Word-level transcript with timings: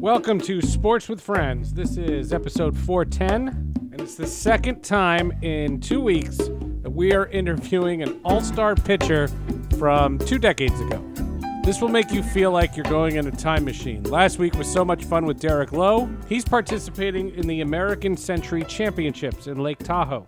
Welcome 0.00 0.40
to 0.42 0.62
Sports 0.62 1.08
with 1.08 1.20
Friends. 1.20 1.74
This 1.74 1.96
is 1.96 2.32
episode 2.32 2.78
410, 2.78 3.48
and 3.90 4.00
it's 4.00 4.14
the 4.14 4.28
second 4.28 4.82
time 4.84 5.32
in 5.42 5.80
two 5.80 6.00
weeks 6.00 6.36
that 6.36 6.92
we 6.92 7.12
are 7.14 7.26
interviewing 7.26 8.04
an 8.04 8.20
all 8.24 8.40
star 8.40 8.76
pitcher 8.76 9.26
from 9.76 10.20
two 10.20 10.38
decades 10.38 10.80
ago. 10.80 11.04
This 11.64 11.80
will 11.80 11.88
make 11.88 12.12
you 12.12 12.22
feel 12.22 12.52
like 12.52 12.76
you're 12.76 12.84
going 12.84 13.16
in 13.16 13.26
a 13.26 13.32
time 13.32 13.64
machine. 13.64 14.04
Last 14.04 14.38
week 14.38 14.54
was 14.54 14.72
so 14.72 14.84
much 14.84 15.04
fun 15.04 15.26
with 15.26 15.40
Derek 15.40 15.72
Lowe. 15.72 16.08
He's 16.28 16.44
participating 16.44 17.30
in 17.30 17.48
the 17.48 17.62
American 17.62 18.16
Century 18.16 18.62
Championships 18.62 19.48
in 19.48 19.58
Lake 19.58 19.80
Tahoe. 19.80 20.26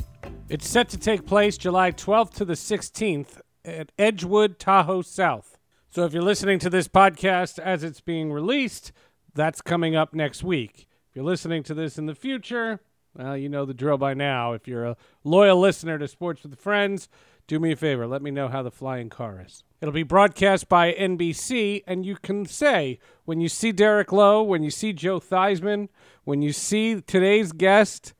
It's 0.49 0.69
set 0.69 0.89
to 0.89 0.99
take 0.99 1.27
place 1.27 1.57
July 1.57 1.93
12th 1.93 2.35
to 2.35 2.45
the 2.45 2.55
16th 2.55 3.41
at 3.65 3.93
Edgewood, 3.97 4.59
Tahoe 4.59 5.03
South. 5.03 5.59
So 5.91 6.05
if 6.05 6.13
you're 6.13 6.23
listening 6.23 6.59
to 6.61 6.71
this 6.71 6.89
podcast 6.89 7.61
as 7.61 7.85
it's 7.85 8.01
being 8.01 8.33
released, 8.33 8.93
that's 9.35 9.61
coming 9.61 9.97
up 9.97 10.15
next 10.15 10.43
week. 10.43 10.87
If 11.09 11.17
you're 11.17 11.25
listening 11.25 11.63
to 11.65 11.75
this 11.75 11.99
in 11.99 12.07
the 12.07 12.15
future, 12.15 12.81
well, 13.17 13.37
you 13.37 13.49
know 13.49 13.65
the 13.65 13.75
drill 13.75 13.99
by 13.99 14.15
now. 14.15 14.53
If 14.53 14.69
you're 14.69 14.85
a 14.85 14.97
loyal 15.25 15.59
listener 15.59 15.99
to 15.99 16.07
Sports 16.07 16.43
with 16.43 16.59
Friends, 16.59 17.09
do 17.47 17.59
me 17.59 17.73
a 17.73 17.77
favor. 17.77 18.07
Let 18.07 18.23
me 18.23 18.31
know 18.31 18.49
how 18.49 18.63
the 18.63 18.71
flying 18.71 19.09
car 19.09 19.45
is. 19.45 19.65
It'll 19.81 19.93
be 19.93 20.05
broadcast 20.05 20.69
by 20.69 20.93
NBC, 20.93 21.83
and 21.87 22.07
you 22.07 22.17
can 22.17 22.47
say 22.47 22.99
when 23.25 23.41
you 23.41 23.49
see 23.49 23.73
Derek 23.73 24.13
Lowe, 24.13 24.43
when 24.43 24.63
you 24.63 24.71
see 24.71 24.93
Joe 24.93 25.19
Theismann, 25.19 25.89
when 26.25 26.43
you 26.43 26.53
see 26.53 27.01
today's 27.01 27.51
guest, 27.51 28.15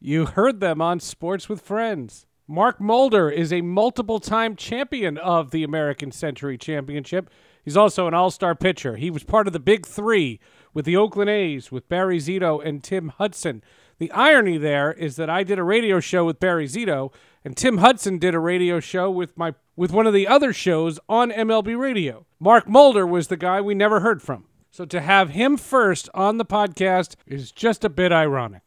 you 0.00 0.26
heard 0.26 0.60
them 0.60 0.80
on 0.80 1.00
Sports 1.00 1.48
with 1.48 1.60
Friends. 1.60 2.26
Mark 2.48 2.80
Mulder 2.80 3.30
is 3.30 3.52
a 3.52 3.60
multiple 3.60 4.20
time 4.20 4.56
champion 4.56 5.18
of 5.18 5.50
the 5.50 5.64
American 5.64 6.10
Century 6.10 6.56
Championship. 6.56 7.30
He's 7.62 7.76
also 7.76 8.08
an 8.08 8.14
all 8.14 8.30
star 8.30 8.54
pitcher. 8.54 8.96
He 8.96 9.10
was 9.10 9.24
part 9.24 9.46
of 9.46 9.52
the 9.52 9.60
Big 9.60 9.86
Three 9.86 10.40
with 10.74 10.84
the 10.84 10.96
Oakland 10.96 11.30
A's 11.30 11.70
with 11.70 11.88
Barry 11.88 12.18
Zito 12.18 12.64
and 12.64 12.82
Tim 12.82 13.08
Hudson. 13.08 13.62
The 13.98 14.10
irony 14.10 14.58
there 14.58 14.92
is 14.92 15.16
that 15.16 15.30
I 15.30 15.44
did 15.44 15.58
a 15.58 15.62
radio 15.64 16.00
show 16.00 16.24
with 16.24 16.40
Barry 16.40 16.66
Zito, 16.66 17.12
and 17.44 17.56
Tim 17.56 17.78
Hudson 17.78 18.18
did 18.18 18.34
a 18.34 18.40
radio 18.40 18.80
show 18.80 19.10
with 19.10 19.36
my 19.38 19.54
with 19.76 19.92
one 19.92 20.06
of 20.06 20.12
the 20.12 20.26
other 20.26 20.52
shows 20.52 20.98
on 21.08 21.30
MLB 21.30 21.78
Radio. 21.78 22.26
Mark 22.40 22.68
Mulder 22.68 23.06
was 23.06 23.28
the 23.28 23.36
guy 23.36 23.60
we 23.60 23.74
never 23.74 24.00
heard 24.00 24.20
from. 24.20 24.46
So 24.70 24.84
to 24.86 25.00
have 25.00 25.30
him 25.30 25.56
first 25.56 26.08
on 26.14 26.38
the 26.38 26.44
podcast 26.44 27.14
is 27.26 27.52
just 27.52 27.84
a 27.84 27.88
bit 27.88 28.10
ironic. 28.10 28.62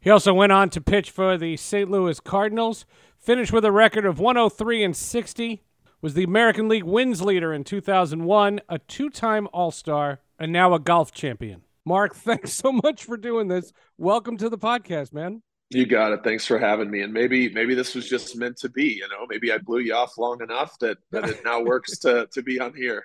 He 0.00 0.10
also 0.10 0.32
went 0.32 0.52
on 0.52 0.70
to 0.70 0.80
pitch 0.80 1.10
for 1.10 1.36
the 1.36 1.56
St. 1.56 1.90
Louis 1.90 2.20
Cardinals, 2.20 2.84
finished 3.18 3.52
with 3.52 3.64
a 3.64 3.72
record 3.72 4.06
of 4.06 4.20
103 4.20 4.84
and 4.84 4.96
60, 4.96 5.62
was 6.00 6.14
the 6.14 6.24
American 6.24 6.68
League 6.68 6.84
wins 6.84 7.22
leader 7.22 7.52
in 7.52 7.64
2001, 7.64 8.60
a 8.68 8.78
two-time 8.78 9.48
All-Star, 9.52 10.20
and 10.38 10.52
now 10.52 10.74
a 10.74 10.78
golf 10.78 11.12
champion. 11.12 11.62
Mark, 11.84 12.14
thanks 12.16 12.52
so 12.52 12.70
much 12.70 13.04
for 13.04 13.16
doing 13.16 13.48
this. 13.48 13.72
Welcome 13.96 14.36
to 14.38 14.48
the 14.48 14.58
podcast, 14.58 15.12
man. 15.12 15.42
You 15.70 15.86
got 15.86 16.12
it. 16.12 16.20
Thanks 16.24 16.46
for 16.46 16.58
having 16.58 16.90
me. 16.90 17.02
And 17.02 17.12
maybe 17.12 17.52
maybe 17.52 17.74
this 17.74 17.94
was 17.94 18.08
just 18.08 18.36
meant 18.38 18.56
to 18.58 18.70
be. 18.70 18.84
You 18.84 19.08
know, 19.08 19.26
maybe 19.28 19.52
I 19.52 19.58
blew 19.58 19.80
you 19.80 19.94
off 19.94 20.16
long 20.16 20.40
enough 20.40 20.78
that 20.78 20.96
that 21.10 21.28
it 21.28 21.44
now 21.44 21.60
works 21.60 21.98
to 21.98 22.26
to 22.32 22.42
be 22.42 22.58
on 22.58 22.72
here. 22.74 23.04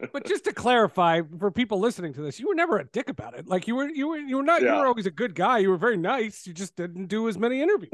but 0.12 0.24
just 0.24 0.44
to 0.44 0.52
clarify 0.52 1.20
for 1.38 1.50
people 1.50 1.80
listening 1.80 2.14
to 2.14 2.22
this, 2.22 2.40
you 2.40 2.48
were 2.48 2.54
never 2.54 2.78
a 2.78 2.84
dick 2.84 3.10
about 3.10 3.34
it. 3.34 3.46
Like 3.46 3.68
you 3.68 3.74
were 3.74 3.90
you 3.90 4.08
were 4.08 4.16
you 4.16 4.36
were 4.36 4.42
not 4.42 4.62
yeah. 4.62 4.72
you 4.72 4.80
were 4.80 4.86
always 4.86 5.04
a 5.04 5.10
good 5.10 5.34
guy. 5.34 5.58
You 5.58 5.68
were 5.68 5.76
very 5.76 5.98
nice. 5.98 6.46
You 6.46 6.54
just 6.54 6.76
didn't 6.76 7.06
do 7.06 7.28
as 7.28 7.36
many 7.36 7.60
interviews. 7.60 7.90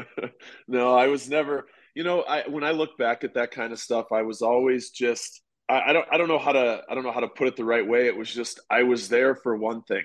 no, 0.68 0.96
I 0.96 1.06
was 1.06 1.28
never. 1.28 1.66
You 1.94 2.04
know, 2.04 2.22
I 2.22 2.48
when 2.48 2.64
I 2.64 2.70
look 2.72 2.96
back 2.98 3.24
at 3.24 3.34
that 3.34 3.50
kind 3.50 3.72
of 3.72 3.78
stuff, 3.78 4.12
I 4.12 4.22
was 4.22 4.42
always 4.42 4.90
just 4.90 5.42
I, 5.68 5.80
I 5.88 5.92
don't 5.92 6.06
I 6.10 6.16
don't 6.16 6.28
know 6.28 6.38
how 6.38 6.52
to 6.52 6.82
I 6.88 6.94
don't 6.94 7.04
know 7.04 7.12
how 7.12 7.20
to 7.20 7.28
put 7.28 7.48
it 7.48 7.56
the 7.56 7.64
right 7.64 7.86
way. 7.86 8.06
It 8.06 8.16
was 8.16 8.32
just 8.32 8.60
I 8.70 8.82
was 8.84 9.08
there 9.08 9.34
for 9.34 9.56
one 9.56 9.82
thing. 9.82 10.04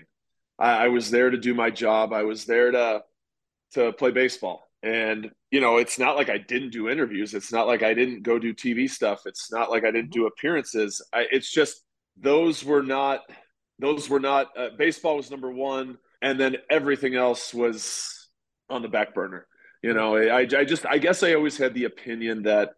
I, 0.59 0.85
I 0.85 0.87
was 0.89 1.11
there 1.11 1.29
to 1.29 1.37
do 1.37 1.53
my 1.53 1.69
job. 1.69 2.13
I 2.13 2.23
was 2.23 2.45
there 2.45 2.71
to 2.71 3.03
to 3.73 3.91
play 3.93 4.11
baseball. 4.11 4.67
And, 4.83 5.31
you 5.49 5.61
know, 5.61 5.77
it's 5.77 5.97
not 5.97 6.17
like 6.17 6.29
I 6.29 6.37
didn't 6.37 6.71
do 6.71 6.89
interviews. 6.89 7.33
It's 7.33 7.53
not 7.53 7.67
like 7.67 7.83
I 7.83 7.93
didn't 7.93 8.23
go 8.23 8.37
do 8.37 8.53
TV 8.53 8.89
stuff. 8.89 9.21
It's 9.25 9.51
not 9.51 9.71
like 9.71 9.85
I 9.85 9.91
didn't 9.91 10.11
do 10.11 10.25
appearances. 10.25 11.01
I, 11.13 11.25
it's 11.31 11.51
just 11.51 11.83
those 12.17 12.65
were 12.65 12.83
not, 12.83 13.21
those 13.79 14.09
were 14.09 14.19
not, 14.19 14.47
uh, 14.57 14.69
baseball 14.77 15.15
was 15.15 15.31
number 15.31 15.51
one. 15.51 15.97
And 16.21 16.39
then 16.39 16.57
everything 16.69 17.15
else 17.15 17.53
was 17.53 18.29
on 18.69 18.81
the 18.81 18.89
back 18.89 19.13
burner. 19.13 19.47
You 19.83 19.93
know, 19.93 20.15
I, 20.15 20.39
I 20.41 20.65
just, 20.65 20.85
I 20.85 20.97
guess 20.97 21.21
I 21.21 21.33
always 21.33 21.57
had 21.57 21.73
the 21.73 21.83
opinion 21.83 22.43
that 22.43 22.71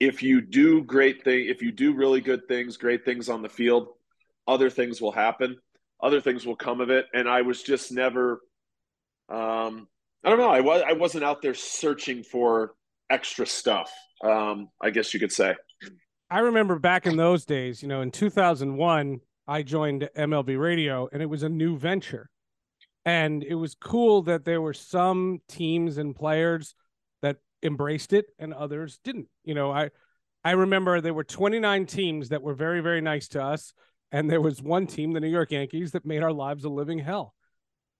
if 0.00 0.22
you 0.22 0.40
do 0.40 0.82
great 0.82 1.22
thing, 1.24 1.46
if 1.48 1.60
you 1.60 1.72
do 1.72 1.92
really 1.92 2.20
good 2.20 2.48
things, 2.48 2.76
great 2.76 3.04
things 3.04 3.28
on 3.28 3.42
the 3.42 3.48
field, 3.48 3.88
other 4.46 4.70
things 4.70 5.00
will 5.00 5.12
happen. 5.12 5.58
Other 6.02 6.20
things 6.20 6.46
will 6.46 6.56
come 6.56 6.80
of 6.80 6.90
it. 6.90 7.06
And 7.14 7.28
I 7.28 7.42
was 7.42 7.62
just 7.62 7.92
never, 7.92 8.40
um, 9.28 9.86
I 10.24 10.30
don't 10.30 10.38
know. 10.38 10.50
I 10.50 10.60
was 10.60 10.82
I 10.86 10.92
wasn't 10.92 11.24
out 11.24 11.42
there 11.42 11.54
searching 11.54 12.22
for 12.22 12.74
extra 13.10 13.46
stuff. 13.46 13.92
Um, 14.24 14.68
I 14.80 14.90
guess 14.90 15.14
you 15.14 15.20
could 15.20 15.32
say. 15.32 15.54
I 16.30 16.40
remember 16.40 16.78
back 16.78 17.06
in 17.06 17.16
those 17.16 17.44
days, 17.44 17.82
you 17.82 17.88
know, 17.88 18.00
in 18.00 18.10
2001, 18.10 19.20
I 19.46 19.62
joined 19.62 20.08
MLB 20.16 20.58
Radio, 20.58 21.08
and 21.12 21.20
it 21.20 21.26
was 21.26 21.42
a 21.42 21.48
new 21.48 21.76
venture, 21.76 22.30
and 23.04 23.42
it 23.42 23.54
was 23.54 23.74
cool 23.74 24.22
that 24.22 24.44
there 24.44 24.60
were 24.60 24.74
some 24.74 25.40
teams 25.48 25.98
and 25.98 26.14
players 26.14 26.74
that 27.22 27.38
embraced 27.62 28.12
it, 28.12 28.26
and 28.38 28.54
others 28.54 28.98
didn't. 29.04 29.28
You 29.44 29.54
know, 29.54 29.72
I 29.72 29.90
I 30.44 30.52
remember 30.52 31.00
there 31.00 31.14
were 31.14 31.24
29 31.24 31.86
teams 31.86 32.28
that 32.30 32.42
were 32.42 32.54
very 32.54 32.80
very 32.80 33.00
nice 33.00 33.28
to 33.28 33.42
us, 33.42 33.72
and 34.10 34.30
there 34.30 34.40
was 34.40 34.62
one 34.62 34.86
team, 34.86 35.12
the 35.12 35.20
New 35.20 35.28
York 35.28 35.50
Yankees, 35.50 35.92
that 35.92 36.04
made 36.04 36.22
our 36.22 36.32
lives 36.32 36.64
a 36.64 36.68
living 36.68 36.98
hell. 36.98 37.34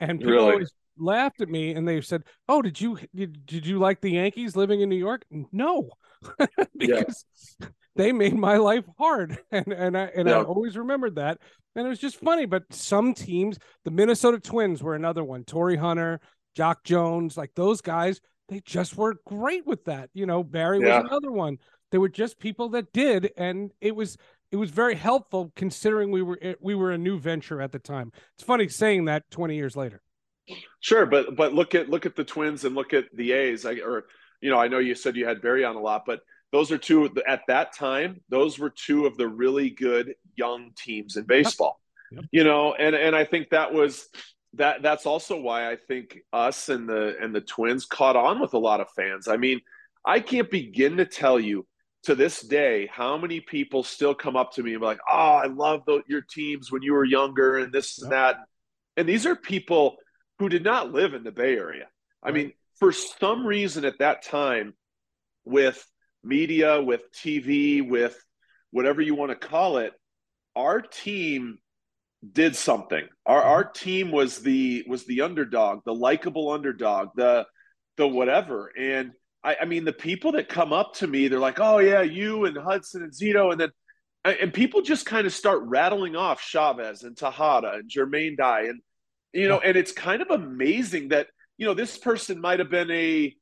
And 0.01 0.19
people 0.19 0.33
really? 0.35 0.53
always 0.53 0.73
laughed 0.99 1.41
at 1.41 1.49
me 1.49 1.73
and 1.73 1.87
they 1.87 2.01
said, 2.01 2.25
"Oh, 2.49 2.63
did 2.63 2.81
you 2.81 2.99
did, 3.15 3.47
did 3.47 3.67
you 3.67 3.79
like 3.79 4.01
the 4.01 4.13
Yankees 4.13 4.57
living 4.57 4.81
in 4.81 4.89
New 4.89 4.97
York?" 4.97 5.25
No, 5.53 5.91
because 6.77 7.25
yeah. 7.61 7.69
They 7.97 8.13
made 8.13 8.35
my 8.35 8.57
life 8.57 8.85
hard, 8.99 9.39
and 9.51 9.73
and 9.73 9.97
I 9.97 10.05
and 10.17 10.29
yeah. 10.29 10.39
I 10.39 10.43
always 10.43 10.77
remembered 10.77 11.17
that. 11.17 11.39
And 11.75 11.87
it 11.87 11.89
was 11.89 11.99
just 11.99 12.17
funny. 12.17 12.47
But 12.47 12.65
some 12.71 13.15
teams, 13.15 13.59
the 13.85 13.91
Minnesota 13.91 14.39
Twins 14.39 14.83
were 14.83 14.95
another 14.95 15.25
one. 15.25 15.45
Torii 15.45 15.77
Hunter, 15.77 16.21
Jacque 16.55 16.85
Jones, 16.85 17.37
like 17.37 17.55
those 17.55 17.81
guys, 17.81 18.21
they 18.49 18.61
just 18.61 18.97
were 18.97 19.17
great 19.27 19.67
with 19.67 19.85
that. 19.87 20.11
You 20.13 20.27
know, 20.27 20.43
Barry 20.43 20.81
yeah. 20.81 21.01
was 21.01 21.11
another 21.11 21.33
one. 21.33 21.59
They 21.91 21.99
were 21.99 22.09
just 22.09 22.39
people 22.39 22.71
that 22.71 22.93
did, 22.93 23.33
and 23.37 23.71
it 23.81 23.95
was 23.95 24.17
it 24.51 24.57
was 24.57 24.71
very 24.71 24.95
helpful 24.95 25.53
considering 25.57 26.11
we 26.11 26.23
were 26.23 26.39
we 26.61 26.75
were 26.75 26.93
a 26.93 26.99
new 26.99 27.19
venture 27.19 27.61
at 27.61 27.73
the 27.73 27.79
time. 27.79 28.13
It's 28.35 28.45
funny 28.45 28.69
saying 28.69 29.07
that 29.07 29.25
20 29.31 29.57
years 29.57 29.77
later. 29.77 30.03
Sure, 30.81 31.07
but 31.07 31.37
but 31.37 31.55
look 31.55 31.75
at 31.75 31.89
look 31.89 32.07
at 32.07 32.17
the 32.17 32.25
Twins 32.25 32.65
and 32.65 32.75
look 32.75 32.93
at 32.93 33.05
the 33.15 33.33
A's. 33.33 33.65
I, 33.65 33.75
or 33.77 34.05
you 34.41 34.51
know, 34.51 34.59
I 34.59 34.69
know 34.69 34.79
you 34.79 34.95
said 34.95 35.17
you 35.17 35.27
had 35.27 35.41
Barry 35.41 35.65
on 35.65 35.77
a 35.77 35.81
lot, 35.81 36.03
but 36.07 36.21
those 36.53 36.71
are 36.71 36.79
two 36.79 37.11
at 37.27 37.43
that 37.49 37.75
time. 37.75 38.21
Those 38.29 38.59
were 38.59 38.71
two 38.71 39.07
of 39.07 39.17
the 39.17 39.27
really 39.27 39.71
good 39.71 40.15
young 40.37 40.73
teams 40.77 41.17
in 41.17 41.25
baseball. 41.25 41.81
Yep. 42.13 42.25
You 42.31 42.45
know, 42.45 42.75
and 42.75 42.95
and 42.95 43.17
I 43.17 43.25
think 43.25 43.51
that 43.51 43.73
was 43.73 44.07
that. 44.55 44.83
That's 44.83 45.07
also 45.07 45.41
why 45.41 45.71
I 45.71 45.77
think 45.77 46.19
us 46.33 46.69
and 46.69 46.87
the 46.87 47.17
and 47.21 47.35
the 47.35 47.41
Twins 47.41 47.87
caught 47.87 48.17
on 48.17 48.39
with 48.39 48.53
a 48.53 48.59
lot 48.59 48.81
of 48.81 48.91
fans. 48.91 49.29
I 49.29 49.39
mean, 49.39 49.61
I 50.05 50.21
can't 50.21 50.51
begin 50.51 50.99
to 50.99 51.07
tell 51.07 51.41
you 51.41 51.67
to 52.05 52.15
this 52.15 52.43
day 52.43 52.91
how 52.93 53.17
many 53.17 53.41
people 53.41 53.83
still 53.83 54.15
come 54.15 54.37
up 54.37 54.53
to 54.53 54.63
me 54.63 54.73
and 54.73 54.81
be 54.81 54.87
like, 54.87 55.01
"Oh, 55.11 55.41
I 55.43 55.47
love 55.47 55.85
the, 55.87 56.03
your 56.07 56.21
teams 56.21 56.71
when 56.71 56.83
you 56.83 56.93
were 56.93 57.05
younger 57.05 57.57
and 57.57 57.73
this 57.73 57.99
yep. 57.99 58.05
and 58.05 58.13
that." 58.13 58.37
And 58.99 59.09
these 59.09 59.25
are 59.25 59.35
people 59.35 59.97
who 60.39 60.51
did 60.51 60.65
not 60.65 60.93
live 60.93 61.15
in 61.15 61.25
the 61.25 61.33
Bay 61.33 61.55
Area. 61.55 61.87
I 62.23 62.31
mean, 62.31 62.53
for 62.79 62.93
some 62.93 63.47
reason 63.47 63.87
at 63.87 64.01
that 64.01 64.23
time, 64.23 64.75
with 65.47 65.83
media, 66.25 66.83
with 66.83 67.03
TV, 67.13 67.87
with 67.87 68.17
whatever 68.71 69.01
you 69.01 69.15
want 69.15 69.31
to 69.31 69.49
call 69.49 69.79
it, 69.79 69.93
our 70.57 70.81
team 70.81 71.59
did 72.31 72.57
something. 72.57 73.07
Our 73.27 73.41
mm-hmm. 73.41 73.51
our 73.51 73.65
team 73.65 74.11
was 74.11 74.39
the 74.39 74.85
was 74.87 75.05
the 75.07 75.23
underdog, 75.23 75.81
the 75.85 75.95
likable 75.95 76.51
underdog, 76.51 77.11
the 77.17 77.47
the 77.97 78.07
whatever. 78.07 78.73
And 78.79 79.13
I, 79.45 79.57
I 79.63 79.65
mean, 79.65 79.85
the 79.85 79.93
people 79.93 80.33
that 80.33 80.49
come 80.49 80.73
up 80.73 80.95
to 80.97 81.07
me, 81.07 81.29
they're 81.29 81.39
like, 81.39 81.61
"Oh 81.61 81.79
yeah, 81.79 82.03
you 82.03 82.45
and 82.45 82.57
Hudson 82.57 83.03
and 83.03 83.13
Zito," 83.13 83.53
and 83.53 83.61
then 83.61 83.71
and 84.25 84.55
people 84.55 84.83
just 84.83 85.05
kind 85.07 85.27
of 85.27 85.33
start 85.33 85.63
rattling 85.65 86.15
off 86.15 86.41
Chavez 86.41 87.03
and 87.03 87.17
Tejada 87.17 87.73
and 87.73 87.91
Jermaine 87.91 88.37
Dye 88.37 88.67
and 88.67 88.81
you 89.33 89.49
know, 89.49 89.61
and 89.61 89.77
it's 89.77 89.93
kind 89.93 90.23
of 90.23 90.31
amazing 90.31 91.09
that, 91.09 91.29
you 91.57 91.67
know, 91.67 91.75
this 91.75 91.97
person 91.97 92.41
might 92.41 92.59
have 92.59 92.71
been 92.71 92.91
a, 92.91 93.35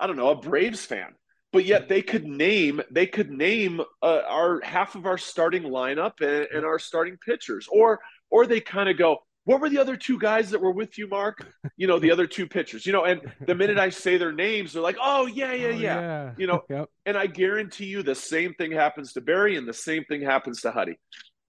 I 0.00 0.06
don't 0.06 0.16
know, 0.16 0.30
a 0.30 0.36
Braves 0.36 0.84
fan, 0.84 1.14
but 1.52 1.64
yet 1.64 1.88
they 1.88 2.02
could 2.02 2.26
name, 2.26 2.80
they 2.90 3.06
could 3.06 3.30
name 3.30 3.80
uh, 4.02 4.20
our 4.28 4.60
half 4.62 4.94
of 4.94 5.06
our 5.06 5.18
starting 5.18 5.62
lineup 5.64 6.20
and, 6.20 6.46
and 6.54 6.66
our 6.66 6.78
starting 6.78 7.16
pitchers, 7.16 7.68
or, 7.70 8.00
or 8.30 8.46
they 8.46 8.60
kind 8.60 8.88
of 8.88 8.98
go, 8.98 9.18
what 9.44 9.62
were 9.62 9.70
the 9.70 9.78
other 9.78 9.96
two 9.96 10.18
guys 10.18 10.50
that 10.50 10.60
were 10.60 10.70
with 10.70 10.98
you, 10.98 11.08
Mark? 11.08 11.46
You 11.78 11.86
know, 11.86 11.98
the 11.98 12.10
other 12.10 12.26
two 12.26 12.46
pitchers, 12.46 12.84
you 12.84 12.92
know, 12.92 13.04
and 13.04 13.22
the 13.46 13.54
minute 13.54 13.78
I 13.78 13.88
say 13.88 14.18
their 14.18 14.32
names, 14.32 14.74
they're 14.74 14.82
like, 14.82 14.98
oh, 15.00 15.24
yeah, 15.24 15.54
yeah, 15.54 15.68
oh, 15.68 15.70
yeah. 15.70 16.32
You 16.36 16.46
know, 16.48 16.64
yep. 16.68 16.90
and 17.06 17.16
I 17.16 17.28
guarantee 17.28 17.86
you 17.86 18.02
the 18.02 18.14
same 18.14 18.52
thing 18.52 18.72
happens 18.72 19.14
to 19.14 19.22
Barry 19.22 19.56
and 19.56 19.66
the 19.66 19.72
same 19.72 20.04
thing 20.04 20.20
happens 20.20 20.60
to 20.62 20.70
Huddy. 20.70 20.98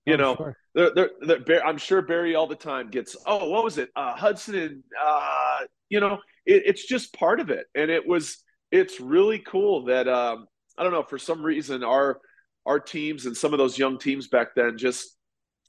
You 0.05 0.13
Oh, 0.13 0.17
know, 0.17 0.35
sure. 0.37 0.57
they're, 0.73 1.09
they're, 1.21 1.39
they're, 1.45 1.65
I'm 1.65 1.77
sure 1.77 2.01
Barry 2.01 2.35
all 2.35 2.47
the 2.47 2.55
time 2.55 2.89
gets, 2.89 3.17
oh, 3.25 3.49
what 3.49 3.65
was 3.65 3.77
it? 3.77 3.89
Uh, 3.97 4.15
Hudson 4.15 4.55
and, 4.55 4.83
uh, 4.99 5.59
you 5.89 5.99
know, 5.99 6.19
it, 6.45 6.63
it's 6.67 6.87
just 6.87 7.13
part 7.13 7.41
of 7.41 7.49
it. 7.49 7.65
And 7.75 7.91
it 7.91 8.07
was, 8.07 8.37
it's 8.71 8.99
really 8.99 9.39
cool 9.39 9.85
that, 9.85 10.07
um, 10.07 10.47
I 10.77 10.83
don't 10.83 10.91
know, 10.91 11.03
for 11.03 11.17
some 11.17 11.43
reason, 11.43 11.83
our, 11.83 12.19
our 12.65 12.79
teams 12.79 13.25
and 13.25 13.35
some 13.35 13.53
of 13.53 13.57
those 13.57 13.77
young 13.77 13.97
teams 13.97 14.27
back 14.27 14.55
then 14.55 14.77
just 14.77 15.15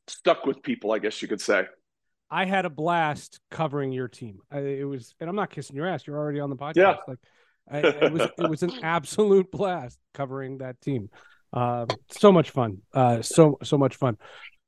stuck 0.08 0.44
with 0.46 0.62
people, 0.62 0.92
I 0.92 0.98
guess 0.98 1.22
you 1.22 1.28
could 1.28 1.40
say. 1.40 1.64
I 2.30 2.44
had 2.44 2.64
a 2.64 2.70
blast 2.70 3.40
covering 3.50 3.92
your 3.92 4.08
team. 4.08 4.38
I, 4.50 4.58
it 4.58 4.84
was, 4.84 5.14
and 5.20 5.28
I'm 5.28 5.36
not 5.36 5.50
kissing 5.50 5.76
your 5.76 5.86
ass. 5.86 6.06
You're 6.06 6.18
already 6.18 6.40
on 6.40 6.50
the 6.50 6.56
podcast. 6.56 6.76
Yeah. 6.76 6.96
Like, 7.08 7.18
I, 7.70 7.78
it 7.78 8.12
was, 8.12 8.28
it 8.38 8.50
was 8.50 8.62
an 8.62 8.72
absolute 8.82 9.50
blast 9.50 9.98
covering 10.14 10.58
that 10.58 10.80
team. 10.80 11.10
Um, 11.52 11.88
so 12.10 12.30
much 12.30 12.50
fun. 12.50 12.78
Uh, 12.94 13.22
so 13.22 13.58
so 13.62 13.76
much 13.76 13.96
fun. 13.96 14.16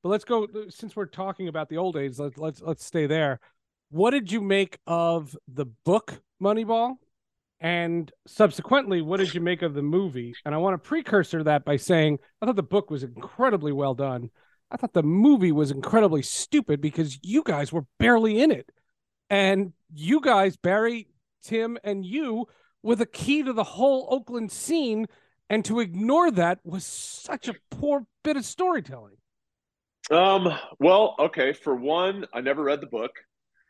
But 0.03 0.09
let's 0.09 0.25
go 0.25 0.49
since 0.69 0.97
we're 0.97 1.07
talking 1.07 1.49
about 1.49 1.69
the 1.69 1.77
old 1.79 1.95
days. 1.95 2.19
Let's 2.19 2.39
let's 2.39 2.61
let's 2.61 2.85
stay 2.85 3.07
there. 3.07 3.39
What 3.91 4.11
did 4.11 4.33
you 4.33 4.41
make 4.41 4.79
of 4.87 5.37
the 5.47 5.67
book 5.85 6.21
Moneyball? 6.43 6.95
And 7.63 8.11
subsequently, 8.27 9.03
what 9.03 9.19
did 9.19 9.33
you 9.33 9.41
make 9.41 9.63
of 9.63 9.73
the 9.73 9.83
movie? 9.83 10.35
And 10.45 10.53
I 10.53 10.59
want 10.59 10.75
to 10.75 10.89
precursor 10.89 11.45
that 11.45 11.65
by 11.65 11.77
saying 11.77 12.19
I 12.41 12.47
thought 12.47 12.57
the 12.57 12.63
book 12.65 12.91
was 12.91 13.05
incredibly 13.05 13.71
well 13.71 13.95
done. 13.95 14.31
I 14.69 14.77
thought 14.77 14.93
the 14.93 15.05
movie 15.05 15.53
was 15.53 15.71
incredibly 15.71 16.23
stupid 16.23 16.81
because 16.81 17.21
you 17.23 17.45
guys 17.45 17.73
were 17.73 17.87
barely 18.01 18.43
in 18.43 18.51
it. 18.51 18.69
And 19.31 19.75
you 19.95 20.21
guys, 20.21 20.57
Barry, 20.57 21.07
Tim, 21.45 21.79
and 21.85 22.05
you, 22.05 22.47
were 22.83 22.97
the 22.97 23.07
key 23.07 23.45
to 23.45 23.53
the 23.53 23.63
whole 23.63 24.09
Oakland 24.11 24.51
scene. 24.51 25.07
And 25.49 25.65
to 25.67 25.79
ignore 25.79 26.33
that 26.33 26.59
was 26.65 26.85
such 26.85 27.47
a 27.47 27.55
poor 27.71 28.07
bit 28.25 28.37
of 28.37 28.45
storytelling. 28.45 29.19
Um, 30.11 30.53
well, 30.81 31.15
okay. 31.17 31.53
For 31.53 31.77
one, 31.77 32.27
I 32.35 32.41
never 32.41 32.65
read 32.65 32.81
the 32.81 32.89
book. 32.89 33.13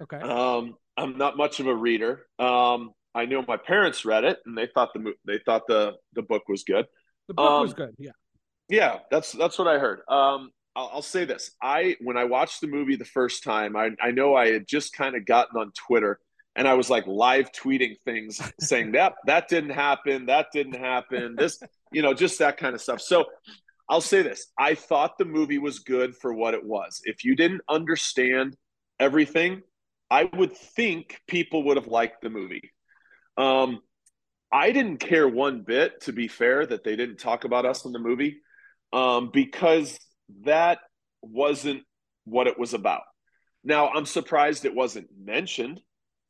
Okay. 0.01 0.17
Um, 0.17 0.77
I'm 0.97 1.19
not 1.19 1.37
much 1.37 1.61
of 1.61 1.67
a 1.67 1.75
reader. 1.75 2.23
Um, 2.39 2.93
I 3.15 3.27
know 3.27 3.45
my 3.47 3.57
parents 3.57 4.05
read 4.05 4.25
it 4.25 4.39
and 4.47 4.57
they 4.57 4.67
thought 4.67 4.91
the 4.95 5.13
they 5.27 5.39
thought 5.45 5.67
the 5.67 5.95
the 6.15 6.23
book 6.23 6.49
was 6.49 6.65
good. 6.65 6.87
the 7.29 7.35
book 7.35 7.63
was 7.63 7.71
um, 7.71 7.77
good. 7.77 7.95
Yeah. 7.99 8.13
Yeah, 8.69 8.99
that's 9.11 9.33
that's 9.33 9.59
what 9.59 9.69
I 9.69 9.79
heard. 9.79 10.01
Um, 10.09 10.51
I'll, 10.75 10.91
I'll 10.95 11.03
say 11.03 11.25
this: 11.25 11.51
I 11.63 11.97
when 12.01 12.17
I 12.17 12.25
watched 12.25 12.61
the 12.61 12.69
movie 12.69 12.97
the 12.97 13.05
first 13.05 13.45
time, 13.45 13.77
I 13.77 13.91
I 14.01 14.13
know 14.13 14.35
I 14.35 14.51
had 14.53 14.67
just 14.67 14.95
kind 14.95 15.15
of 15.15 15.27
gotten 15.27 15.61
on 15.61 15.73
Twitter 15.73 16.19
and 16.57 16.69
I 16.69 16.75
was 16.75 16.91
like 16.91 17.07
live 17.07 17.51
tweeting 17.53 17.97
things 18.05 18.41
saying 18.61 18.93
that 18.93 19.15
that 19.27 19.49
didn't 19.49 19.71
happen, 19.71 20.27
that 20.27 20.47
didn't 20.53 20.79
happen, 20.79 21.37
this 21.37 21.61
you 21.93 22.03
know 22.03 22.15
just 22.15 22.39
that 22.39 22.57
kind 22.57 22.75
of 22.75 22.81
stuff. 22.81 23.01
So 23.01 23.27
I'll 23.89 24.01
say 24.01 24.23
this: 24.23 24.47
I 24.59 24.75
thought 24.75 25.19
the 25.19 25.25
movie 25.25 25.59
was 25.59 25.81
good 25.81 26.17
for 26.17 26.33
what 26.33 26.55
it 26.55 26.65
was. 26.65 27.01
If 27.05 27.25
you 27.25 27.37
didn't 27.37 27.63
understand 27.69 28.57
everything, 28.99 29.63
I 30.11 30.25
would 30.25 30.57
think 30.57 31.21
people 31.27 31.65
would 31.65 31.77
have 31.77 31.89
liked 31.89 32.23
the 32.23 32.31
movie. 32.31 32.71
Um, 33.43 33.81
I 34.53 34.73
didn't 34.73 34.99
care 34.99 35.27
one 35.27 35.63
bit, 35.63 36.03
to 36.03 36.13
be 36.13 36.29
fair, 36.29 36.67
that 36.67 36.85
they 36.85 36.95
didn't 36.97 37.17
talk 37.19 37.45
about 37.45 37.65
us 37.65 37.85
in 37.85 37.93
the 37.93 37.99
movie, 37.99 38.41
um, 38.93 39.31
because 39.33 39.99
that 40.45 40.79
wasn't 41.23 41.83
what 42.25 42.47
it 42.47 42.59
was 42.59 42.75
about. 42.75 43.03
Now, 43.65 43.89
I'm 43.89 44.07
surprised 44.07 44.65
it 44.65 44.75
wasn't 44.75 45.09
mentioned. 45.19 45.81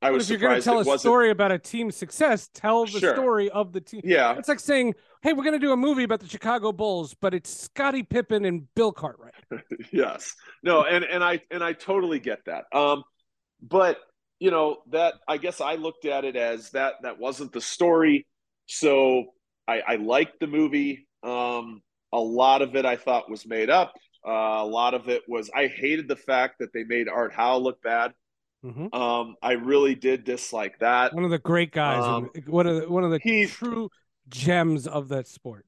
I 0.00 0.10
was 0.10 0.24
if 0.24 0.30
you're 0.30 0.48
going 0.48 0.60
to 0.60 0.64
tell 0.64 0.74
a 0.74 0.84
wasn't. 0.84 1.00
story 1.00 1.30
about 1.30 1.52
a 1.52 1.58
team's 1.58 1.96
success, 1.96 2.48
tell 2.52 2.86
the 2.86 2.98
Sure. 2.98 3.14
story 3.14 3.50
of 3.50 3.72
the 3.72 3.80
team. 3.80 4.00
Yeah, 4.04 4.36
It's 4.36 4.48
like 4.48 4.58
saying, 4.58 4.94
"Hey, 5.22 5.32
we're 5.32 5.44
going 5.44 5.58
to 5.60 5.64
do 5.64 5.72
a 5.72 5.76
movie 5.76 6.02
about 6.02 6.18
the 6.20 6.28
Chicago 6.28 6.72
Bulls, 6.72 7.14
but 7.14 7.34
it's 7.34 7.50
Scottie 7.50 8.02
Pippen 8.02 8.44
and 8.44 8.72
Bill 8.74 8.90
Cartwright." 8.92 9.34
yes 9.92 10.34
no 10.62 10.82
and 10.82 11.04
and 11.04 11.22
i 11.22 11.38
and 11.50 11.62
i 11.62 11.72
totally 11.74 12.18
get 12.18 12.38
that 12.46 12.64
um 12.72 13.04
but 13.60 13.98
you 14.42 14.50
know 14.50 14.78
that 14.90 15.14
i 15.28 15.36
guess 15.36 15.60
i 15.60 15.74
looked 15.76 16.04
at 16.04 16.24
it 16.24 16.34
as 16.36 16.70
that 16.70 16.94
that 17.02 17.16
wasn't 17.18 17.52
the 17.52 17.60
story 17.60 18.26
so 18.66 19.24
i 19.68 19.76
i 19.92 19.94
liked 19.96 20.40
the 20.40 20.48
movie 20.48 21.06
um 21.22 21.80
a 22.12 22.18
lot 22.18 22.60
of 22.60 22.74
it 22.74 22.84
i 22.84 22.96
thought 22.96 23.30
was 23.30 23.46
made 23.46 23.70
up 23.70 23.92
uh, 24.26 24.58
a 24.66 24.68
lot 24.78 24.94
of 24.94 25.08
it 25.08 25.22
was 25.28 25.48
i 25.54 25.66
hated 25.68 26.08
the 26.08 26.16
fact 26.16 26.56
that 26.58 26.72
they 26.74 26.82
made 26.82 27.08
art 27.08 27.32
howe 27.32 27.58
look 27.58 27.80
bad 27.82 28.12
Mhm. 28.64 28.94
um 28.94 29.34
i 29.42 29.52
really 29.52 29.94
did 29.96 30.24
dislike 30.24 30.78
that 30.80 31.12
One 31.14 31.24
of 31.24 31.30
the 31.30 31.38
great 31.52 31.72
guys, 31.72 32.04
Um, 32.04 32.30
one 32.46 32.66
of 32.68 32.74
the, 32.80 32.88
one 32.88 33.04
of 33.04 33.10
the 33.10 33.18
he- 33.18 33.46
true 33.46 33.90
gems 34.28 34.86
of 34.86 35.08
that 35.08 35.26
sport. 35.26 35.66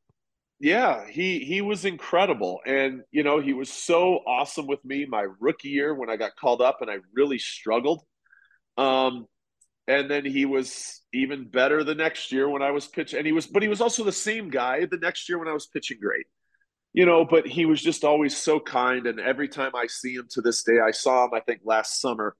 Yeah, 0.60 1.04
he 1.10 1.40
he 1.40 1.60
was 1.60 1.84
incredible, 1.84 2.60
and 2.64 3.02
you 3.10 3.24
know 3.24 3.40
he 3.40 3.52
was 3.52 3.68
so 3.90 4.20
awesome 4.26 4.66
with 4.68 4.82
me 4.84 5.06
my 5.06 5.26
rookie 5.40 5.70
year 5.70 5.92
when 5.92 6.08
I 6.08 6.16
got 6.16 6.36
called 6.36 6.62
up, 6.62 6.80
and 6.82 6.88
I 6.90 6.98
really 7.12 7.38
struggled. 7.38 8.00
Um, 8.76 9.26
and 9.86 10.10
then 10.10 10.24
he 10.24 10.46
was 10.46 11.02
even 11.12 11.46
better 11.46 11.84
the 11.84 11.94
next 11.94 12.32
year 12.32 12.48
when 12.48 12.62
I 12.62 12.70
was 12.70 12.86
pitching, 12.86 13.18
and 13.18 13.26
he 13.26 13.32
was, 13.32 13.46
but 13.46 13.62
he 13.62 13.68
was 13.68 13.80
also 13.80 14.04
the 14.04 14.12
same 14.12 14.48
guy 14.48 14.86
the 14.86 14.98
next 14.98 15.28
year 15.28 15.38
when 15.38 15.48
I 15.48 15.52
was 15.52 15.66
pitching 15.66 15.98
great. 16.00 16.26
You 16.92 17.06
know, 17.06 17.24
but 17.24 17.46
he 17.46 17.66
was 17.66 17.82
just 17.82 18.04
always 18.04 18.36
so 18.36 18.60
kind, 18.60 19.06
and 19.06 19.20
every 19.20 19.48
time 19.48 19.72
I 19.74 19.86
see 19.88 20.14
him 20.14 20.28
to 20.30 20.40
this 20.40 20.62
day, 20.62 20.78
I 20.80 20.92
saw 20.92 21.24
him. 21.24 21.30
I 21.34 21.40
think 21.40 21.60
last 21.64 22.00
summer, 22.00 22.36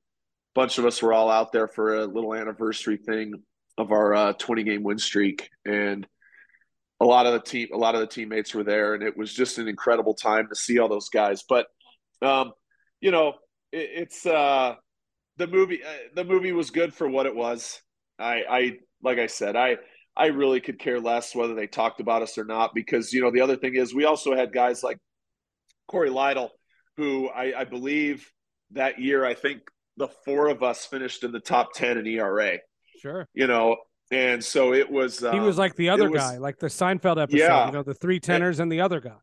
a 0.57 0.61
bunch 0.61 0.79
of 0.79 0.87
us 0.87 1.03
were 1.03 1.13
all 1.13 1.29
out 1.29 1.53
there 1.53 1.69
for 1.69 1.97
a 1.97 2.07
little 2.07 2.35
anniversary 2.35 2.97
thing 2.97 3.35
of 3.77 3.91
our 3.91 4.15
uh, 4.15 4.33
20 4.35 4.63
game 4.63 4.83
win 4.85 4.99
streak, 4.99 5.51
and 5.67 6.07
a 7.01 7.05
lot 7.05 7.27
of 7.27 7.33
the 7.33 7.41
team 7.41 7.69
a 7.73 7.77
lot 7.77 7.95
of 7.95 8.01
the 8.01 8.07
teammates 8.07 8.55
were 8.55 8.65
there 8.65 8.95
and 8.95 9.03
it 9.03 9.17
was 9.17 9.33
just 9.33 9.59
an 9.59 9.69
incredible 9.69 10.15
time 10.15 10.49
to 10.49 10.55
see 10.55 10.79
all 10.79 10.89
those 10.89 11.09
guys 11.09 11.45
but 11.49 11.67
um 12.23 12.53
you 13.01 13.11
know 13.11 13.35
it, 13.73 13.91
it's 13.95 14.27
uh 14.27 14.75
the 15.37 15.47
movie 15.47 15.81
uh, 15.85 15.93
the 16.15 16.25
movie 16.25 16.53
was 16.53 16.71
good 16.71 16.95
for 16.95 17.09
what 17.09 17.27
it 17.27 17.35
was 17.35 17.81
i 18.19 18.43
i 18.49 18.73
like 19.03 19.19
i 19.19 19.27
said 19.27 19.57
i 19.57 19.77
i 20.17 20.27
really 20.27 20.61
could 20.61 20.79
care 20.79 21.01
less 21.01 21.35
whether 21.35 21.55
they 21.55 21.67
talked 21.67 22.01
about 22.01 22.23
us 22.23 22.39
or 22.39 22.45
not 22.45 22.75
because 22.75 23.13
you 23.13 23.21
know 23.21 23.31
the 23.31 23.41
other 23.41 23.57
thing 23.57 23.75
is 23.75 23.95
we 23.95 24.05
also 24.05 24.35
had 24.35 24.53
guys 24.53 24.83
like 24.83 24.99
Cory 25.89 26.11
Lidle 26.11 26.51
who 26.97 27.29
i 27.29 27.61
i 27.61 27.65
believe 27.65 28.31
that 28.73 29.01
year 29.01 29.25
i 29.25 29.35
think 29.35 29.63
the 29.97 30.09
four 30.25 30.49
of 30.49 30.63
us 30.63 30.87
finished 30.87 31.25
in 31.25 31.33
the 31.33 31.41
top 31.41 31.73
10 31.75 31.99
in 31.99 32.07
era 32.07 32.59
Sure. 33.01 33.29
you 33.35 33.47
know 33.47 33.77
and 34.11 34.45
so 34.45 34.73
it 34.73 34.91
was 34.91 35.19
he 35.19 35.41
was 35.41 35.57
um, 35.59 35.61
like 35.61 35.77
the 35.77 35.89
other 35.89 36.11
was- 36.11 36.21
guy, 36.21 36.37
like 36.37 36.59
the 36.59 36.67
Seinfeld 36.67 37.21
episode. 37.21 37.39
Yeah. 37.39 37.67
You 37.67 37.73
know, 37.73 37.83
the 37.83 37.95
three 37.95 38.21
tenors 38.21 38.61
and 38.61 38.71
the 38.71 38.81
other 38.83 39.01
guy. 39.01 39.17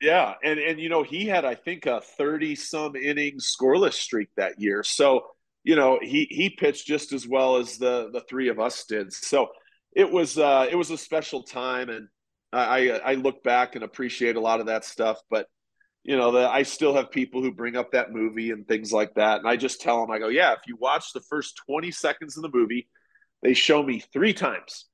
Yeah, 0.00 0.34
and 0.42 0.58
and 0.58 0.78
you 0.78 0.88
know 0.88 1.02
he 1.02 1.26
had 1.26 1.44
I 1.44 1.54
think 1.54 1.86
a 1.86 2.00
thirty 2.00 2.56
some 2.56 2.96
innings 2.96 3.54
scoreless 3.58 3.94
streak 3.94 4.28
that 4.36 4.60
year. 4.60 4.82
So 4.82 5.24
you 5.64 5.74
know 5.76 5.98
he 6.00 6.26
he 6.30 6.50
pitched 6.50 6.86
just 6.86 7.12
as 7.12 7.26
well 7.26 7.56
as 7.56 7.78
the 7.78 8.10
the 8.12 8.20
three 8.28 8.48
of 8.48 8.60
us 8.60 8.84
did. 8.84 9.12
So 9.12 9.48
it 9.96 10.10
was 10.10 10.38
uh, 10.38 10.66
it 10.70 10.76
was 10.76 10.90
a 10.90 10.98
special 10.98 11.42
time, 11.42 11.88
and 11.88 12.08
I 12.52 12.90
I 12.90 13.12
I 13.12 13.14
look 13.14 13.42
back 13.42 13.74
and 13.74 13.82
appreciate 13.84 14.36
a 14.36 14.40
lot 14.40 14.60
of 14.60 14.66
that 14.66 14.84
stuff. 14.84 15.18
But 15.30 15.46
you 16.04 16.16
know 16.16 16.30
the, 16.32 16.48
I 16.48 16.62
still 16.62 16.94
have 16.94 17.10
people 17.10 17.42
who 17.42 17.52
bring 17.52 17.76
up 17.76 17.92
that 17.92 18.12
movie 18.12 18.50
and 18.50 18.68
things 18.68 18.92
like 18.92 19.14
that, 19.14 19.40
and 19.40 19.48
I 19.48 19.56
just 19.56 19.80
tell 19.80 20.00
them 20.00 20.10
I 20.10 20.18
go, 20.18 20.28
yeah, 20.28 20.52
if 20.52 20.60
you 20.66 20.76
watch 20.76 21.12
the 21.12 21.22
first 21.28 21.60
twenty 21.66 21.90
seconds 21.90 22.36
of 22.36 22.42
the 22.42 22.50
movie, 22.52 22.88
they 23.42 23.54
show 23.54 23.82
me 23.82 24.00
three 24.12 24.32
times 24.34 24.86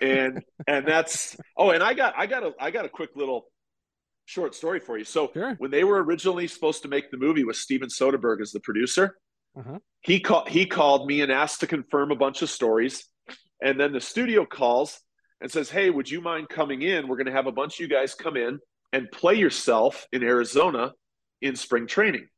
and 0.00 0.42
and 0.66 0.86
that's 0.88 1.36
oh 1.56 1.70
and 1.70 1.80
i 1.80 1.94
got 1.94 2.14
i 2.16 2.26
got 2.26 2.42
a 2.42 2.52
i 2.58 2.72
got 2.72 2.84
a 2.84 2.88
quick 2.88 3.10
little 3.14 3.46
short 4.24 4.56
story 4.56 4.80
for 4.80 4.98
you 4.98 5.04
so 5.04 5.30
Sure. 5.32 5.54
when 5.58 5.70
they 5.70 5.84
were 5.84 6.02
originally 6.02 6.48
supposed 6.48 6.82
to 6.82 6.88
make 6.88 7.12
the 7.12 7.16
movie 7.16 7.44
with 7.44 7.54
steven 7.54 7.88
soderbergh 7.88 8.40
as 8.40 8.50
the 8.50 8.58
producer 8.58 9.16
Uh-huh. 9.58 9.78
he 10.00 10.20
called 10.20 10.48
he 10.48 10.66
called 10.66 11.06
me 11.06 11.22
and 11.22 11.32
asked 11.32 11.60
to 11.60 11.66
confirm 11.66 12.10
a 12.10 12.16
bunch 12.16 12.42
of 12.42 12.50
stories. 12.50 13.04
And 13.62 13.80
then 13.80 13.92
the 13.92 14.00
studio 14.00 14.44
calls 14.44 15.00
and 15.40 15.50
says 15.50 15.70
hey 15.70 15.90
would 15.90 16.10
you 16.10 16.20
mind 16.20 16.48
coming 16.48 16.82
in? 16.82 17.08
We're 17.08 17.16
going 17.16 17.26
to 17.26 17.32
have 17.32 17.46
a 17.46 17.52
bunch 17.52 17.74
of 17.74 17.80
you 17.80 17.88
guys 17.88 18.14
come 18.14 18.36
in 18.36 18.58
and 18.92 19.10
play 19.10 19.34
yourself 19.34 20.06
in 20.12 20.22
arizona 20.22 20.92
in 21.40 21.56
spring 21.56 21.86
training. 21.86 22.28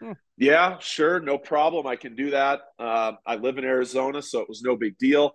Hmm. 0.00 0.12
yeah 0.36 0.78
sure 0.78 1.18
no 1.18 1.38
problem 1.38 1.86
i 1.86 1.96
can 1.96 2.14
do 2.14 2.30
that. 2.30 2.60
Uh, 2.78 3.12
i 3.26 3.34
live 3.36 3.58
in 3.58 3.64
arizona 3.64 4.22
so 4.22 4.40
it 4.40 4.48
was 4.48 4.62
no 4.62 4.76
big 4.76 4.96
deal. 4.98 5.32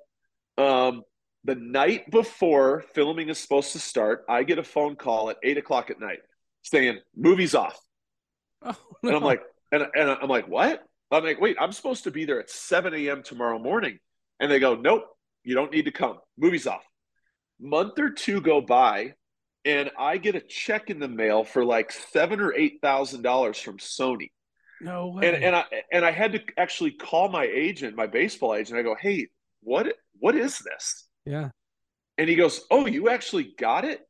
Um, 0.57 1.03
the 1.45 1.55
night 1.55 2.09
before 2.09 2.85
filming 2.93 3.27
is 3.27 3.37
supposed 3.37 3.73
to 3.73 3.79
start, 3.79 4.23
I 4.29 4.43
get 4.43 4.59
a 4.59 4.63
phone 4.63 4.95
call 4.95 5.29
at 5.29 5.37
eight 5.43 5.57
o'clock 5.57 5.89
at 5.89 5.99
night 5.99 6.19
saying 6.61 6.99
movie's 7.15 7.55
off, 7.55 7.77
Oh, 8.61 8.75
and 9.03 9.13
I'm 9.15 9.23
like, 9.23 9.41
and, 9.73 9.85
and 9.93 10.09
I'm 10.09 10.29
like, 10.29 10.47
what? 10.47 10.81
I'm 11.13 11.23
like, 11.23 11.39
wait, 11.39 11.57
I'm 11.59 11.71
supposed 11.71 12.03
to 12.05 12.11
be 12.11 12.25
there 12.25 12.39
at 12.39 12.49
7 12.49 12.93
a.m. 12.93 13.23
tomorrow 13.23 13.59
morning, 13.59 13.99
and 14.39 14.51
they 14.51 14.59
go, 14.59 14.75
nope, 14.75 15.05
you 15.43 15.55
don't 15.55 15.71
need 15.71 15.85
to 15.85 15.91
come. 15.91 16.19
Movie's 16.37 16.67
off. 16.67 16.83
Month 17.59 17.99
or 17.99 18.09
two 18.09 18.41
go 18.41 18.61
by, 18.61 19.13
and 19.65 19.91
I 19.97 20.17
get 20.17 20.35
a 20.35 20.41
check 20.41 20.89
in 20.89 20.99
the 20.99 21.07
mail 21.07 21.43
for 21.43 21.63
like 21.63 21.91
seven 21.91 22.39
or 22.41 22.53
eight 22.53 22.79
thousand 22.81 23.21
dollars 23.21 23.57
from 23.57 23.77
Sony 23.77 24.29
no 24.83 25.07
way. 25.07 25.27
and 25.27 25.43
and 25.43 25.55
I 25.55 25.63
and 25.91 26.05
I 26.05 26.11
had 26.11 26.33
to 26.33 26.41
actually 26.57 26.91
call 26.91 27.29
my 27.29 27.45
agent, 27.45 27.95
my 27.95 28.07
baseball 28.07 28.53
agent. 28.53 28.77
I 28.77 28.83
go, 28.83 28.95
"Hey, 28.95 29.27
what 29.61 29.95
what 30.19 30.35
is 30.35 30.59
this?" 30.59 31.07
yeah. 31.25 31.49
And 32.17 32.29
he 32.29 32.35
goes, 32.35 32.61
"Oh, 32.69 32.85
you 32.85 33.09
actually 33.09 33.53
got 33.57 33.85
it?" 33.85 34.05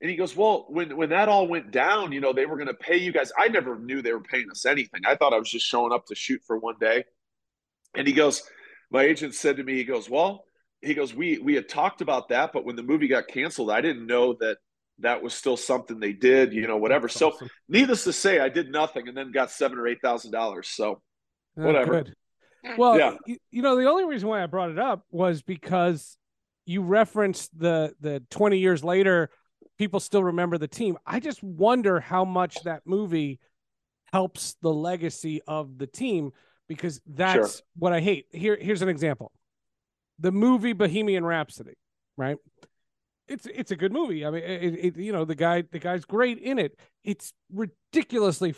And 0.00 0.10
he 0.10 0.16
goes, 0.16 0.36
Well, 0.36 0.66
when 0.68 0.96
when 0.96 1.10
that 1.10 1.28
all 1.28 1.48
went 1.48 1.70
down, 1.70 2.12
you 2.12 2.20
know, 2.20 2.32
they 2.32 2.46
were 2.46 2.56
going 2.56 2.68
to 2.68 2.74
pay 2.74 2.98
you 2.98 3.12
guys. 3.12 3.32
I 3.36 3.48
never 3.48 3.78
knew 3.78 4.00
they 4.00 4.12
were 4.12 4.20
paying 4.20 4.50
us 4.50 4.64
anything. 4.64 5.02
I 5.06 5.16
thought 5.16 5.32
I 5.32 5.38
was 5.38 5.50
just 5.50 5.66
showing 5.66 5.92
up 5.92 6.06
to 6.06 6.14
shoot 6.14 6.40
for 6.46 6.56
one 6.56 6.76
day. 6.80 7.04
And 7.96 8.06
he 8.06 8.12
goes, 8.12 8.42
My 8.90 9.02
agent 9.02 9.34
said 9.34 9.56
to 9.56 9.64
me, 9.64 9.74
he 9.74 9.84
goes, 9.84 10.08
Well, 10.08 10.44
he 10.80 10.94
goes, 10.94 11.14
We 11.14 11.38
we 11.38 11.54
had 11.54 11.68
talked 11.68 12.00
about 12.00 12.28
that, 12.28 12.52
but 12.52 12.64
when 12.64 12.76
the 12.76 12.82
movie 12.82 13.08
got 13.08 13.26
canceled, 13.26 13.70
I 13.70 13.80
didn't 13.80 14.06
know 14.06 14.34
that 14.40 14.58
that 15.00 15.22
was 15.22 15.34
still 15.34 15.56
something 15.56 15.98
they 15.98 16.12
did, 16.12 16.52
you 16.52 16.66
know, 16.66 16.76
whatever. 16.76 17.08
so 17.08 17.36
needless 17.68 18.04
to 18.04 18.12
say, 18.12 18.40
I 18.40 18.48
did 18.48 18.70
nothing 18.70 19.08
and 19.08 19.16
then 19.16 19.32
got 19.32 19.50
seven 19.50 19.78
or 19.78 19.88
eight 19.88 20.00
thousand 20.02 20.30
dollars. 20.30 20.68
So 20.68 21.02
oh, 21.58 21.66
whatever. 21.66 22.04
Good. 22.04 22.14
Hmm. 22.64 22.76
Well, 22.76 22.98
yeah. 22.98 23.16
you, 23.26 23.38
you 23.50 23.62
know, 23.62 23.76
the 23.76 23.88
only 23.88 24.04
reason 24.04 24.28
why 24.28 24.42
I 24.42 24.46
brought 24.46 24.70
it 24.70 24.78
up 24.78 25.04
was 25.10 25.42
because 25.42 26.16
you 26.66 26.82
referenced 26.82 27.56
the 27.58 27.94
the 28.00 28.22
20 28.30 28.58
years 28.58 28.84
later 28.84 29.30
people 29.78 30.00
still 30.00 30.24
remember 30.24 30.58
the 30.58 30.68
team. 30.68 30.98
I 31.06 31.20
just 31.20 31.42
wonder 31.42 32.00
how 32.00 32.24
much 32.24 32.62
that 32.64 32.82
movie 32.84 33.38
helps 34.12 34.56
the 34.62 34.72
legacy 34.72 35.40
of 35.46 35.78
the 35.78 35.86
team 35.86 36.32
because 36.68 37.00
that's 37.06 37.56
sure. 37.56 37.66
what 37.76 37.92
I 37.92 38.00
hate. 38.00 38.26
Here, 38.32 38.58
here's 38.60 38.82
an 38.82 38.88
example: 38.88 39.32
the 40.18 40.32
movie 40.32 40.72
Bohemian 40.72 41.24
Rhapsody, 41.24 41.74
right? 42.16 42.36
It's 43.26 43.46
it's 43.46 43.70
a 43.70 43.76
good 43.76 43.92
movie. 43.92 44.24
I 44.24 44.30
mean, 44.30 44.42
it, 44.42 44.74
it, 44.74 44.96
you 44.96 45.12
know 45.12 45.24
the 45.24 45.34
guy 45.34 45.62
the 45.62 45.78
guy's 45.78 46.04
great 46.04 46.38
in 46.38 46.58
it. 46.58 46.78
It's 47.04 47.32
ridiculously 47.52 48.54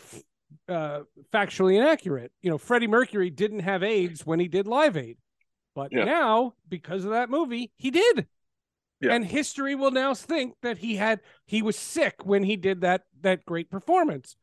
uh, 0.67 1.01
factually 1.33 1.77
inaccurate. 1.77 2.31
You 2.41 2.49
know, 2.49 2.57
Freddie 2.57 2.87
Mercury 2.87 3.29
didn't 3.29 3.59
have 3.59 3.83
AIDS 3.83 4.25
when 4.25 4.39
he 4.39 4.47
did 4.47 4.67
Live 4.67 4.97
Aid, 4.97 5.17
but 5.75 5.91
yeah. 5.91 6.05
now 6.05 6.53
because 6.67 7.03
of 7.03 7.11
that 7.11 7.29
movie, 7.29 7.71
he 7.77 7.91
did. 7.91 8.27
Yeah. 9.01 9.13
And 9.13 9.25
history 9.25 9.73
will 9.75 9.91
now 9.91 10.13
think 10.13 10.53
that 10.61 10.77
he 10.77 10.95
had 10.95 11.21
he 11.45 11.61
was 11.61 11.75
sick 11.75 12.23
when 12.23 12.43
he 12.43 12.55
did 12.55 12.81
that 12.81 13.03
that 13.21 13.45
great 13.45 13.71
performance. 13.71 14.35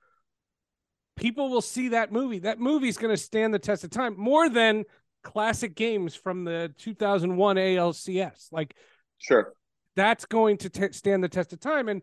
People 1.17 1.49
will 1.49 1.62
see 1.62 1.91
that 1.91 2.12
movie. 2.12 2.41
That 2.41 2.61
movie's 2.61 2.99
going 2.99 3.15
to 3.15 3.23
stand 3.23 3.55
the 3.55 3.59
test 3.59 3.85
of 3.85 3.91
time 3.91 4.15
more 4.19 4.49
than 4.49 4.85
classic 5.23 5.75
games 5.75 6.15
from 6.15 6.45
the 6.45 6.73
2001 6.79 7.57
ALCS. 7.57 8.53
Like 8.53 8.75
sure. 9.19 9.55
That's 9.97 10.27
going 10.27 10.59
to 10.59 10.71
t- 10.71 10.93
stand 10.93 11.25
the 11.25 11.29
test 11.29 11.53
of 11.53 11.61
time 11.61 11.88
and 11.88 12.03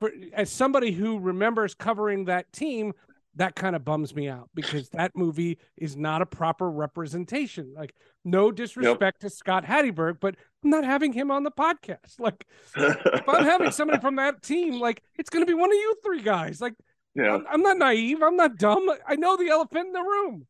for, 0.00 0.10
as 0.32 0.50
somebody 0.50 0.92
who 0.92 1.20
remembers 1.20 1.74
covering 1.74 2.24
that 2.24 2.52
team, 2.52 2.92
that 3.36 3.54
kind 3.54 3.74
of 3.74 3.84
bums 3.84 4.14
me 4.14 4.28
out 4.28 4.50
because 4.54 4.90
that 4.90 5.16
movie 5.16 5.58
is 5.76 5.96
not 5.96 6.20
a 6.20 6.26
proper 6.26 6.70
representation. 6.70 7.72
Like, 7.74 7.94
no 8.24 8.52
disrespect 8.52 9.22
to 9.22 9.30
Scott 9.30 9.64
Hatteberg, 9.64 10.18
but 10.20 10.36
I'm 10.62 10.70
not 10.70 10.84
having 10.84 11.12
him 11.12 11.30
on 11.30 11.42
the 11.42 11.50
podcast. 11.50 12.20
Like, 12.20 12.46
if 12.76 13.28
I'm 13.28 13.44
having 13.44 13.70
somebody 13.70 14.00
from 14.00 14.16
that 14.16 14.42
team, 14.42 14.80
like, 14.80 15.02
it's 15.18 15.30
going 15.30 15.44
to 15.44 15.50
be 15.50 15.58
one 15.58 15.70
of 15.70 15.74
you 15.74 15.96
three 16.04 16.22
guys. 16.22 16.60
Like, 16.60 16.74
yeah. 17.14 17.34
I'm, 17.34 17.46
I'm, 17.50 17.62
not 17.62 17.78
naive. 17.78 18.22
I'm 18.22 18.36
not 18.36 18.58
dumb. 18.58 18.90
I 19.06 19.16
know 19.16 19.36
the 19.36 19.48
elephant 19.48 19.86
in 19.88 19.92
the 19.92 20.00
room. 20.00 20.46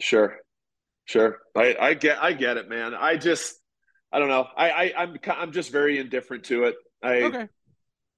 Sure, 0.00 0.36
sure. 1.06 1.38
I, 1.56 1.76
I 1.80 1.94
get, 1.94 2.22
I 2.22 2.32
get 2.32 2.58
it, 2.58 2.68
man. 2.68 2.94
I 2.94 3.16
just, 3.16 3.54
I 4.12 4.18
don't 4.18 4.28
know. 4.28 4.46
I, 4.56 4.70
I, 4.70 4.92
I'm, 4.96 5.16
I'm 5.36 5.52
just 5.52 5.72
very 5.72 5.98
indifferent 5.98 6.44
to 6.44 6.64
it. 6.64 6.76
I, 7.02 7.22
okay. 7.22 7.48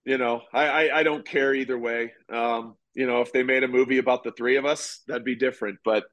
you 0.05 0.19
know, 0.19 0.43
I, 0.53 0.67
I, 0.67 0.99
I 1.01 1.03
don't 1.05 1.25
care 1.25 1.55
either 1.55 1.79
way. 1.79 2.13
Um, 2.33 2.75
you 2.95 3.07
know, 3.07 3.21
if 3.21 3.33
they 3.33 3.43
made 3.43 3.65
a 3.65 3.69
movie 3.69 3.99
about 3.99 4.25
the 4.25 4.33
three 4.33 4.57
of 4.57 4.65
us, 4.65 5.01
that'd 5.07 5.25
be 5.25 5.35
different. 5.35 5.79
But 5.85 6.05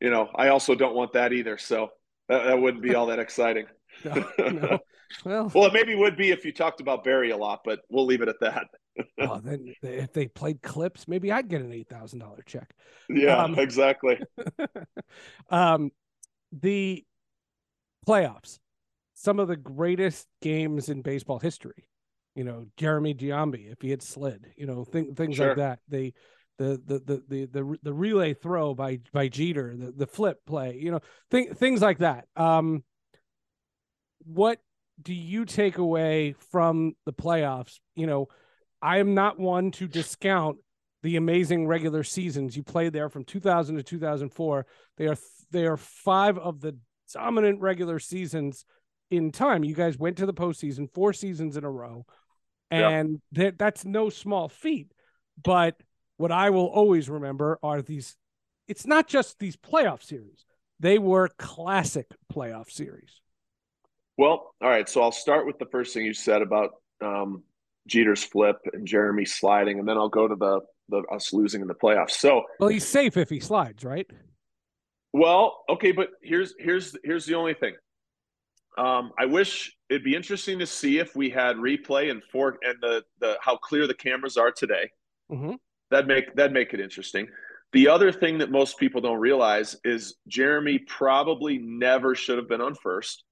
you 0.00 0.10
know, 0.10 0.28
I 0.34 0.48
also 0.48 0.74
don't 0.74 0.94
want 0.94 1.12
that 1.14 1.32
either. 1.32 1.58
So 1.58 1.90
that, 2.28 2.44
that 2.44 2.60
wouldn't 2.60 2.82
be 2.82 2.94
all 2.94 3.06
that 3.06 3.18
exciting. 3.18 3.66
no, 4.04 4.24
no. 4.38 4.78
Well, 5.24 5.50
well, 5.54 5.66
it 5.66 5.72
maybe 5.72 5.94
would 5.94 6.16
be 6.16 6.30
if 6.30 6.44
you 6.44 6.52
talked 6.52 6.80
about 6.80 7.04
Barry 7.04 7.30
a 7.30 7.36
lot, 7.36 7.60
but 7.64 7.80
we'll 7.88 8.06
leave 8.06 8.22
it 8.22 8.28
at 8.28 8.40
that. 8.40 8.66
oh, 9.20 9.40
then 9.40 9.74
if 9.82 10.12
they 10.12 10.26
played 10.26 10.62
clips, 10.62 11.06
maybe 11.08 11.30
I'd 11.32 11.48
get 11.48 11.62
an 11.62 11.72
eight 11.72 11.88
thousand 11.88 12.18
dollar 12.20 12.42
check. 12.44 12.74
Yeah, 13.08 13.42
um, 13.42 13.58
exactly. 13.58 14.18
um, 15.50 15.90
the 16.52 17.04
playoffs, 18.06 18.58
some 19.14 19.38
of 19.38 19.48
the 19.48 19.56
greatest 19.56 20.26
games 20.42 20.88
in 20.88 21.02
baseball 21.02 21.38
history 21.38 21.88
you 22.38 22.44
know 22.44 22.66
Jeremy 22.76 23.14
Giambi 23.14 23.72
if 23.72 23.82
he 23.82 23.90
had 23.90 24.00
slid, 24.00 24.46
you 24.56 24.64
know 24.64 24.84
th- 24.84 25.16
things 25.16 25.34
sure. 25.34 25.48
like 25.48 25.56
that. 25.56 25.80
They 25.88 26.14
the, 26.56 26.80
the 26.86 26.98
the 27.00 27.22
the 27.28 27.46
the 27.46 27.78
the 27.82 27.92
relay 27.92 28.32
throw 28.32 28.74
by 28.74 29.00
by 29.12 29.26
Jeter, 29.26 29.74
the 29.76 29.90
the 29.90 30.06
flip 30.06 30.38
play, 30.46 30.78
you 30.80 30.92
know 30.92 31.00
th- 31.32 31.54
things 31.54 31.82
like 31.82 31.98
that. 31.98 32.26
Um, 32.36 32.84
what 34.24 34.60
do 35.02 35.12
you 35.12 35.46
take 35.46 35.78
away 35.78 36.36
from 36.52 36.94
the 37.06 37.12
playoffs? 37.12 37.80
You 37.96 38.06
know, 38.06 38.28
I 38.80 38.98
am 38.98 39.14
not 39.14 39.40
one 39.40 39.72
to 39.72 39.88
discount 39.88 40.58
the 41.02 41.16
amazing 41.16 41.66
regular 41.66 42.04
seasons 42.04 42.56
you 42.56 42.62
played 42.62 42.92
there 42.92 43.08
from 43.08 43.24
2000 43.24 43.78
to 43.78 43.82
2004. 43.82 44.64
They 44.96 45.08
are 45.08 45.16
they 45.50 45.66
are 45.66 45.76
five 45.76 46.38
of 46.38 46.60
the 46.60 46.78
dominant 47.12 47.60
regular 47.60 47.98
seasons 47.98 48.64
in 49.10 49.32
time. 49.32 49.64
You 49.64 49.74
guys 49.74 49.98
went 49.98 50.18
to 50.18 50.26
the 50.26 50.32
postseason 50.32 50.88
four 50.94 51.12
seasons 51.12 51.56
in 51.56 51.64
a 51.64 51.70
row 51.70 52.06
and 52.70 53.20
that 53.32 53.58
that's 53.58 53.84
no 53.84 54.10
small 54.10 54.48
feat. 54.48 54.92
But 55.42 55.80
what 56.16 56.32
I 56.32 56.50
will 56.50 56.66
always 56.66 57.08
remember 57.08 57.58
are 57.62 57.82
these. 57.82 58.16
It's 58.66 58.86
not 58.86 59.08
just 59.08 59.38
these 59.38 59.56
playoff 59.56 60.02
series; 60.02 60.44
they 60.80 60.98
were 60.98 61.28
classic 61.38 62.06
playoff 62.32 62.70
series. 62.70 63.20
Well, 64.16 64.54
all 64.60 64.68
right. 64.68 64.88
So 64.88 65.02
I'll 65.02 65.12
start 65.12 65.46
with 65.46 65.58
the 65.58 65.66
first 65.66 65.94
thing 65.94 66.04
you 66.04 66.12
said 66.12 66.42
about 66.42 66.70
um, 67.00 67.44
Jeter's 67.86 68.22
flip 68.22 68.56
and 68.72 68.86
Jeremy 68.86 69.24
sliding, 69.24 69.78
and 69.78 69.88
then 69.88 69.96
I'll 69.96 70.08
go 70.08 70.28
to 70.28 70.36
the 70.36 70.60
the 70.88 71.02
us 71.12 71.32
losing 71.32 71.60
in 71.62 71.68
the 71.68 71.74
playoffs. 71.74 72.12
So 72.12 72.44
well, 72.58 72.68
he's 72.68 72.86
safe 72.86 73.16
if 73.16 73.30
he 73.30 73.40
slides, 73.40 73.84
right? 73.84 74.06
Well, 75.12 75.64
okay, 75.70 75.92
but 75.92 76.08
here's 76.22 76.54
here's 76.58 76.96
here's 77.04 77.26
the 77.26 77.34
only 77.34 77.54
thing. 77.54 77.74
Um, 78.76 79.12
I 79.18 79.26
wish 79.26 79.74
it'd 79.90 80.04
be 80.04 80.14
interesting 80.14 80.58
to 80.58 80.66
see 80.66 80.98
if 80.98 81.16
we 81.16 81.30
had 81.30 81.56
replay 81.56 82.10
and 82.10 82.22
for 82.30 82.58
and 82.62 82.76
the 82.80 83.04
the 83.20 83.36
how 83.40 83.56
clear 83.56 83.86
the 83.86 83.94
cameras 83.94 84.36
are 84.36 84.50
today. 84.50 84.90
Mm-hmm. 85.30 85.54
That'd 85.90 86.08
make 86.08 86.34
that'd 86.34 86.52
make 86.52 86.74
it 86.74 86.80
interesting. 86.80 87.28
The 87.72 87.88
other 87.88 88.12
thing 88.12 88.38
that 88.38 88.50
most 88.50 88.78
people 88.78 89.00
don't 89.00 89.18
realize 89.18 89.76
is 89.84 90.16
Jeremy 90.26 90.78
probably 90.78 91.58
never 91.58 92.14
should 92.14 92.38
have 92.38 92.48
been 92.48 92.62
on 92.62 92.74
first. 92.74 93.24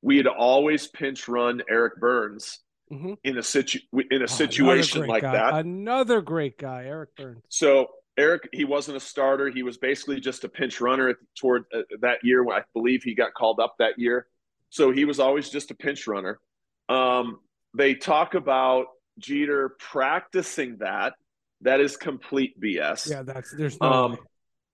We 0.00 0.16
had 0.16 0.28
always 0.28 0.86
pinch 0.86 1.26
run 1.26 1.62
Eric 1.68 1.98
Byrnes 1.98 2.60
mm-hmm. 2.92 3.14
in 3.24 3.38
a 3.38 3.42
situ 3.42 3.80
in 3.92 4.20
a 4.20 4.24
oh, 4.24 4.26
situation 4.26 5.06
like 5.06 5.22
guy. 5.22 5.32
that. 5.32 5.54
Another 5.54 6.20
great 6.20 6.58
guy, 6.58 6.84
Eric 6.84 7.16
Byrnes. 7.16 7.42
So 7.48 7.88
Eric, 8.16 8.48
he 8.52 8.64
wasn't 8.64 8.96
a 8.96 9.00
starter. 9.00 9.48
He 9.48 9.62
was 9.62 9.78
basically 9.78 10.20
just 10.20 10.44
a 10.44 10.48
pinch 10.48 10.80
runner 10.80 11.16
toward 11.36 11.64
uh, 11.74 11.82
that 12.00 12.18
year 12.22 12.42
when 12.44 12.56
I 12.56 12.62
believe 12.74 13.02
he 13.02 13.14
got 13.14 13.34
called 13.34 13.60
up 13.60 13.74
that 13.78 13.98
year. 13.98 14.26
So 14.70 14.92
he 14.92 15.04
was 15.04 15.20
always 15.20 15.48
just 15.48 15.70
a 15.70 15.74
pinch 15.74 16.06
runner. 16.06 16.38
Um, 16.88 17.38
they 17.76 17.94
talk 17.94 18.34
about 18.34 18.86
Jeter 19.18 19.76
practicing 19.78 20.78
that. 20.78 21.14
That 21.62 21.80
is 21.80 21.96
complete 21.96 22.60
BS. 22.60 23.10
Yeah, 23.10 23.22
that's 23.22 23.52
there's 23.52 23.80
no. 23.80 23.92
Um, 23.92 24.18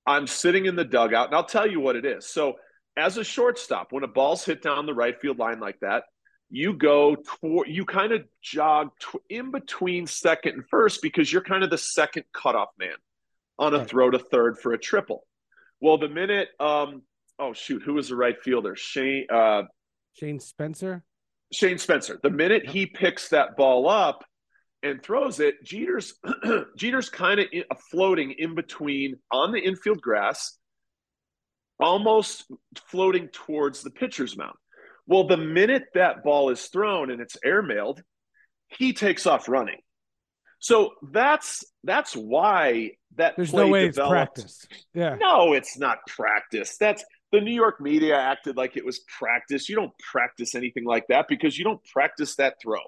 I'm 0.06 0.26
sitting 0.26 0.66
in 0.66 0.76
the 0.76 0.84
dugout, 0.84 1.28
and 1.28 1.34
I'll 1.34 1.46
tell 1.46 1.68
you 1.68 1.80
what 1.80 1.96
it 1.96 2.04
is. 2.04 2.26
So, 2.26 2.54
as 2.96 3.16
a 3.16 3.24
shortstop, 3.24 3.90
when 3.90 4.04
a 4.04 4.08
ball's 4.08 4.44
hit 4.44 4.62
down 4.62 4.84
the 4.84 4.94
right 4.94 5.18
field 5.18 5.38
line 5.38 5.60
like 5.60 5.80
that, 5.80 6.04
you 6.50 6.74
go 6.74 7.16
toward, 7.16 7.68
you 7.68 7.84
kind 7.84 8.12
of 8.12 8.24
jog 8.42 8.90
tw- 9.00 9.22
in 9.30 9.50
between 9.50 10.06
second 10.06 10.54
and 10.54 10.64
first 10.68 11.00
because 11.02 11.32
you're 11.32 11.42
kind 11.42 11.64
of 11.64 11.70
the 11.70 11.78
second 11.78 12.24
cutoff 12.32 12.68
man 12.78 12.94
on 13.58 13.74
a 13.74 13.78
right. 13.78 13.88
throw 13.88 14.10
to 14.10 14.18
third 14.18 14.58
for 14.58 14.72
a 14.72 14.78
triple. 14.78 15.26
Well, 15.80 15.98
the 15.98 16.08
minute, 16.08 16.48
um, 16.60 17.02
oh 17.38 17.54
shoot, 17.54 17.82
who 17.82 17.94
was 17.94 18.08
the 18.10 18.16
right 18.16 18.36
fielder? 18.42 18.76
Shane, 18.76 19.26
uh, 19.32 19.62
Shane 20.14 20.40
Spencer. 20.40 21.04
Shane 21.52 21.78
Spencer. 21.78 22.18
The 22.23 22.30
minute 22.30 22.64
yep. 22.64 22.73
he 22.73 22.87
picks 22.87 23.28
that 23.28 23.56
ball 23.56 23.88
up 23.88 24.25
and 24.83 25.02
throws 25.02 25.40
it, 25.40 25.62
Jeter's 25.64 26.14
Jeter's 26.76 27.09
kind 27.09 27.40
of 27.40 27.47
uh, 27.52 27.75
floating 27.90 28.35
in 28.38 28.54
between 28.54 29.16
on 29.30 29.52
the 29.52 29.61
infield 29.61 30.00
grass, 30.00 30.56
almost 31.80 32.44
floating 32.87 33.28
towards 33.28 33.83
the 33.83 33.90
pitcher's 33.90 34.37
mound. 34.37 34.56
Well, 35.06 35.26
the 35.26 35.37
minute 35.37 35.85
that 35.94 36.25
ball 36.25 36.50
is 36.50 36.64
thrown 36.66 37.11
and 37.11 37.21
it's 37.21 37.37
airmailed, 37.44 38.00
he 38.68 38.92
takes 38.92 39.26
off 39.26 39.49
running. 39.49 39.80
So 40.59 40.92
that's 41.12 41.62
that's 41.83 42.14
why 42.14 42.92
that 43.16 43.35
there's 43.37 43.52
no 43.52 43.68
way 43.68 43.87
developed. 43.87 44.38
it's 44.38 44.66
practice. 44.66 44.66
Yeah. 44.94 45.16
No, 45.21 45.52
it's 45.52 45.78
not 45.78 45.99
practice. 46.06 46.76
That's 46.78 47.04
the 47.34 47.40
New 47.40 47.52
York 47.52 47.80
media 47.80 48.16
acted 48.16 48.56
like 48.56 48.76
it 48.76 48.84
was 48.84 49.00
practice. 49.00 49.68
You 49.68 49.74
don't 49.74 49.92
practice 49.98 50.54
anything 50.54 50.84
like 50.84 51.08
that 51.08 51.26
because 51.28 51.58
you 51.58 51.64
don't 51.64 51.82
practice 51.84 52.36
that 52.36 52.60
throw. 52.62 52.78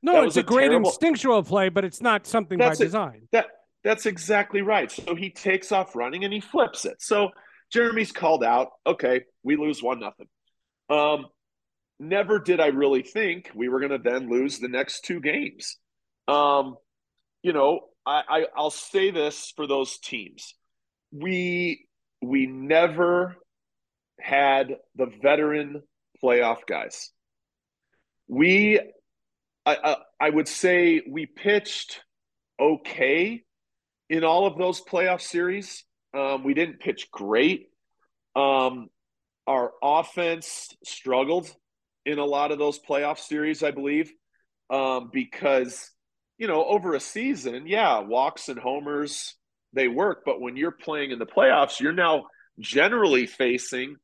No, 0.00 0.12
that 0.12 0.26
it's 0.26 0.36
a, 0.36 0.40
a 0.40 0.44
great 0.44 0.68
terrible... 0.68 0.90
instinctual 0.90 1.42
play, 1.42 1.70
but 1.70 1.84
it's 1.84 2.00
not 2.00 2.24
something 2.24 2.56
that's 2.56 2.78
by 2.78 2.84
it. 2.84 2.86
design. 2.86 3.28
That 3.32 3.46
that's 3.82 4.06
exactly 4.06 4.62
right. 4.62 4.92
So 4.92 5.16
he 5.16 5.30
takes 5.30 5.72
off 5.72 5.96
running 5.96 6.22
and 6.22 6.32
he 6.32 6.38
flips 6.40 6.84
it. 6.84 7.02
So 7.02 7.30
Jeremy's 7.72 8.12
called 8.12 8.44
out. 8.44 8.68
Okay, 8.86 9.22
we 9.42 9.56
lose 9.56 9.82
one 9.82 9.98
nothing. 9.98 10.28
Um, 10.88 11.26
never 11.98 12.38
did 12.38 12.60
I 12.60 12.68
really 12.68 13.02
think 13.02 13.50
we 13.56 13.68
were 13.68 13.80
going 13.80 13.90
to 13.90 13.98
then 13.98 14.30
lose 14.30 14.60
the 14.60 14.68
next 14.68 15.04
two 15.04 15.18
games. 15.18 15.78
Um, 16.28 16.76
you 17.42 17.52
know, 17.52 17.80
I, 18.06 18.22
I 18.28 18.46
I'll 18.56 18.70
say 18.70 19.10
this 19.10 19.52
for 19.56 19.66
those 19.66 19.98
teams: 19.98 20.54
we 21.10 21.88
we 22.22 22.46
never 22.46 23.36
had 24.20 24.76
the 24.94 25.06
veteran 25.06 25.82
playoff 26.22 26.66
guys. 26.66 27.10
We, 28.28 28.80
I, 29.64 29.76
I, 29.76 29.96
I 30.20 30.30
would 30.30 30.48
say, 30.48 31.02
we 31.08 31.26
pitched 31.26 32.00
okay 32.60 33.42
in 34.08 34.24
all 34.24 34.46
of 34.46 34.58
those 34.58 34.80
playoff 34.80 35.20
series. 35.20 35.84
Um, 36.14 36.44
we 36.44 36.54
didn't 36.54 36.80
pitch 36.80 37.10
great. 37.10 37.68
Um, 38.34 38.88
our 39.46 39.72
offense 39.82 40.74
struggled 40.84 41.54
in 42.04 42.18
a 42.18 42.24
lot 42.24 42.52
of 42.52 42.58
those 42.58 42.78
playoff 42.78 43.18
series, 43.18 43.62
I 43.62 43.70
believe, 43.70 44.12
um, 44.70 45.10
because 45.12 45.90
you 46.38 46.46
know 46.46 46.64
over 46.64 46.94
a 46.94 47.00
season, 47.00 47.66
yeah, 47.66 48.00
walks 48.00 48.48
and 48.48 48.58
homers 48.58 49.34
they 49.72 49.88
work, 49.88 50.22
but 50.24 50.40
when 50.40 50.56
you're 50.56 50.72
playing 50.72 51.10
in 51.10 51.18
the 51.18 51.26
playoffs, 51.26 51.80
you're 51.80 51.92
now 51.92 52.26
generally 52.58 53.26
facing 53.26 53.96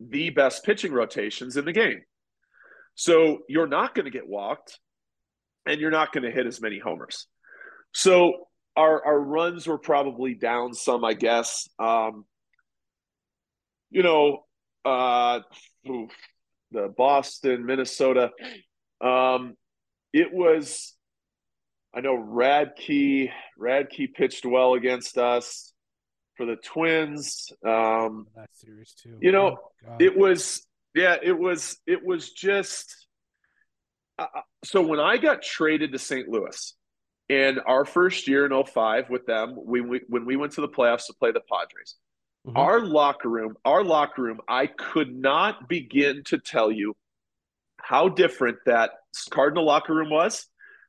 the 0.00 0.30
best 0.30 0.64
pitching 0.64 0.92
rotations 0.92 1.56
in 1.56 1.64
the 1.64 1.72
game. 1.72 2.00
So 2.94 3.40
you're 3.48 3.66
not 3.66 3.94
going 3.94 4.06
to 4.06 4.10
get 4.10 4.28
walked, 4.28 4.78
and 5.66 5.80
you're 5.80 5.90
not 5.90 6.12
going 6.12 6.24
to 6.24 6.30
hit 6.30 6.46
as 6.46 6.60
many 6.60 6.78
homers. 6.78 7.26
So 7.92 8.48
our 8.76 9.04
our 9.04 9.20
runs 9.20 9.66
were 9.66 9.78
probably 9.78 10.34
down 10.34 10.74
some, 10.74 11.04
I 11.04 11.14
guess. 11.14 11.68
Um, 11.78 12.24
you 13.90 14.02
know, 14.02 14.44
uh, 14.84 15.40
oof, 15.88 16.10
the 16.70 16.92
Boston, 16.96 17.66
Minnesota. 17.66 18.30
Um, 19.00 19.56
it 20.12 20.32
was, 20.32 20.94
I 21.94 22.00
know 22.00 22.16
Radke, 22.16 23.30
Radke 23.58 24.14
pitched 24.14 24.44
well 24.44 24.74
against 24.74 25.18
us 25.18 25.72
for 26.40 26.46
the 26.46 26.56
Twins. 26.56 27.52
Um, 27.66 28.26
that 28.34 28.48
series 28.54 28.94
too. 28.94 29.18
You 29.20 29.32
know, 29.32 29.58
oh, 29.86 29.96
it 29.98 30.16
was, 30.16 30.66
yeah, 30.94 31.16
it 31.22 31.38
was, 31.38 31.76
it 31.86 32.02
was 32.02 32.30
just. 32.30 33.06
Uh, 34.18 34.26
uh 34.34 34.40
so 34.64 34.80
when 34.80 35.00
I 35.00 35.18
got 35.18 35.42
traded 35.42 35.92
to 35.92 35.98
St. 35.98 36.28
Louis, 36.28 36.74
in 37.28 37.58
our 37.60 37.84
first 37.84 38.26
year 38.26 38.46
in 38.46 38.64
05 38.64 39.10
with 39.10 39.26
them, 39.26 39.56
we, 39.62 39.82
we, 39.82 40.00
when 40.08 40.24
we 40.24 40.36
went 40.36 40.52
to 40.52 40.62
the 40.62 40.68
playoffs 40.68 41.06
to 41.06 41.14
play 41.14 41.30
the 41.30 41.40
Padres, 41.40 41.96
Mm-hmm. 42.46 42.56
Our 42.56 42.80
locker 42.80 43.28
room, 43.28 43.56
our 43.66 43.84
locker 43.84 44.22
room, 44.22 44.40
I 44.48 44.66
could 44.66 45.14
not 45.14 45.68
begin 45.68 46.22
to 46.26 46.38
tell 46.38 46.72
you 46.72 46.96
how 47.76 48.08
different 48.08 48.58
that 48.64 48.92
Cardinal 49.30 49.66
locker 49.66 49.94
room 49.94 50.08
was 50.08 50.46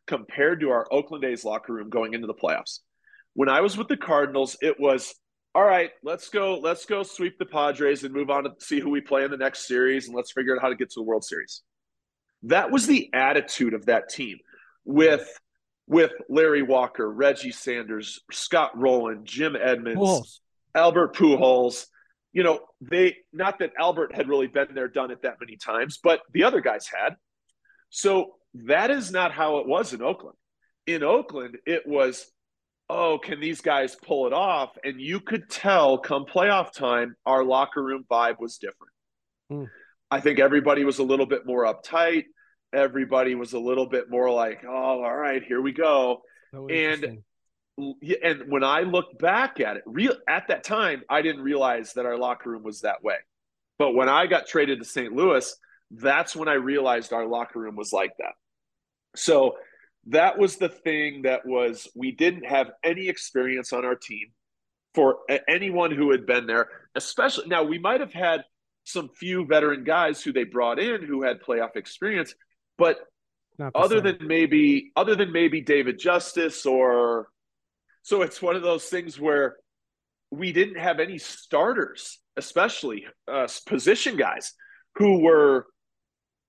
compared 0.08 0.62
to 0.62 0.70
our 0.70 0.88
Oakland 0.92 1.26
A's 1.26 1.44
locker 1.44 1.74
room 1.74 1.90
going 1.90 2.14
into 2.14 2.28
the 2.28 2.34
playoffs. 2.34 2.80
When 3.34 3.50
I 3.50 3.62
was 3.62 3.78
with 3.78 3.90
the 3.90 3.98
Cardinals, 3.98 4.56
it 4.62 4.80
was 4.80 5.14
all 5.54 5.64
right, 5.64 5.92
let's 6.04 6.30
go, 6.30 6.60
let's 6.60 6.86
go 6.86 7.04
sweep 7.04 7.38
the 7.38 7.46
Padres 7.46 8.04
and 8.04 8.14
move 8.14 8.30
on 8.30 8.44
to 8.46 8.52
see 8.60 8.80
who 8.80 8.90
we 8.90 9.02
play 9.02 9.24
in 9.24 9.32
the 9.32 9.38
next 9.38 9.68
series 9.68 10.08
and 10.08 10.16
let's 10.16 10.32
figure 10.32 10.56
out 10.56 10.62
how 10.62 10.70
to 10.70 10.76
get 10.76 10.90
to 10.92 11.00
the 11.00 11.04
World 11.04 11.24
Series. 11.24 11.62
That 12.44 12.72
was 12.72 12.88
the 12.88 13.10
attitude 13.14 13.74
of 13.74 13.86
that 13.88 14.10
team 14.10 14.38
with 14.86 15.28
with 15.88 16.12
Larry 16.30 16.62
Walker, 16.62 17.12
Reggie 17.12 17.52
Sanders, 17.52 18.22
Scott 18.32 18.72
Rolen, 18.76 19.26
Jim 19.26 19.58
Edmonds, 19.62 20.42
Albert 20.74 21.16
Pujols. 21.16 21.86
You 22.32 22.44
know, 22.44 22.62
they 22.80 23.18
not 23.34 23.60
that 23.60 23.74
Albert 23.78 24.16
had 24.16 24.30
really 24.30 24.48
been 24.48 24.70
there, 24.74 24.88
done 24.88 25.12
it 25.12 25.24
that 25.24 25.36
many 25.42 25.58
times, 25.58 26.00
but 26.02 26.22
the 26.34 26.46
other 26.46 26.62
guys 26.62 26.88
had. 26.88 27.16
So 27.90 28.36
that 28.54 28.90
is 28.90 29.12
not 29.12 29.34
how 29.34 29.58
it 29.58 29.68
was 29.68 29.94
in 29.94 30.02
Oakland. 30.02 30.38
In 30.88 31.04
Oakland, 31.04 31.58
it 31.66 31.86
was, 31.86 32.26
oh, 32.92 33.18
can 33.18 33.40
these 33.40 33.62
guys 33.62 33.96
pull 33.96 34.28
it 34.28 34.34
off? 34.34 34.78
And 34.84 35.00
you 35.00 35.22
could 35.22 35.50
tell 35.50 35.98
come 35.98 36.26
playoff 36.26 36.74
time, 36.74 37.16
our 37.26 37.44
locker 37.44 37.82
room 37.82 38.06
vibe 38.12 38.40
was 38.40 38.58
different. 38.58 38.94
Hmm. 39.50 39.64
I 40.12 40.20
think 40.20 40.40
everybody 40.40 40.84
was 40.84 41.00
a 41.00 41.04
little 41.04 41.26
bit 41.26 41.46
more 41.46 41.64
uptight. 41.64 42.26
Everybody 42.74 43.34
was 43.36 43.54
a 43.54 43.60
little 43.60 43.86
bit 43.86 44.10
more 44.10 44.30
like, 44.30 44.64
oh, 44.68 45.04
all 45.04 45.16
right, 45.16 45.42
here 45.42 45.62
we 45.62 45.72
go. 45.72 46.22
And 46.54 47.20
and 48.22 48.44
when 48.52 48.64
I 48.64 48.82
look 48.82 49.18
back 49.18 49.62
at 49.62 49.78
it, 49.78 49.84
real 49.86 50.16
at 50.28 50.50
that 50.50 50.66
time, 50.66 51.04
I 51.10 51.22
didn't 51.22 51.42
realize 51.42 51.94
that 51.94 52.06
our 52.06 52.18
locker 52.18 52.50
room 52.50 52.64
was 52.64 52.82
that 52.82 53.02
way. 53.04 53.16
But 53.80 53.94
when 53.94 54.10
I 54.10 54.28
got 54.28 54.48
traded 54.48 54.80
to 54.80 54.86
St. 54.86 55.14
Louis, 55.14 55.56
that's 55.92 56.36
when 56.36 56.50
I 56.50 56.54
realized 56.54 57.14
our 57.14 57.26
locker 57.26 57.60
room 57.60 57.78
was 57.78 57.94
like 57.94 58.12
that. 58.20 58.34
So 59.16 59.56
that 60.08 60.38
was 60.38 60.58
the 60.58 60.70
thing 60.70 61.24
that 61.24 61.46
was 61.46 61.88
we 61.96 62.12
didn't 62.12 62.46
have 62.46 62.72
any 62.84 63.08
experience 63.08 63.72
on 63.72 63.86
our 63.86 63.96
team 63.96 64.28
for 64.94 65.20
anyone 65.48 65.92
who 65.92 66.12
had 66.12 66.26
been 66.26 66.48
there, 66.48 66.68
especially 66.96 67.48
now 67.48 67.64
we 67.64 67.80
might 67.80 68.02
have 68.02 68.14
had 68.14 68.44
some 68.84 69.10
few 69.10 69.46
veteran 69.46 69.84
guys 69.84 70.22
who 70.22 70.34
they 70.34 70.44
brought 70.44 70.80
in 70.80 71.04
who 71.04 71.24
had 71.24 71.42
playoff 71.42 71.76
experience, 71.76 72.34
but 72.78 72.98
other 73.76 73.98
same. 73.98 74.18
than 74.18 74.28
maybe 74.28 74.92
other 74.96 75.16
than 75.16 75.32
maybe 75.32 75.62
David 75.62 76.00
Justice 76.00 76.66
or 76.66 77.28
so 78.02 78.24
it's 78.24 78.42
one 78.42 78.56
of 78.56 78.64
those 78.64 78.86
things 78.86 79.20
where 79.20 79.58
we 80.32 80.52
didn't 80.52 80.78
have 80.78 81.00
any 81.00 81.18
starters, 81.18 82.20
especially 82.38 83.06
uh, 83.28 83.48
position 83.68 84.18
guys 84.18 84.54
who 84.96 85.22
were 85.22 85.68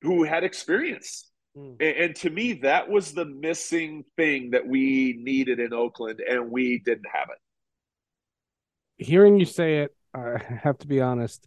who 0.02 0.24
had 0.24 0.44
experience. 0.44 1.30
Mm. 1.56 1.76
And, 1.80 1.96
and, 1.96 2.16
to 2.16 2.30
me, 2.30 2.54
that 2.54 2.88
was 2.88 3.12
the 3.12 3.26
missing 3.26 4.04
thing 4.16 4.50
that 4.50 4.66
we 4.66 5.18
needed 5.20 5.60
in 5.60 5.72
Oakland, 5.72 6.20
and 6.20 6.50
we 6.50 6.78
didn't 6.78 7.06
have 7.12 7.28
it. 7.30 9.04
Hearing 9.04 9.38
you 9.38 9.44
say 9.44 9.78
it, 9.80 9.94
I 10.14 10.38
have 10.62 10.78
to 10.78 10.86
be 10.86 11.00
honest. 11.00 11.46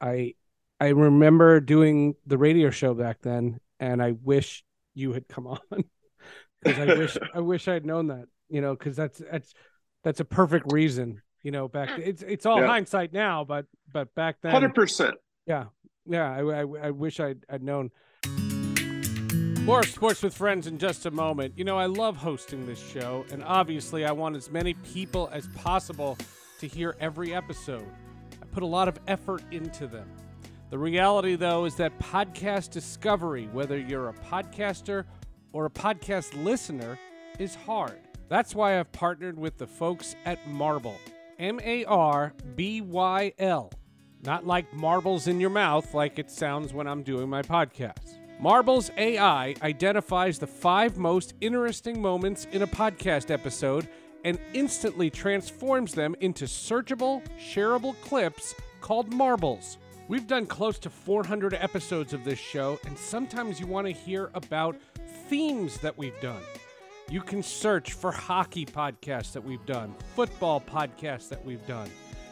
I 0.00 0.34
I 0.80 0.88
remember 0.88 1.60
doing 1.60 2.14
the 2.26 2.38
radio 2.38 2.70
show 2.70 2.94
back 2.94 3.22
then, 3.22 3.58
and 3.80 4.02
I 4.02 4.12
wish 4.12 4.64
you 4.94 5.12
had 5.12 5.26
come 5.28 5.46
on 5.46 5.58
because 6.62 6.78
I 6.78 6.94
wish 6.94 7.16
I 7.34 7.40
wish 7.40 7.66
I'd 7.68 7.86
known 7.86 8.08
that 8.08 8.26
you 8.48 8.60
know, 8.60 8.74
because 8.74 8.96
that's 8.96 9.20
that's 9.30 9.54
that's 10.02 10.20
a 10.20 10.24
perfect 10.24 10.72
reason. 10.72 11.22
You 11.42 11.50
know, 11.50 11.68
back 11.68 11.90
it's 11.98 12.22
it's 12.22 12.46
all 12.46 12.60
yeah. 12.60 12.66
hindsight 12.66 13.12
now, 13.12 13.44
but 13.44 13.66
but 13.92 14.14
back 14.14 14.36
then, 14.42 14.52
hundred 14.52 14.74
percent. 14.74 15.16
Yeah, 15.46 15.64
yeah. 16.06 16.30
I, 16.30 16.40
I, 16.40 16.60
I 16.60 16.90
wish 16.90 17.20
I'd 17.20 17.44
I'd 17.48 17.62
known. 17.62 17.90
More 19.64 19.82
sports 19.82 20.22
with 20.22 20.36
friends 20.36 20.66
in 20.66 20.76
just 20.76 21.06
a 21.06 21.10
moment. 21.10 21.54
You 21.56 21.64
know, 21.64 21.78
I 21.78 21.86
love 21.86 22.18
hosting 22.18 22.66
this 22.66 22.78
show, 22.78 23.24
and 23.32 23.42
obviously, 23.42 24.04
I 24.04 24.12
want 24.12 24.36
as 24.36 24.50
many 24.50 24.74
people 24.74 25.30
as 25.32 25.48
possible 25.54 26.18
to 26.60 26.68
hear 26.68 26.94
every 27.00 27.34
episode. 27.34 27.86
I 28.42 28.44
put 28.52 28.62
a 28.62 28.66
lot 28.66 28.88
of 28.88 28.98
effort 29.08 29.42
into 29.52 29.86
them. 29.86 30.06
The 30.68 30.76
reality, 30.76 31.34
though, 31.34 31.64
is 31.64 31.76
that 31.76 31.98
podcast 31.98 32.72
discovery, 32.72 33.48
whether 33.52 33.78
you're 33.78 34.10
a 34.10 34.12
podcaster 34.12 35.06
or 35.54 35.64
a 35.64 35.70
podcast 35.70 36.44
listener, 36.44 36.98
is 37.38 37.54
hard. 37.54 38.00
That's 38.28 38.54
why 38.54 38.78
I've 38.78 38.92
partnered 38.92 39.38
with 39.38 39.56
the 39.56 39.66
folks 39.66 40.14
at 40.26 40.46
Marbyl. 40.46 40.96
M 41.38 41.58
A 41.64 41.86
R 41.86 42.34
B 42.54 42.82
Y 42.82 43.32
L. 43.38 43.72
Not 44.24 44.46
like 44.46 44.74
marbles 44.74 45.26
in 45.26 45.40
your 45.40 45.48
mouth, 45.48 45.94
like 45.94 46.18
it 46.18 46.30
sounds 46.30 46.74
when 46.74 46.86
I'm 46.86 47.02
doing 47.02 47.30
my 47.30 47.40
podcast. 47.40 48.18
Marbyl's 48.44 48.90
AI 48.98 49.54
identifies 49.62 50.38
the 50.38 50.46
five 50.46 50.98
most 50.98 51.32
interesting 51.40 52.02
moments 52.02 52.46
in 52.52 52.60
a 52.60 52.66
podcast 52.66 53.30
episode 53.30 53.88
and 54.22 54.38
instantly 54.52 55.08
transforms 55.08 55.94
them 55.94 56.14
into 56.20 56.44
searchable, 56.44 57.22
shareable 57.38 57.98
clips 58.02 58.54
called 58.82 59.10
marbles. 59.10 59.78
We've 60.08 60.26
done 60.26 60.44
close 60.44 60.78
to 60.80 60.90
400 60.90 61.54
episodes 61.54 62.12
of 62.12 62.22
this 62.22 62.38
show, 62.38 62.78
and 62.84 62.98
sometimes 62.98 63.60
you 63.60 63.66
want 63.66 63.86
to 63.86 63.94
hear 63.94 64.30
about 64.34 64.76
themes 65.30 65.78
that 65.78 65.96
we've 65.96 66.20
done. 66.20 66.42
You 67.08 67.22
can 67.22 67.42
search 67.42 67.94
for 67.94 68.12
hockey 68.12 68.66
podcasts 68.66 69.32
that 69.32 69.42
we've 69.42 69.64
done, 69.64 69.94
football 70.14 70.60
podcasts 70.60 71.30
that 71.30 71.42
we've 71.42 71.66
done. 71.66 71.88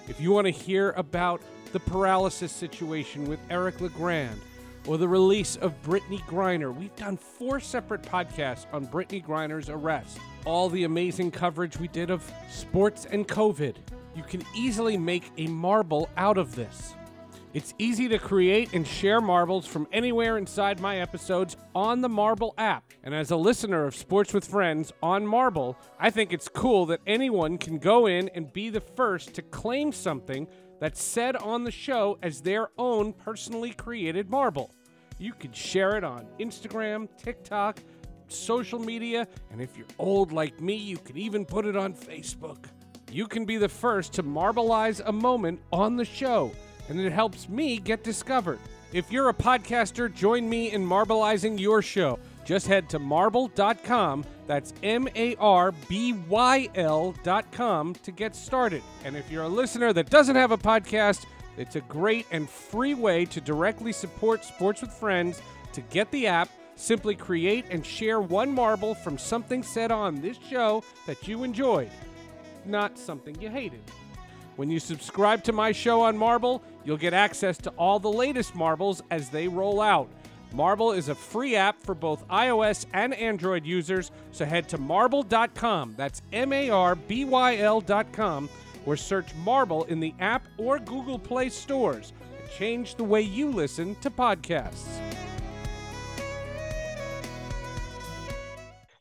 If 0.08 0.20
you 0.20 0.32
want 0.32 0.46
to 0.46 0.50
hear 0.50 0.90
about 0.90 1.40
the 1.72 1.80
paralysis 1.80 2.52
situation 2.52 3.26
with 3.26 3.40
Eric 3.48 3.80
LeGrand 3.80 4.38
or 4.86 4.98
the 4.98 5.08
release 5.08 5.56
of 5.56 5.80
Brittney 5.82 6.20
Griner, 6.26 6.74
we've 6.74 6.94
done 6.96 7.16
four 7.16 7.60
separate 7.60 8.02
podcasts 8.02 8.66
on 8.72 8.86
Brittney 8.86 9.24
Griner's 9.24 9.68
arrest. 9.68 10.18
All 10.44 10.68
the 10.68 10.84
amazing 10.84 11.30
coverage 11.30 11.78
we 11.78 11.88
did 11.88 12.10
of 12.10 12.30
sports 12.50 13.06
and 13.10 13.26
COVID. 13.28 13.76
You 14.16 14.22
can 14.22 14.42
easily 14.56 14.96
make 14.96 15.30
a 15.38 15.46
marble 15.46 16.08
out 16.16 16.36
of 16.36 16.54
this. 16.54 16.94
It's 17.54 17.74
easy 17.76 18.08
to 18.08 18.18
create 18.18 18.72
and 18.72 18.86
share 18.86 19.20
marbles 19.20 19.66
from 19.66 19.86
anywhere 19.92 20.38
inside 20.38 20.80
my 20.80 21.00
episodes 21.00 21.58
on 21.74 22.00
the 22.00 22.08
Marbyl 22.08 22.54
app. 22.56 22.94
And 23.04 23.14
as 23.14 23.30
a 23.30 23.36
listener 23.36 23.84
of 23.84 23.94
Sports 23.94 24.32
with 24.32 24.46
Friends 24.46 24.90
on 25.02 25.26
Marbyl, 25.26 25.76
I 26.00 26.08
think 26.08 26.32
it's 26.32 26.48
cool 26.48 26.86
that 26.86 27.00
anyone 27.06 27.58
can 27.58 27.76
go 27.76 28.06
in 28.06 28.30
and 28.30 28.50
be 28.50 28.70
the 28.70 28.80
first 28.80 29.34
to 29.34 29.42
claim 29.42 29.92
something 29.92 30.48
that's 30.82 31.00
said 31.00 31.36
on 31.36 31.62
the 31.62 31.70
show 31.70 32.18
as 32.24 32.40
their 32.40 32.70
own 32.76 33.12
personally 33.12 33.70
created 33.70 34.28
marble. 34.28 34.74
You 35.16 35.32
can 35.32 35.52
share 35.52 35.96
it 35.96 36.02
on 36.02 36.26
Instagram, 36.40 37.08
TikTok, 37.16 37.78
social 38.26 38.80
media, 38.80 39.28
and 39.52 39.62
if 39.62 39.78
you're 39.78 39.86
old 40.00 40.32
like 40.32 40.60
me, 40.60 40.74
you 40.74 40.96
can 40.98 41.16
even 41.16 41.44
put 41.44 41.66
it 41.66 41.76
on 41.76 41.94
Facebook. 41.94 42.64
You 43.12 43.28
can 43.28 43.44
be 43.44 43.58
the 43.58 43.68
first 43.68 44.12
to 44.14 44.24
marbleize 44.24 45.00
a 45.06 45.12
moment 45.12 45.60
on 45.72 45.96
the 45.96 46.04
show, 46.04 46.50
and 46.88 46.98
it 46.98 47.12
helps 47.12 47.48
me 47.48 47.78
get 47.78 48.02
discovered. 48.02 48.58
If 48.92 49.12
you're 49.12 49.28
a 49.28 49.34
podcaster, 49.34 50.12
join 50.12 50.48
me 50.48 50.72
in 50.72 50.84
marbleizing 50.84 51.60
your 51.60 51.80
show. 51.82 52.18
Just 52.44 52.66
head 52.66 52.88
to 52.90 52.98
marbyl.com, 52.98 54.24
that's 54.46 54.74
M 54.82 55.08
A 55.14 55.36
R 55.36 55.72
B 55.88 56.14
Y 56.28 56.68
L.com, 56.74 57.94
to 57.94 58.12
get 58.12 58.34
started. 58.34 58.82
And 59.04 59.16
if 59.16 59.30
you're 59.30 59.44
a 59.44 59.48
listener 59.48 59.92
that 59.92 60.10
doesn't 60.10 60.36
have 60.36 60.50
a 60.50 60.58
podcast, 60.58 61.24
it's 61.56 61.76
a 61.76 61.80
great 61.82 62.26
and 62.30 62.48
free 62.48 62.94
way 62.94 63.24
to 63.26 63.40
directly 63.40 63.92
support 63.92 64.44
Sports 64.44 64.80
with 64.80 64.92
Friends. 64.92 65.40
To 65.74 65.80
get 65.82 66.10
the 66.10 66.26
app, 66.26 66.48
simply 66.76 67.14
create 67.14 67.64
and 67.70 67.84
share 67.84 68.20
one 68.20 68.52
marble 68.52 68.94
from 68.94 69.18
something 69.18 69.62
said 69.62 69.92
on 69.92 70.20
this 70.20 70.38
show 70.50 70.82
that 71.06 71.28
you 71.28 71.44
enjoyed, 71.44 71.90
not 72.64 72.98
something 72.98 73.40
you 73.40 73.50
hated. 73.50 73.82
When 74.56 74.70
you 74.70 74.80
subscribe 74.80 75.42
to 75.44 75.52
my 75.52 75.72
show 75.72 76.02
on 76.02 76.16
Marbyl, 76.16 76.62
you'll 76.84 76.98
get 76.98 77.14
access 77.14 77.56
to 77.58 77.70
all 77.70 77.98
the 77.98 78.12
latest 78.12 78.54
marbles 78.54 79.02
as 79.10 79.30
they 79.30 79.48
roll 79.48 79.80
out. 79.80 80.10
Marbyl 80.54 80.92
is 80.92 81.08
a 81.08 81.14
free 81.14 81.56
app 81.56 81.80
for 81.80 81.94
both 81.94 82.26
iOS 82.28 82.86
and 82.92 83.14
Android 83.14 83.64
users, 83.64 84.10
so 84.32 84.44
head 84.44 84.68
to 84.68 84.78
marbyl.com. 84.78 85.94
That's 85.96 86.22
M 86.32 86.52
A 86.52 86.70
R 86.70 86.94
B 86.94 87.24
Y 87.24 87.56
L.com, 87.56 88.48
or 88.86 88.96
search 88.96 89.34
Marbyl 89.44 89.84
in 89.84 90.00
the 90.00 90.14
app 90.20 90.46
or 90.58 90.78
Google 90.78 91.18
Play 91.18 91.48
stores 91.48 92.12
and 92.40 92.50
change 92.50 92.96
the 92.96 93.04
way 93.04 93.22
you 93.22 93.50
listen 93.50 93.94
to 93.96 94.10
podcasts. 94.10 95.00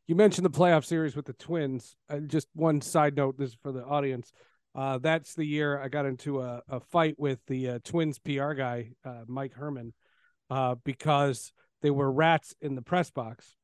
You 0.07 0.15
mentioned 0.15 0.45
the 0.45 0.49
playoff 0.49 0.83
series 0.83 1.15
with 1.15 1.25
the 1.25 1.33
Twins. 1.33 1.95
Uh, 2.09 2.19
just 2.19 2.47
one 2.53 2.81
side 2.81 3.15
note 3.15 3.37
this 3.37 3.51
is 3.51 3.57
for 3.61 3.71
the 3.71 3.83
audience. 3.85 4.33
Uh, 4.75 4.97
that's 4.97 5.35
the 5.35 5.45
year 5.45 5.79
I 5.79 5.89
got 5.89 6.05
into 6.05 6.41
a, 6.41 6.61
a 6.69 6.79
fight 6.79 7.15
with 7.17 7.39
the 7.47 7.69
uh, 7.69 7.79
Twins 7.83 8.19
PR 8.19 8.53
guy, 8.53 8.91
uh, 9.05 9.23
Mike 9.27 9.53
Herman 9.53 9.93
uh, 10.51 10.75
because 10.83 11.53
they 11.81 11.89
were 11.89 12.11
rats 12.11 12.53
in 12.61 12.75
the 12.75 12.81
press 12.81 13.09
box. 13.09 13.55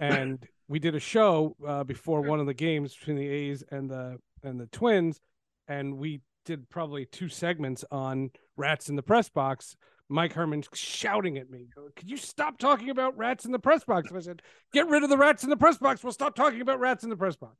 And 0.00 0.44
we 0.66 0.80
did 0.80 0.94
a 0.94 1.00
show 1.00 1.56
uh, 1.66 1.84
before 1.84 2.20
one 2.20 2.40
of 2.40 2.46
the 2.46 2.54
games 2.54 2.94
between 2.94 3.16
the 3.16 3.28
A's 3.28 3.64
and 3.70 3.88
the 3.88 4.18
and 4.42 4.60
the 4.60 4.66
Twins, 4.66 5.20
and 5.66 5.96
we 5.96 6.20
did 6.44 6.68
probably 6.68 7.04
two 7.04 7.28
segments 7.28 7.84
on 7.90 8.30
rats 8.56 8.88
in 8.88 8.96
the 8.96 9.02
press 9.02 9.28
box. 9.28 9.76
Mike 10.08 10.32
Herman 10.32 10.62
shouting 10.72 11.36
at 11.36 11.50
me, 11.50 11.68
"Could 11.96 12.10
you 12.10 12.16
stop 12.16 12.58
talking 12.58 12.90
about 12.90 13.16
rats 13.16 13.44
in 13.44 13.52
the 13.52 13.58
press 13.58 13.84
box?" 13.84 14.08
And 14.08 14.18
I 14.18 14.20
said, 14.20 14.42
"Get 14.72 14.86
rid 14.88 15.02
of 15.02 15.10
the 15.10 15.18
rats 15.18 15.42
in 15.42 15.50
the 15.50 15.56
press 15.56 15.78
box. 15.78 16.04
We'll 16.04 16.12
stop 16.12 16.34
talking 16.34 16.60
about 16.60 16.78
rats 16.80 17.02
in 17.02 17.10
the 17.10 17.16
press 17.16 17.36
box." 17.36 17.56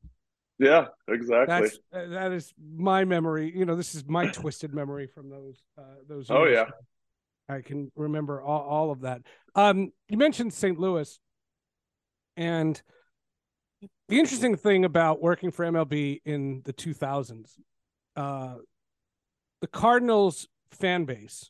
Yeah, 0.57 0.87
exactly. 1.07 1.59
That's 1.61 1.79
uh, 1.93 2.07
that 2.13 2.31
is 2.31 2.53
my 2.75 3.05
memory. 3.05 3.51
You 3.55 3.65
know, 3.65 3.75
this 3.75 3.95
is 3.95 4.05
my 4.07 4.27
twisted 4.27 4.73
memory 4.73 5.07
from 5.07 5.29
those 5.29 5.61
uh, 5.77 5.81
those. 6.07 6.29
Oh 6.29 6.45
yeah. 6.45 6.65
I 7.49 7.61
can 7.61 7.91
remember 7.95 8.41
all, 8.41 8.61
all 8.61 8.91
of 8.91 9.01
that. 9.01 9.21
Um, 9.55 9.91
you 10.07 10.17
mentioned 10.17 10.53
St. 10.53 10.79
Louis, 10.79 11.19
and 12.37 12.81
the 14.07 14.19
interesting 14.19 14.55
thing 14.55 14.85
about 14.85 15.21
working 15.21 15.51
for 15.51 15.65
MLB 15.65 16.21
in 16.25 16.61
the 16.65 16.73
2000s, 16.73 17.51
uh, 18.15 18.55
the 19.61 19.67
Cardinals 19.67 20.47
fan 20.71 21.05
base, 21.05 21.49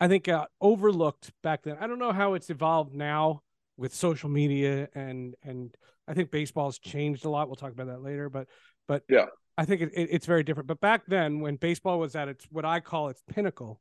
I 0.00 0.08
think, 0.08 0.24
got 0.24 0.50
overlooked 0.60 1.32
back 1.42 1.62
then. 1.62 1.76
I 1.80 1.86
don't 1.86 1.98
know 1.98 2.12
how 2.12 2.34
it's 2.34 2.50
evolved 2.50 2.94
now 2.94 3.42
with 3.78 3.94
social 3.94 4.30
media 4.30 4.88
and 4.94 5.34
and 5.42 5.74
I 6.08 6.14
think 6.14 6.30
baseball's 6.30 6.78
changed 6.78 7.24
a 7.24 7.28
lot. 7.28 7.48
We'll 7.48 7.56
talk 7.56 7.72
about 7.72 7.88
that 7.88 8.02
later, 8.02 8.28
but 8.28 8.48
but 8.86 9.02
yeah, 9.08 9.26
I 9.58 9.64
think 9.64 9.82
it, 9.82 9.90
it, 9.94 10.08
it's 10.12 10.26
very 10.26 10.42
different. 10.42 10.68
But 10.68 10.80
back 10.80 11.02
then, 11.06 11.40
when 11.40 11.56
baseball 11.56 11.98
was 11.98 12.14
at 12.14 12.28
its 12.28 12.46
what 12.50 12.64
I 12.64 12.80
call 12.80 13.08
its 13.08 13.22
pinnacle, 13.28 13.80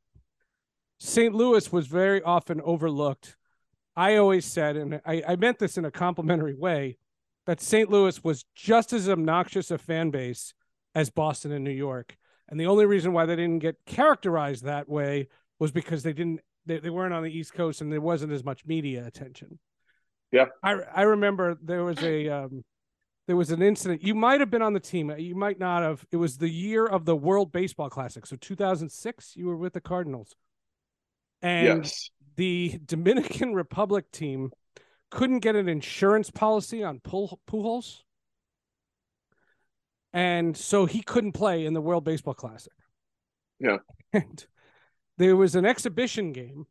St. 1.00 1.34
Louis 1.34 1.72
was 1.72 1.88
very 1.88 2.22
often 2.22 2.62
overlooked. 2.62 3.36
I 3.96 4.18
always 4.18 4.46
said, 4.46 4.76
and 4.76 5.02
I, 5.06 5.24
I 5.28 5.36
meant 5.36 5.60
this 5.60 5.78
in 5.78 5.86
a 5.86 5.92
complimentary 5.92 6.56
way, 6.56 6.98
that 7.46 7.62
St. 7.62 7.90
Louis 7.90 8.24
was 8.24 8.46
just 8.56 8.92
as 8.94 9.08
obnoxious 9.08 9.72
a 9.72 9.78
fan 9.78 10.10
base 10.10 10.54
as 10.94 11.10
Boston 11.10 11.52
and 11.52 11.64
New 11.64 11.72
York. 11.72 12.18
And 12.48 12.60
the 12.60 12.68
only 12.68 12.86
reason 12.86 13.14
why 13.14 13.26
they 13.26 13.36
didn't 13.36 13.60
get 13.60 13.78
characterized 13.86 14.64
that 14.64 14.90
way 14.90 15.28
was 15.60 15.72
because 15.72 16.04
they 16.04 16.14
didn't 16.14 16.42
they, 16.66 16.80
they 16.80 16.90
weren't 16.90 17.14
on 17.14 17.24
the 17.24 17.32
East 17.32 17.54
Coast 17.54 17.82
and 17.82 17.92
there 17.92 18.02
wasn't 18.02 18.32
as 18.32 18.44
much 18.44 18.66
media 18.66 19.06
attention. 19.06 19.60
Yeah. 20.32 20.46
I 20.64 20.78
I 20.96 21.02
remember 21.04 21.58
there 21.62 21.84
was 21.84 22.02
a 22.04 22.28
um 22.30 22.64
there 23.28 23.36
was 23.36 23.52
an 23.52 23.62
incident. 23.62 24.04
You 24.04 24.14
might 24.14 24.40
have 24.40 24.52
been 24.52 24.62
on 24.62 24.74
the 24.74 24.80
team. 24.80 25.12
You 25.18 25.36
might 25.36 25.60
not 25.60 25.82
have. 25.82 26.06
It 26.12 26.18
was 26.18 26.38
the 26.38 26.50
year 26.50 26.86
of 26.86 27.06
the 27.06 27.16
World 27.16 27.52
Baseball 27.52 27.90
Classic. 27.90 28.26
So 28.26 28.36
2006, 28.36 29.36
you 29.36 29.48
were 29.48 29.58
with 29.58 29.74
the 29.74 29.82
Cardinals. 29.82 30.36
And 31.46 31.84
yes. 31.84 32.10
the 32.38 32.80
Dominican 32.84 33.54
Republic 33.54 34.12
team 34.12 34.52
couldn't 35.12 35.42
get 35.42 35.56
an 35.56 35.70
insurance 35.70 36.32
policy 36.32 36.84
on 36.84 37.00
Pujols. 37.00 38.00
And 40.12 40.58
so 40.58 40.88
he 40.88 41.04
couldn't 41.04 41.34
play 41.34 41.68
in 41.68 41.76
the 41.76 41.82
World 41.82 42.04
Baseball 42.04 42.34
Classic. 42.34 42.74
Yeah. 43.60 43.78
And 44.14 44.46
there 45.18 45.36
was 45.36 45.56
an 45.56 45.66
exhibition 45.66 46.32
game 46.32 46.66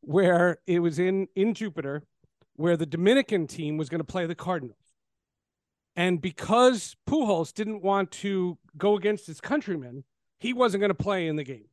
where 0.00 0.58
it 0.66 0.78
was 0.78 0.98
in 1.00 1.26
in 1.34 1.54
Jupiter 1.54 2.04
where 2.54 2.76
the 2.76 2.86
Dominican 2.86 3.46
team 3.46 3.76
was 3.76 3.88
going 3.88 3.98
to 3.98 4.04
play 4.04 4.26
the 4.26 4.34
Cardinals. 4.34 4.78
And 5.96 6.20
because 6.20 6.96
Pujols 7.08 7.52
didn't 7.52 7.82
want 7.82 8.12
to 8.12 8.58
go 8.76 8.96
against 8.96 9.26
his 9.26 9.40
countrymen, 9.40 10.04
he 10.38 10.52
wasn't 10.52 10.80
going 10.80 10.90
to 10.90 10.94
play 10.94 11.26
in 11.26 11.36
the 11.36 11.44
game. 11.44 11.68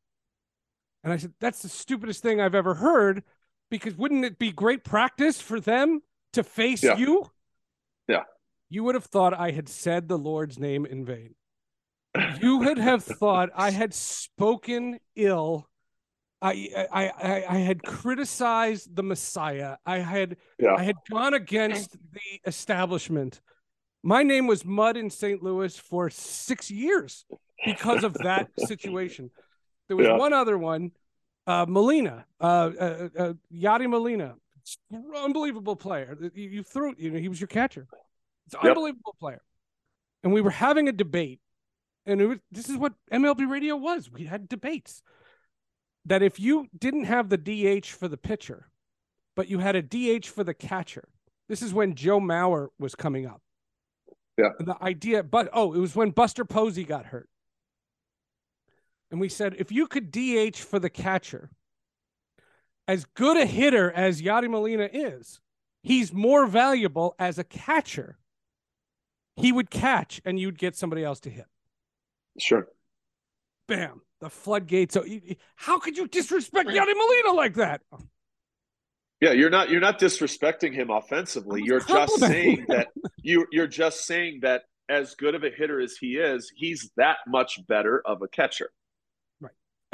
And 1.06 1.13
I 1.13 1.18
said, 1.18 1.34
that's 1.39 1.62
the 1.62 1.70
stupidest 1.70 2.24
thing 2.24 2.41
I've 2.41 2.56
ever 2.56 2.74
heard 2.74 3.24
because 3.70 3.96
wouldn't 3.96 4.26
it 4.26 4.39
be 4.39 4.52
great 4.52 4.84
practice 4.84 5.39
for 5.39 5.60
them 5.60 6.02
to 6.34 6.44
face 6.44 6.82
yeah. 6.82 6.98
you? 6.98 7.30
Yeah. 8.08 8.24
You 8.72 8.84
would 8.84 8.96
have 8.96 9.06
thought 9.06 9.34
I 9.34 9.52
had 9.52 9.70
said 9.70 10.08
the 10.08 10.18
Lord's 10.18 10.58
name 10.58 10.84
in 10.84 11.06
vain. 11.06 11.36
You 12.41 12.58
would 12.58 12.80
have 12.80 13.04
thought 13.20 13.50
I 13.56 13.70
had 13.70 13.94
spoken 13.94 15.00
ill. 15.15 15.70
I, 16.41 16.88
I 16.91 17.08
I 17.08 17.46
I 17.50 17.58
had 17.60 17.84
criticized 17.84 18.96
the 18.96 19.04
Messiah. 19.04 19.78
I 19.86 20.00
had 20.00 20.38
yeah. 20.60 20.76
I 20.76 20.84
had 20.84 20.96
gone 21.10 21.34
against 21.34 21.91
the 21.91 22.41
establishment. 22.46 23.41
My 24.04 24.24
name 24.24 24.48
was 24.48 24.65
mud 24.65 24.98
in 24.98 25.10
St. 25.10 25.41
Louis 25.41 25.78
for 25.78 26.10
six 26.10 26.70
years 26.70 27.26
because 27.65 28.04
of 28.04 28.13
that 28.15 28.50
situation. 28.60 29.32
There 29.88 29.98
was 29.98 30.08
Yeah. 30.08 30.17
one 30.17 30.34
other 30.34 30.58
one, 30.58 30.91
uh, 31.48 31.65
Molina, 31.67 32.26
uh, 32.39 32.43
uh, 32.43 33.10
uh, 33.17 33.34
Yadi 33.54 33.89
Molina, 33.89 34.36
unbelievable 35.15 35.76
player. 35.76 36.17
You, 36.34 36.50
you 36.50 36.63
threw, 36.63 36.95
you 36.98 37.12
know, 37.12 37.19
he 37.19 37.30
was 37.30 37.39
your 37.39 37.48
catcher. 37.48 37.88
It's 38.48 38.56
an 38.56 38.62
Yep. 38.63 38.71
unbelievable 38.71 39.15
player. 39.19 39.41
And 40.24 40.34
we 40.34 40.41
were 40.41 40.50
having 40.52 40.88
a 40.88 40.91
debate, 40.91 41.39
and 42.06 42.19
it 42.19 42.26
was, 42.26 42.39
this 42.52 42.69
is 42.69 42.78
what 42.78 42.93
MLB 43.12 43.45
radio 43.45 43.76
was. 43.76 44.10
We 44.10 44.26
had 44.26 44.50
debates 44.50 45.04
that 46.06 46.24
if 46.24 46.39
you 46.39 46.67
didn't 46.78 47.06
have 47.06 47.30
the 47.30 47.38
DH 47.38 47.91
for 47.91 48.08
the 48.08 48.17
pitcher, 48.17 48.69
but 49.36 49.48
you 49.50 49.60
had 49.60 49.76
a 49.76 49.82
DH 49.84 50.26
for 50.28 50.43
the 50.43 50.54
catcher, 50.54 51.10
this 51.48 51.62
is 51.62 51.74
when 51.74 51.93
Joe 51.93 52.19
Mauer 52.19 52.69
was 52.80 52.95
coming 52.95 53.28
up. 53.28 53.41
Yeah. 54.38 54.50
And 54.60 54.67
the 54.67 54.82
idea, 54.84 55.21
but 55.24 55.50
oh, 55.54 55.74
it 55.74 55.80
was 55.80 55.95
when 55.95 56.10
Buster 56.10 56.43
Posey 56.43 56.84
got 56.84 57.06
hurt. 57.06 57.30
And 59.12 59.20
we 59.20 59.30
said, 59.30 59.56
if 59.58 59.72
you 59.72 59.88
could 59.88 60.12
DH 60.12 60.58
for 60.58 60.80
the 60.80 60.89
catcher, 60.89 61.52
as 62.88 63.06
good 63.06 63.38
a 63.38 63.46
hitter 63.46 63.91
as 63.91 64.22
Yadi 64.22 64.50
Molina 64.50 64.89
is, 64.91 65.39
he's 65.84 66.13
more 66.13 66.46
valuable 66.46 67.15
as 67.20 67.38
a 67.38 67.44
catcher. 67.44 68.18
He 69.36 69.52
would 69.52 69.70
catch 69.70 70.22
and 70.26 70.39
you'd 70.39 70.58
get 70.58 70.76
somebody 70.76 71.04
else 71.04 71.20
to 71.22 71.30
hit. 71.30 71.46
Sure. 72.39 72.68
Bam. 73.68 74.02
The 74.22 74.30
floodgates. 74.30 74.94
So 74.94 75.06
how 75.56 75.80
could 75.80 75.98
you 75.98 76.08
disrespect 76.08 76.70
Yadi 76.70 76.96
Molina 76.96 77.34
like 77.34 77.56
that? 77.56 77.82
Yeah, 79.22 79.32
you're 79.32 79.50
not 79.50 79.70
you're 79.70 79.82
not 79.82 80.00
disrespecting 80.00 80.74
him 80.74 80.89
offensively. 80.89 81.62
You're 81.63 81.80
just 81.80 82.20
saying 82.20 82.65
that 82.70 82.89
you 83.22 83.46
you're 83.52 83.68
just 83.68 84.06
saying 84.06 84.39
that 84.41 84.63
as 84.89 85.15
good 85.15 85.36
of 85.36 85.44
a 85.44 85.50
hitter 85.50 85.80
as 85.80 85.96
he 85.98 86.18
is, 86.18 86.52
he's 86.56 86.91
that 86.98 87.18
much 87.28 87.60
better 87.68 88.02
of 88.06 88.22
a 88.22 88.28
catcher. 88.28 88.72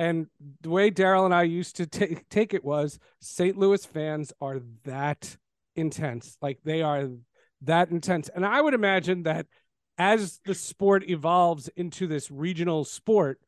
And 0.01 0.25
the 0.61 0.71
way 0.71 0.89
Daryl 0.89 1.25
and 1.25 1.33
I 1.33 1.43
used 1.43 1.75
to 1.75 1.85
take 1.85 2.27
take 2.29 2.55
it 2.55 2.65
was 2.65 2.97
St. 3.19 3.55
Louis 3.55 3.85
fans 3.85 4.33
are 4.41 4.59
that 4.83 5.37
intense. 5.75 6.39
Like 6.41 6.57
they 6.65 6.81
are 6.81 7.07
that 7.61 7.91
intense. 7.91 8.27
And 8.33 8.43
I 8.43 8.61
would 8.61 8.73
imagine 8.73 9.23
that 9.23 9.45
as 9.99 10.39
the 10.43 10.55
sport 10.55 11.07
evolves 11.07 11.69
into 11.75 12.07
this 12.07 12.31
regional 12.31 12.83
sport, 12.83 13.39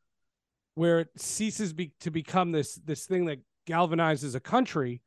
where 0.76 1.00
it 1.00 1.08
ceases 1.16 1.72
be, 1.72 1.90
to 1.98 2.12
become 2.12 2.52
this 2.52 2.76
this 2.76 3.04
thing 3.04 3.24
that 3.24 3.40
galvanizes 3.66 4.36
a 4.36 4.40
country, 4.40 5.02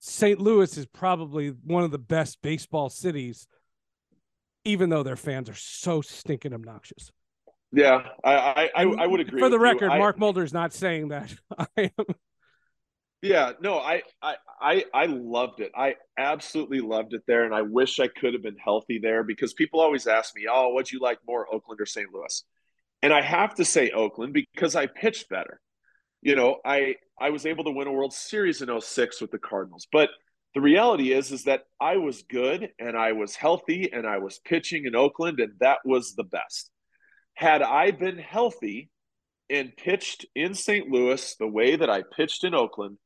St. 0.00 0.40
Louis 0.40 0.76
is 0.76 0.86
probably 0.86 1.50
one 1.50 1.84
of 1.84 1.92
the 1.92 1.98
best 1.98 2.42
baseball 2.42 2.90
cities, 2.90 3.46
even 4.64 4.90
though 4.90 5.04
their 5.04 5.14
fans 5.14 5.48
are 5.48 5.54
so 5.54 6.00
stinking 6.00 6.52
obnoxious. 6.52 7.12
Yeah, 7.76 8.08
I 8.24 8.70
I, 8.74 8.82
I 8.84 9.06
would 9.06 9.20
agree. 9.20 9.38
For 9.38 9.50
the 9.50 9.58
record, 9.58 9.90
I, 9.90 9.98
Mark 9.98 10.18
Mulder 10.18 10.42
is 10.42 10.52
not 10.54 10.72
saying 10.72 11.08
that. 11.08 11.34
I 11.58 11.92
am. 11.98 12.06
Yeah, 13.20 13.52
no, 13.60 13.78
I, 13.78 14.02
I 14.22 14.36
I 14.60 14.84
I 14.94 15.06
loved 15.06 15.60
it. 15.60 15.72
I 15.76 15.96
absolutely 16.16 16.80
loved 16.80 17.12
it 17.12 17.20
there, 17.26 17.44
and 17.44 17.54
I 17.54 17.62
wish 17.62 18.00
I 18.00 18.08
could 18.08 18.32
have 18.32 18.42
been 18.42 18.56
healthy 18.56 18.98
there 18.98 19.24
because 19.24 19.52
people 19.52 19.80
always 19.80 20.06
ask 20.06 20.34
me, 20.34 20.46
"Oh, 20.50 20.70
what'd 20.70 20.90
you 20.90 21.00
like 21.00 21.18
more, 21.28 21.46
Oakland 21.52 21.78
or 21.78 21.84
St. 21.84 22.08
Louis?" 22.14 22.44
And 23.02 23.12
I 23.12 23.20
have 23.20 23.54
to 23.56 23.64
say 23.64 23.90
Oakland 23.90 24.32
because 24.32 24.74
I 24.74 24.86
pitched 24.86 25.28
better. 25.28 25.60
You 26.22 26.34
know, 26.34 26.56
I 26.64 26.96
I 27.20 27.28
was 27.28 27.44
able 27.44 27.64
to 27.64 27.72
win 27.72 27.88
a 27.88 27.92
World 27.92 28.14
Series 28.14 28.62
in 28.62 28.80
06 28.80 29.20
with 29.20 29.32
the 29.32 29.38
Cardinals, 29.38 29.86
but 29.92 30.08
the 30.54 30.62
reality 30.62 31.12
is 31.12 31.30
is 31.30 31.44
that 31.44 31.64
I 31.78 31.98
was 31.98 32.22
good 32.22 32.70
and 32.78 32.96
I 32.96 33.12
was 33.12 33.36
healthy 33.36 33.92
and 33.92 34.06
I 34.06 34.16
was 34.16 34.38
pitching 34.38 34.86
in 34.86 34.96
Oakland, 34.96 35.40
and 35.40 35.52
that 35.60 35.80
was 35.84 36.14
the 36.14 36.24
best. 36.24 36.70
Had 37.36 37.62
I 37.62 37.92
been 37.92 38.18
healthy 38.18 38.90
and 39.48 39.76
pitched 39.76 40.26
in 40.34 40.54
St. 40.54 40.90
Louis 40.90 41.36
the 41.36 41.46
way 41.46 41.76
that 41.76 41.88
I 41.88 42.02
pitched 42.16 42.42
in 42.44 42.54
Oakland 42.54 42.98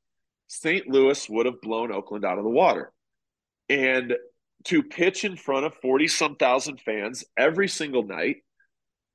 St. 0.50 0.88
Louis 0.88 1.30
would 1.30 1.46
have 1.46 1.60
blown 1.60 1.92
Oakland 1.92 2.24
out 2.24 2.38
of 2.38 2.44
the 2.44 2.50
water. 2.50 2.92
And 3.68 4.14
to 4.64 4.82
pitch 4.82 5.24
in 5.24 5.36
front 5.36 5.64
of 5.64 5.74
40 5.80 6.08
some 6.08 6.34
thousand 6.34 6.80
fans 6.80 7.24
every 7.38 7.68
single 7.68 8.02
night 8.02 8.38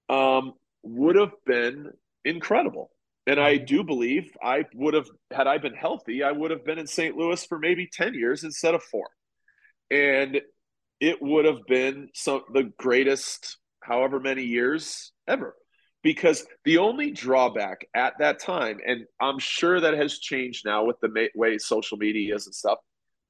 um, 0.08 0.54
would 0.82 1.18
have 1.18 1.34
been 1.46 1.92
incredible. 2.24 2.90
And 3.28 3.40
I 3.40 3.58
do 3.58 3.84
believe 3.84 4.32
I 4.42 4.64
would 4.74 4.94
have, 4.94 5.10
had 5.30 5.46
I 5.46 5.58
been 5.58 5.74
healthy, 5.74 6.24
I 6.24 6.32
would 6.32 6.52
have 6.52 6.64
been 6.64 6.80
in 6.80 6.88
St. 6.88 7.18
Louis 7.18 7.44
for 7.46 7.60
maybe 7.60 7.90
10 7.92 8.14
years 8.14 8.46
instead 8.46 8.74
of 8.74 8.84
four. 8.84 9.10
And 9.92 10.40
it 11.02 11.22
would 11.22 11.44
have 11.44 11.66
been 11.68 12.10
some 12.14 12.44
the 12.54 12.72
greatest 12.78 13.58
however 13.86 14.20
many 14.20 14.44
years 14.44 15.12
ever 15.28 15.56
because 16.06 16.46
the 16.66 16.78
only 16.78 17.10
drawback 17.10 17.88
at 17.96 18.14
that 18.20 18.40
time, 18.40 18.80
and 18.86 19.06
I'm 19.20 19.40
sure 19.40 19.82
that 19.82 19.96
has 19.96 20.20
changed 20.20 20.64
now 20.64 20.86
with 20.86 21.00
the 21.02 21.30
way 21.34 21.58
social 21.58 21.98
media 21.98 22.36
is 22.36 22.46
and 22.46 22.54
stuff. 22.54 22.78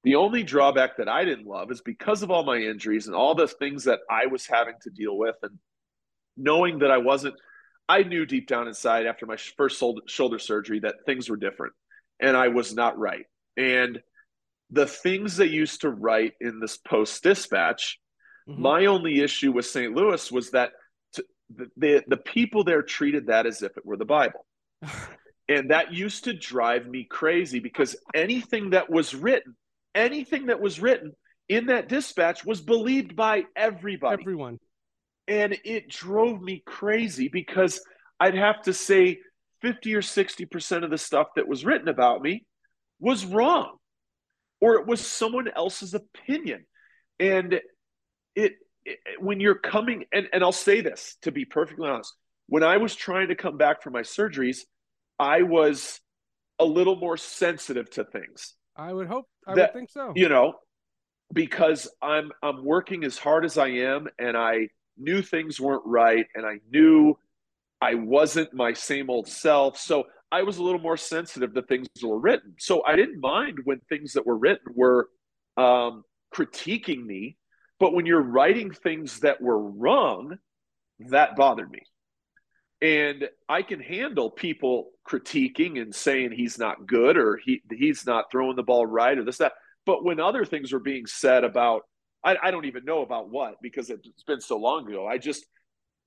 The 0.03 0.15
only 0.15 0.43
drawback 0.43 0.97
that 0.97 1.07
I 1.07 1.23
didn't 1.23 1.47
love 1.47 1.71
is 1.71 1.81
because 1.81 2.21
of 2.21 2.31
all 2.31 2.43
my 2.43 2.57
injuries 2.57 3.07
and 3.07 3.15
all 3.15 3.33
the 3.33 3.47
things 3.47 3.85
that 3.85 4.01
I 4.11 4.25
was 4.25 4.45
having 4.45 4.75
to 4.81 4.89
deal 4.89 5.17
with, 5.17 5.35
and 5.41 5.57
knowing 6.35 6.79
that 6.79 6.91
I 6.91 6.97
wasn't, 6.97 7.35
I 7.87 8.03
knew 8.03 8.25
deep 8.25 8.45
down 8.45 8.67
inside 8.67 9.05
after 9.05 9.25
my 9.25 9.37
first 9.57 9.81
shoulder 10.07 10.39
surgery 10.39 10.81
that 10.81 11.05
things 11.05 11.29
were 11.29 11.37
different 11.37 11.73
and 12.19 12.35
I 12.35 12.49
was 12.49 12.73
not 12.73 12.99
right. 12.99 13.25
And 13.55 13.99
the 14.69 14.85
things 14.85 15.37
they 15.37 15.45
used 15.45 15.81
to 15.81 15.89
write 15.89 16.33
in 16.41 16.59
this 16.59 16.77
post 16.77 17.23
dispatch, 17.23 17.99
mm-hmm. 18.49 18.61
my 18.61 18.85
only 18.85 19.21
issue 19.21 19.51
with 19.51 19.65
St. 19.65 19.93
Louis 19.93 20.31
was 20.31 20.51
that 20.51 20.71
the, 21.49 21.67
the, 21.77 22.03
the 22.07 22.17
people 22.17 22.63
there 22.63 22.81
treated 22.81 23.27
that 23.27 23.45
as 23.45 23.61
if 23.61 23.77
it 23.77 23.85
were 23.85 23.97
the 23.97 24.05
Bible. 24.05 24.45
and 25.49 25.71
that 25.71 25.93
used 25.93 26.25
to 26.25 26.33
drive 26.33 26.87
me 26.87 27.05
crazy 27.09 27.59
because 27.59 27.95
anything 28.13 28.71
that 28.71 28.89
was 28.89 29.13
written, 29.13 29.55
anything 29.93 30.47
that 30.47 30.59
was 30.59 30.79
written 30.79 31.13
in 31.47 31.67
that 31.67 31.87
dispatch 31.87 32.43
was 32.45 32.61
believed 32.61 33.15
by 33.15 33.43
everybody. 33.55 34.21
Everyone. 34.21 34.59
And 35.27 35.57
it 35.63 35.89
drove 35.89 36.41
me 36.41 36.63
crazy 36.65 37.29
because 37.29 37.81
I'd 38.19 38.35
have 38.35 38.61
to 38.63 38.73
say 38.73 39.19
50 39.61 39.95
or 39.95 40.01
60% 40.01 40.83
of 40.83 40.89
the 40.89 40.97
stuff 40.97 41.27
that 41.35 41.47
was 41.47 41.65
written 41.65 41.87
about 41.87 42.21
me 42.21 42.45
was 42.99 43.25
wrong 43.25 43.77
or 44.61 44.75
it 44.75 44.87
was 44.87 45.05
someone 45.05 45.49
else's 45.55 45.93
opinion. 45.93 46.65
And 47.19 47.59
it 48.35 48.53
when 49.19 49.39
you're 49.39 49.55
coming 49.55 50.05
and, 50.13 50.27
and 50.31 50.43
I'll 50.43 50.51
say 50.51 50.81
this 50.81 51.17
to 51.23 51.31
be 51.31 51.45
perfectly 51.45 51.89
honest, 51.89 52.13
when 52.47 52.63
I 52.63 52.77
was 52.77 52.95
trying 52.95 53.29
to 53.29 53.35
come 53.35 53.57
back 53.57 53.81
from 53.81 53.93
my 53.93 54.01
surgeries, 54.01 54.59
I 55.17 55.41
was 55.41 55.99
a 56.59 56.65
little 56.65 56.95
more 56.95 57.17
sensitive 57.17 57.89
to 57.91 58.03
things. 58.03 58.53
I 58.75 58.93
would 58.93 59.07
hope 59.07 59.27
I 59.47 59.55
that, 59.55 59.73
would 59.73 59.79
think 59.79 59.89
so. 59.89 60.13
You 60.15 60.29
know, 60.29 60.55
because 61.33 61.89
I'm 62.01 62.31
I'm 62.43 62.63
working 62.63 63.03
as 63.03 63.17
hard 63.17 63.45
as 63.45 63.57
I 63.57 63.67
am 63.67 64.07
and 64.19 64.37
I 64.37 64.69
knew 64.97 65.21
things 65.21 65.59
weren't 65.59 65.85
right 65.85 66.25
and 66.35 66.45
I 66.45 66.59
knew 66.69 67.17
I 67.81 67.95
wasn't 67.95 68.53
my 68.53 68.73
same 68.73 69.09
old 69.09 69.27
self. 69.27 69.77
So 69.77 70.05
I 70.31 70.43
was 70.43 70.57
a 70.57 70.63
little 70.63 70.79
more 70.79 70.97
sensitive 70.97 71.53
to 71.53 71.61
things 71.61 71.87
that 71.95 72.07
were 72.07 72.19
written. 72.19 72.55
So 72.59 72.83
I 72.85 72.95
didn't 72.95 73.19
mind 73.19 73.59
when 73.63 73.79
things 73.89 74.13
that 74.13 74.25
were 74.25 74.37
written 74.37 74.73
were 74.75 75.09
um, 75.57 76.03
critiquing 76.33 77.05
me 77.05 77.37
but 77.79 77.93
when 77.93 78.05
you're 78.05 78.21
writing 78.21 78.71
things 78.71 79.19
that 79.19 79.41
were 79.41 79.59
wrong, 79.59 80.37
that 80.99 81.35
bothered 81.35 81.69
me. 81.69 81.81
And 82.81 83.27
I 83.49 83.61
can 83.61 83.79
handle 83.79 84.29
people 84.29 84.91
critiquing 85.07 85.81
and 85.81 85.93
saying 85.93 86.31
he's 86.31 86.59
not 86.59 86.85
good 86.85 87.17
or 87.17 87.39
he 87.43 87.61
he's 87.71 88.05
not 88.05 88.25
throwing 88.31 88.55
the 88.55 88.63
ball 88.63 88.85
right 88.85 89.17
or 89.17 89.23
this 89.23 89.37
that. 89.37 89.53
But 89.85 90.03
when 90.03 90.19
other 90.19 90.45
things 90.45 90.73
were 90.73 90.79
being 90.79 91.05
said 91.05 91.43
about, 91.43 91.83
I, 92.23 92.37
I 92.41 92.51
don't 92.51 92.65
even 92.65 92.85
know 92.85 93.01
about 93.01 93.29
what 93.29 93.55
because 93.61 93.89
it's 93.89 94.23
been 94.23 94.41
so 94.41 94.57
long 94.57 94.87
ago. 94.87 95.07
I 95.07 95.17
just 95.17 95.45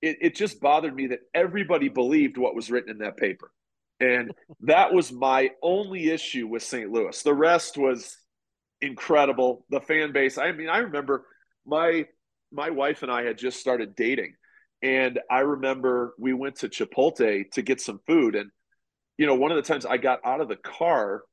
it, 0.01 0.17
it 0.21 0.35
just 0.35 0.61
bothered 0.61 0.95
me 0.95 1.07
that 1.07 1.19
everybody 1.33 1.89
believed 1.89 2.37
what 2.37 2.55
was 2.55 2.69
written 2.69 2.91
in 2.91 2.99
that 2.99 3.17
paper. 3.17 3.51
And 3.99 4.31
that 4.61 4.93
was 4.93 5.11
my 5.11 5.49
only 5.61 6.09
issue 6.09 6.47
with 6.47 6.63
St. 6.63 6.89
Louis. 6.89 7.21
The 7.21 7.33
rest 7.33 7.77
was 7.77 8.15
incredible. 8.79 9.65
The 9.69 9.81
fan 9.81 10.13
base. 10.13 10.37
I 10.37 10.51
mean, 10.53 10.69
I 10.69 10.77
remember 10.79 11.25
my 11.65 12.05
my 12.51 12.69
wife 12.71 13.03
and 13.03 13.11
I 13.11 13.23
had 13.23 13.37
just 13.37 13.59
started 13.59 13.95
dating, 13.95 14.33
and 14.81 15.19
I 15.29 15.39
remember 15.39 16.13
we 16.17 16.33
went 16.33 16.57
to 16.57 16.69
Chipotle 16.69 17.49
to 17.51 17.61
get 17.61 17.81
some 17.81 17.99
food, 18.07 18.35
and 18.35 18.49
you 19.17 19.25
know, 19.25 19.35
one 19.35 19.51
of 19.51 19.57
the 19.57 19.63
times 19.63 19.85
I 19.85 19.97
got 19.97 20.19
out 20.23 20.41
of 20.41 20.47
the 20.47 20.55
car 20.55 21.23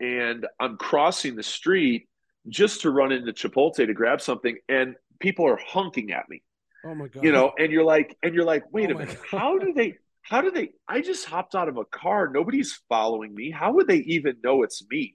and 0.00 0.46
I'm 0.60 0.76
crossing 0.76 1.36
the 1.36 1.42
street 1.42 2.08
just 2.48 2.82
to 2.82 2.90
run 2.90 3.12
into 3.12 3.32
Chipotle 3.32 3.74
to 3.74 3.94
grab 3.94 4.20
something, 4.20 4.56
and 4.68 4.94
people 5.20 5.46
are 5.46 5.58
honking 5.58 6.12
at 6.12 6.28
me. 6.28 6.42
Oh 6.84 6.94
my 6.94 7.08
god! 7.08 7.24
You 7.24 7.32
know, 7.32 7.52
and 7.58 7.72
you're 7.72 7.84
like, 7.84 8.16
and 8.22 8.34
you're 8.34 8.44
like, 8.44 8.64
wait 8.72 8.90
oh 8.90 8.94
a 8.94 8.98
minute, 8.98 9.18
god. 9.30 9.38
how 9.40 9.58
do 9.58 9.72
they? 9.72 9.96
How 10.22 10.40
do 10.40 10.50
they? 10.50 10.70
I 10.86 11.00
just 11.00 11.26
hopped 11.26 11.54
out 11.54 11.68
of 11.68 11.76
a 11.76 11.84
car. 11.84 12.30
Nobody's 12.32 12.80
following 12.88 13.34
me. 13.34 13.50
How 13.50 13.72
would 13.72 13.86
they 13.88 13.98
even 13.98 14.36
know 14.42 14.62
it's 14.62 14.84
me? 14.90 15.14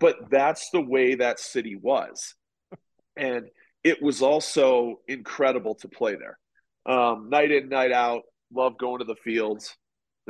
but 0.00 0.30
that's 0.30 0.70
the 0.70 0.80
way 0.80 1.16
that 1.16 1.40
city 1.40 1.76
was, 1.76 2.34
and 3.16 3.48
it 3.84 4.02
was 4.02 4.22
also 4.22 5.00
incredible 5.08 5.74
to 5.76 5.88
play 5.88 6.16
there. 6.16 6.38
Um, 6.86 7.28
night 7.30 7.50
in, 7.50 7.68
night 7.68 7.92
out. 7.92 8.22
Love 8.52 8.78
going 8.78 8.98
to 8.98 9.04
the 9.04 9.16
fields. 9.16 9.76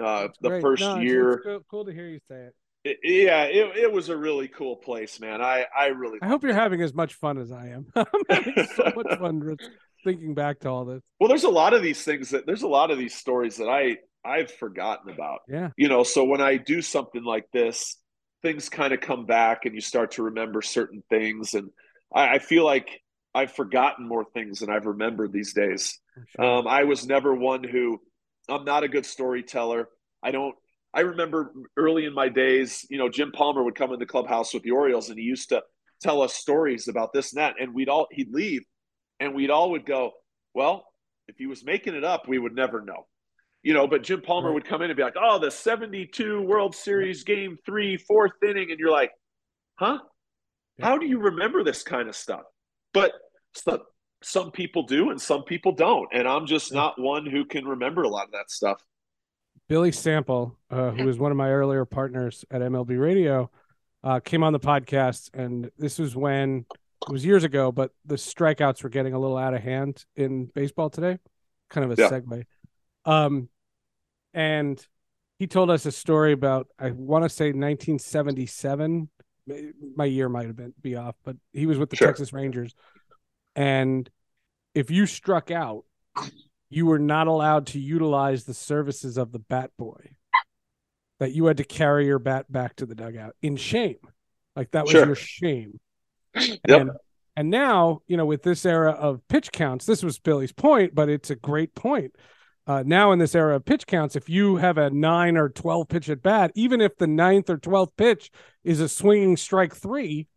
Uh, 0.01 0.29
the 0.41 0.51
great. 0.51 0.63
first 0.63 0.83
no, 0.83 0.99
year, 0.99 1.43
it's 1.45 1.65
cool 1.71 1.85
to 1.85 1.93
hear 1.93 2.07
you 2.07 2.21
say 2.29 2.49
it. 2.49 2.55
it 2.85 2.99
yeah, 3.03 3.45
it, 3.45 3.77
it 3.77 3.93
was 3.93 4.09
a 4.09 4.17
really 4.17 4.49
cool 4.49 4.77
place, 4.77 5.21
man. 5.21 5.43
I 5.43 5.67
I 5.77 5.87
really. 5.87 6.19
I 6.23 6.29
hope 6.29 6.43
you're 6.43 6.55
having 6.55 6.81
as 6.83 6.95
much 6.95 7.15
fun 7.15 7.39
as 7.39 7.51
I 7.51 7.69
am. 7.69 7.87
I'm 7.95 8.05
having 8.29 8.67
so 8.77 8.93
much 8.95 9.07
fun 9.19 9.57
thinking 10.05 10.35
back 10.35 10.61
to 10.61 10.69
all 10.69 10.85
this. 10.85 11.03
Well, 11.19 11.29
there's 11.29 11.45
a 11.45 11.51
lot 11.51 11.75
of 11.75 11.83
these 11.83 12.03
things 12.03 12.31
that 12.31 12.47
there's 12.47 12.63
a 12.63 12.69
lot 12.69 12.91
of 12.91 12.99
these 12.99 13.15
stories 13.15 13.57
that 13.57 13.69
I 13.69 13.99
I've 14.25 14.51
forgotten 14.51 15.13
about. 15.13 15.41
Yeah. 15.49 15.71
You 15.77 15.89
know, 15.89 16.03
so 16.03 16.25
when 16.25 16.41
I 16.41 16.57
do 16.57 16.83
something 16.83 17.25
like 17.25 17.47
this, 17.53 17.97
things 18.43 18.69
kind 18.69 18.93
of 18.93 19.01
come 19.01 19.27
back, 19.27 19.65
and 19.65 19.75
you 19.75 19.81
start 19.81 20.13
to 20.13 20.25
remember 20.25 20.63
certain 20.63 21.03
things, 21.11 21.55
and 21.55 21.71
I, 22.15 22.35
I 22.35 22.39
feel 22.39 22.65
like 22.65 23.01
I've 23.35 23.53
forgotten 23.53 24.09
more 24.09 24.25
things 24.25 24.61
than 24.61 24.71
I've 24.71 24.87
remembered 24.87 25.33
these 25.33 25.53
days. 25.53 25.99
Sure. 26.37 26.45
Um, 26.45 26.67
I 26.67 26.85
was 26.85 27.07
never 27.07 27.35
one 27.35 27.63
who 27.63 28.01
I'm 28.49 28.65
not 28.65 28.83
a 28.83 28.89
good 28.89 29.07
storyteller. 29.07 29.89
I 30.23 30.31
don't. 30.31 30.55
I 30.93 31.01
remember 31.01 31.53
early 31.77 32.05
in 32.05 32.15
my 32.15 32.29
days, 32.29 32.85
you 32.91 32.99
know, 32.99 33.09
Jim 33.09 33.31
Palmer 33.31 33.63
would 33.63 33.77
come 33.77 33.93
in 33.93 34.01
the 34.01 34.07
clubhouse 34.07 34.53
with 34.53 34.65
the 34.65 34.73
Orioles, 34.73 35.09
and 35.09 35.19
he 35.19 35.25
used 35.25 35.51
to 35.51 35.63
tell 36.03 36.21
us 36.21 36.35
stories 36.35 36.89
about 36.89 37.13
this 37.13 37.33
and 37.33 37.41
that, 37.41 37.55
and 37.61 37.73
we'd 37.75 37.89
all 37.89 38.09
he'd 38.11 38.33
leave, 38.33 38.63
and 39.21 39.35
we'd 39.35 39.51
all 39.51 39.71
would 39.71 39.87
go, 39.87 40.11
well, 40.53 40.85
if 41.29 41.37
he 41.39 41.47
was 41.47 41.65
making 41.65 41.95
it 41.95 42.03
up, 42.03 42.27
we 42.27 42.39
would 42.39 42.55
never 42.57 42.81
know. 42.83 43.07
You 43.63 43.75
know, 43.75 43.87
but 43.87 44.03
Jim 44.03 44.23
Palmer 44.23 44.49
right. 44.49 44.55
would 44.55 44.65
come 44.65 44.83
in 44.83 44.91
and 44.91 44.97
be 44.97 45.03
like, 45.03 45.17
"Oh, 45.21 45.39
the 45.39 45.51
'72 45.51 46.43
World 46.43 46.75
Series 46.75 47.25
Game 47.25 47.57
Three, 47.65 47.97
fourth 47.97 48.33
inning," 48.43 48.71
and 48.71 48.81
you're 48.81 48.91
like, 48.91 49.13
"Huh? 49.77 49.99
How 50.81 50.99
do 50.99 51.07
you 51.07 51.19
remember 51.19 51.63
this 51.63 51.83
kind 51.83 52.09
of 52.09 52.17
stuff?" 52.17 52.43
But 52.93 53.13
some, 53.55 53.81
some 54.23 54.51
people 54.51 54.85
do 54.85 55.11
and 55.11 55.21
some 55.21 55.45
people 55.45 55.73
don't. 55.73 56.09
And 56.13 56.27
I'm 56.29 56.47
just 56.47 56.73
not 56.73 57.01
one 57.01 57.27
who 57.27 57.45
can 57.45 57.67
remember 57.67 58.03
a 58.03 58.09
lot 58.09 58.27
of 58.27 58.33
that 58.33 58.51
stuff. 58.51 58.83
Billy 59.69 59.93
Sample, 59.93 60.59
uh, 60.71 60.91
who 60.91 61.05
was 61.05 61.19
one 61.19 61.31
of 61.31 61.37
my 61.37 61.51
earlier 61.51 61.85
partners 61.85 62.45
at 62.51 62.61
MLB 62.61 63.01
Radio, 63.01 63.51
uh, 64.03 64.19
came 64.21 64.43
on 64.43 64.53
the 64.53 64.61
podcast. 64.61 65.31
And 65.33 65.71
this 65.79 65.99
was 65.99 66.17
when 66.17 66.67
it 67.07 67.13
was 67.13 67.25
years 67.25 67.45
ago, 67.45 67.71
but 67.71 67.93
the 68.05 68.17
strikeouts 68.17 68.83
were 68.83 68.89
getting 68.89 69.15
a 69.15 69.19
little 69.19 69.37
out 69.37 69.55
of 69.55 69.63
hand 69.63 70.05
in 70.17 70.47
baseball 70.47 70.91
today. 70.91 71.19
Kind 71.69 71.91
of 71.91 71.99
a 71.99 72.03
yeah. 72.03 72.11
segue. 72.11 72.45
Um, 73.05 73.49
and 74.35 74.85
he 75.39 75.47
told 75.47 75.71
us 75.71 75.87
a 75.87 75.93
story 75.93 76.33
about 76.33 76.69
I 76.79 76.91
want 76.91 77.25
to 77.25 77.29
say 77.29 77.47
1977. 77.47 79.09
My 79.97 80.05
year 80.05 80.29
might 80.29 80.47
have 80.47 80.57
been 80.57 80.75
be 80.81 80.97
off, 80.97 81.15
but 81.25 81.37
he 81.53 81.67
was 81.67 81.79
with 81.79 81.91
the 81.91 81.97
Sure. 81.97 82.09
Texas 82.09 82.33
Rangers, 82.33 82.75
and 83.57 84.09
if 84.75 84.91
you 84.91 85.07
struck 85.07 85.51
out, 85.51 85.85
you 86.69 86.87
were 86.87 86.99
not 86.99 87.27
allowed 87.27 87.67
to 87.69 87.81
utilize 87.81 88.45
the 88.45 88.55
services 88.55 89.17
of 89.17 89.33
the 89.33 89.39
bat 89.41 89.71
boy. 89.79 90.17
That 91.19 91.33
you 91.33 91.45
had 91.47 91.59
to 91.59 91.65
carry 91.65 92.07
your 92.07 92.19
bat 92.19 92.51
back 92.51 92.77
to 92.77 92.87
the 92.87 92.95
dugout 92.95 93.37
in 93.43 93.57
shame, 93.57 93.99
like 94.57 94.71
that 94.71 94.85
was 94.85 94.93
Sure. 94.93 95.05
your 95.05 95.15
shame. 95.15 95.79
Yep. 96.35 96.61
And, 96.67 96.91
and 97.37 97.51
now, 97.51 98.01
you 98.07 98.17
know, 98.17 98.25
with 98.25 98.43
this 98.43 98.65
era 98.65 98.93
of 98.93 99.21
pitch 99.29 99.53
counts, 99.53 99.85
this 99.85 100.03
was 100.03 100.19
Billy's 100.19 100.53
point, 100.53 100.95
but 100.95 101.11
it's 101.11 101.29
a 101.29 101.37
great 101.37 101.75
point. 101.75 102.15
Uh, 102.71 102.85
now, 102.87 103.11
in 103.11 103.19
this 103.19 103.35
era 103.35 103.57
of 103.57 103.65
pitch 103.65 103.85
counts, 103.85 104.15
if 104.15 104.29
you 104.29 104.55
have 104.55 104.79
a 104.79 104.91
nine 104.91 105.37
or 105.37 105.49
12 105.49 105.89
pitch 105.89 106.09
at 106.09 106.23
bat, 106.23 106.53
even 106.55 106.81
if 106.81 106.97
the 106.97 107.07
ninth 107.09 107.51
or 107.51 107.59
12th 107.59 107.97
pitch 107.97 108.31
is 108.63 108.79
a 108.79 108.89
swinging 108.89 109.37
strike 109.37 109.75
three, 109.75 110.29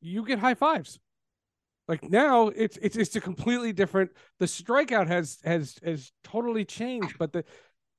you 0.00 0.24
get 0.24 0.38
high 0.38 0.54
fives. 0.54 1.00
Like 1.88 2.08
now, 2.08 2.50
it's 2.50 2.76
it's 2.80 2.96
it's 2.96 3.16
a 3.16 3.20
completely 3.20 3.72
different. 3.72 4.12
The 4.38 4.46
strikeout 4.46 5.08
has 5.08 5.38
has 5.42 5.76
has 5.82 6.12
totally 6.22 6.64
changed, 6.64 7.18
but 7.18 7.32
the 7.32 7.44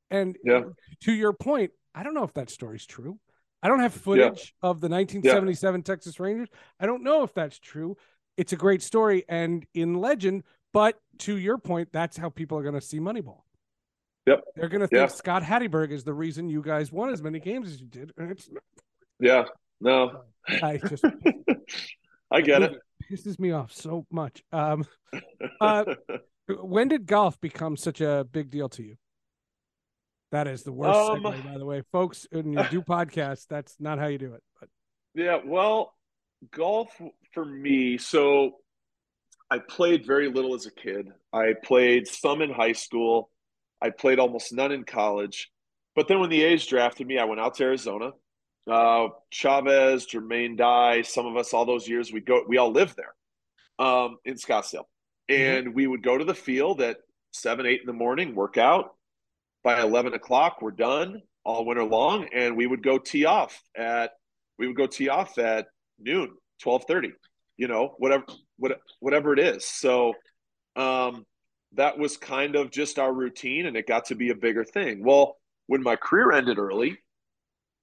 and 0.09 0.37
Yeah. 0.41 0.61
to 1.01 1.11
your 1.11 1.33
point, 1.33 1.71
I 1.93 2.03
don't 2.03 2.13
know 2.13 2.23
if 2.23 2.33
that 2.35 2.49
story's 2.49 2.85
true. 2.85 3.19
I 3.61 3.67
don't 3.67 3.81
have 3.81 3.93
footage 3.93 4.55
of 4.61 4.79
the 4.79 4.87
1977 4.87 5.83
Texas 5.83 6.21
Rangers. 6.21 6.47
I 6.79 6.85
don't 6.85 7.03
know 7.03 7.23
if 7.23 7.33
that's 7.33 7.59
true. 7.59 7.97
It's 8.37 8.53
a 8.53 8.57
great 8.57 8.81
story 8.81 9.25
and 9.27 9.65
in 9.73 9.95
legend, 9.95 10.43
but 10.73 10.99
to 11.19 11.37
your 11.37 11.57
point, 11.57 11.89
that's 11.93 12.17
how 12.17 12.29
people 12.29 12.57
are 12.57 12.63
going 12.63 12.73
to 12.75 12.81
see 12.81 12.99
Moneyball. 12.99 13.41
Yep. 14.25 14.43
They're 14.55 14.69
going 14.69 14.81
to 14.81 14.87
think 14.87 14.99
Yeah. 14.99 15.07
Scott 15.07 15.43
Hatteberg 15.43 15.91
is 15.91 16.03
the 16.03 16.13
reason 16.13 16.49
you 16.49 16.61
guys 16.61 16.91
won 16.91 17.09
as 17.11 17.21
many 17.21 17.39
games 17.39 17.67
as 17.69 17.79
you 17.81 17.87
did. 17.87 18.11
Yeah. 19.19 19.45
No. 19.81 20.23
I 20.47 20.77
just 20.77 21.03
I 22.31 22.41
get 22.41 22.63
it. 22.63 22.71
movie 22.71 22.81
pisses 23.11 23.37
me 23.39 23.51
off 23.51 23.71
so 23.73 24.05
much. 24.11 24.43
Um, 24.51 24.85
uh, 25.61 25.85
when 26.61 26.87
did 26.87 27.05
golf 27.05 27.39
become 27.41 27.77
such 27.77 28.01
a 28.01 28.25
big 28.29 28.49
deal 28.49 28.69
to 28.69 28.83
you? 28.83 28.95
That 30.31 30.47
is 30.47 30.63
the 30.63 30.71
worst 30.71 30.97
Um, 30.97 31.21
segue, 31.23 31.43
by 31.45 31.57
the 31.57 31.65
way, 31.65 31.83
folks. 31.91 32.25
When 32.31 32.53
you 32.53 32.63
do 32.71 32.81
podcasts, 32.87 33.45
that's 33.47 33.75
not 33.79 33.99
how 33.99 34.07
you 34.07 34.17
do 34.17 34.33
it. 34.33 34.43
But 34.59 34.69
Yeah, 35.13 35.39
well, 35.45 35.93
golf 36.51 36.89
for 37.33 37.45
me, 37.45 37.97
so 37.97 38.55
I 39.53 39.59
played 39.59 40.03
very 40.03 40.29
little 40.29 40.55
as 40.55 40.65
a 40.65 40.71
kid. 40.71 41.09
I 41.31 41.53
played 41.63 42.07
some 42.07 42.41
in 42.41 42.49
high 42.49 42.71
school. 42.71 43.29
I 43.79 43.91
played 43.91 44.17
almost 44.17 44.51
none 44.51 44.71
in 44.71 44.83
college. 44.83 45.51
But 45.95 46.07
then 46.07 46.19
when 46.19 46.31
the 46.31 46.41
A's 46.41 46.65
drafted 46.65 47.05
me, 47.05 47.19
I 47.19 47.25
went 47.25 47.39
out 47.39 47.53
to 47.57 47.63
Arizona. 47.65 48.13
Uh, 48.67 49.09
Chavez, 49.29 50.07
Jermaine 50.07 50.57
Dye, 50.57 51.03
some 51.03 51.27
of 51.27 51.37
us 51.37 51.53
all 51.53 51.67
those 51.67 51.87
years 51.87 52.11
we 52.11 52.19
go 52.19 52.43
we 52.47 52.57
all 52.57 52.71
lived 52.71 52.95
there 52.97 53.13
um, 53.77 54.17
in 54.25 54.37
Scottsdale. 54.37 54.85
And 55.29 55.75
we 55.75 55.85
would 55.85 56.01
go 56.01 56.17
to 56.17 56.25
the 56.25 56.33
field 56.33 56.81
at 56.81 56.97
seven, 57.31 57.67
eight 57.67 57.81
in 57.81 57.85
the 57.85 57.93
morning, 57.93 58.33
work 58.33 58.57
out. 58.57 58.95
By 59.63 59.79
eleven 59.81 60.15
o'clock, 60.15 60.63
we're 60.63 60.71
done 60.71 61.21
all 61.45 61.63
winter 61.63 61.83
long, 61.83 62.27
and 62.33 62.57
we 62.57 62.65
would 62.65 62.81
go 62.81 62.97
tee 62.97 63.25
off 63.25 63.61
at 63.77 64.13
we 64.57 64.65
would 64.65 64.77
go 64.77 64.87
tee 64.87 65.09
off 65.09 65.37
at 65.37 65.67
noon, 65.99 66.31
twelve 66.59 66.85
thirty. 66.87 67.11
You 67.55 67.67
know, 67.67 67.93
whatever, 67.99 68.25
what, 68.63 68.79
whatever 68.99 69.33
it 69.33 69.39
is. 69.39 69.65
So, 69.65 70.13
um, 70.75 71.25
that 71.75 71.97
was 71.97 72.17
kind 72.17 72.55
of 72.55 72.71
just 72.71 72.97
our 72.97 73.11
routine, 73.11 73.65
and 73.65 73.75
it 73.75 73.87
got 73.87 74.05
to 74.05 74.15
be 74.15 74.29
a 74.29 74.35
bigger 74.35 74.63
thing. 74.63 75.03
Well, 75.03 75.37
when 75.67 75.83
my 75.83 75.95
career 75.95 76.31
ended 76.31 76.57
early, 76.57 76.97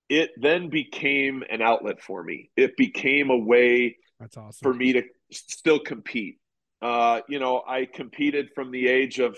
it 0.09 0.31
then 0.41 0.71
became 0.71 1.43
an 1.51 1.61
outlet 1.61 2.01
for 2.01 2.23
me. 2.23 2.51
It 2.57 2.77
became 2.77 3.31
a 3.31 3.37
way 3.37 3.97
that's 4.19 4.37
awesome. 4.37 4.63
for 4.63 4.73
me 4.73 4.93
to 4.95 5.03
still 5.31 5.81
compete. 5.81 6.39
Uh, 6.81 7.21
you 7.29 7.39
know, 7.39 7.63
I 7.67 7.87
competed 7.87 8.51
from 8.55 8.71
the 8.71 8.89
age 8.89 9.19
of 9.19 9.37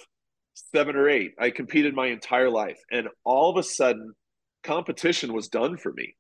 seven 0.55 0.97
or 0.97 1.09
eight. 1.09 1.33
I 1.39 1.51
competed 1.51 1.95
my 1.95 2.07
entire 2.07 2.51
life. 2.51 2.79
And 2.91 3.09
all 3.25 3.51
of 3.51 3.57
a 3.57 3.63
sudden, 3.63 4.13
competition 4.63 5.33
was 5.33 5.49
done 5.49 5.77
for 5.77 5.93
me. 5.93 6.15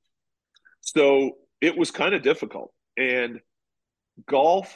So 0.80 1.32
it 1.61 1.76
was 1.76 1.90
kind 1.90 2.14
of 2.14 2.22
difficult. 2.22 2.72
And 2.96 3.40
golf, 4.26 4.74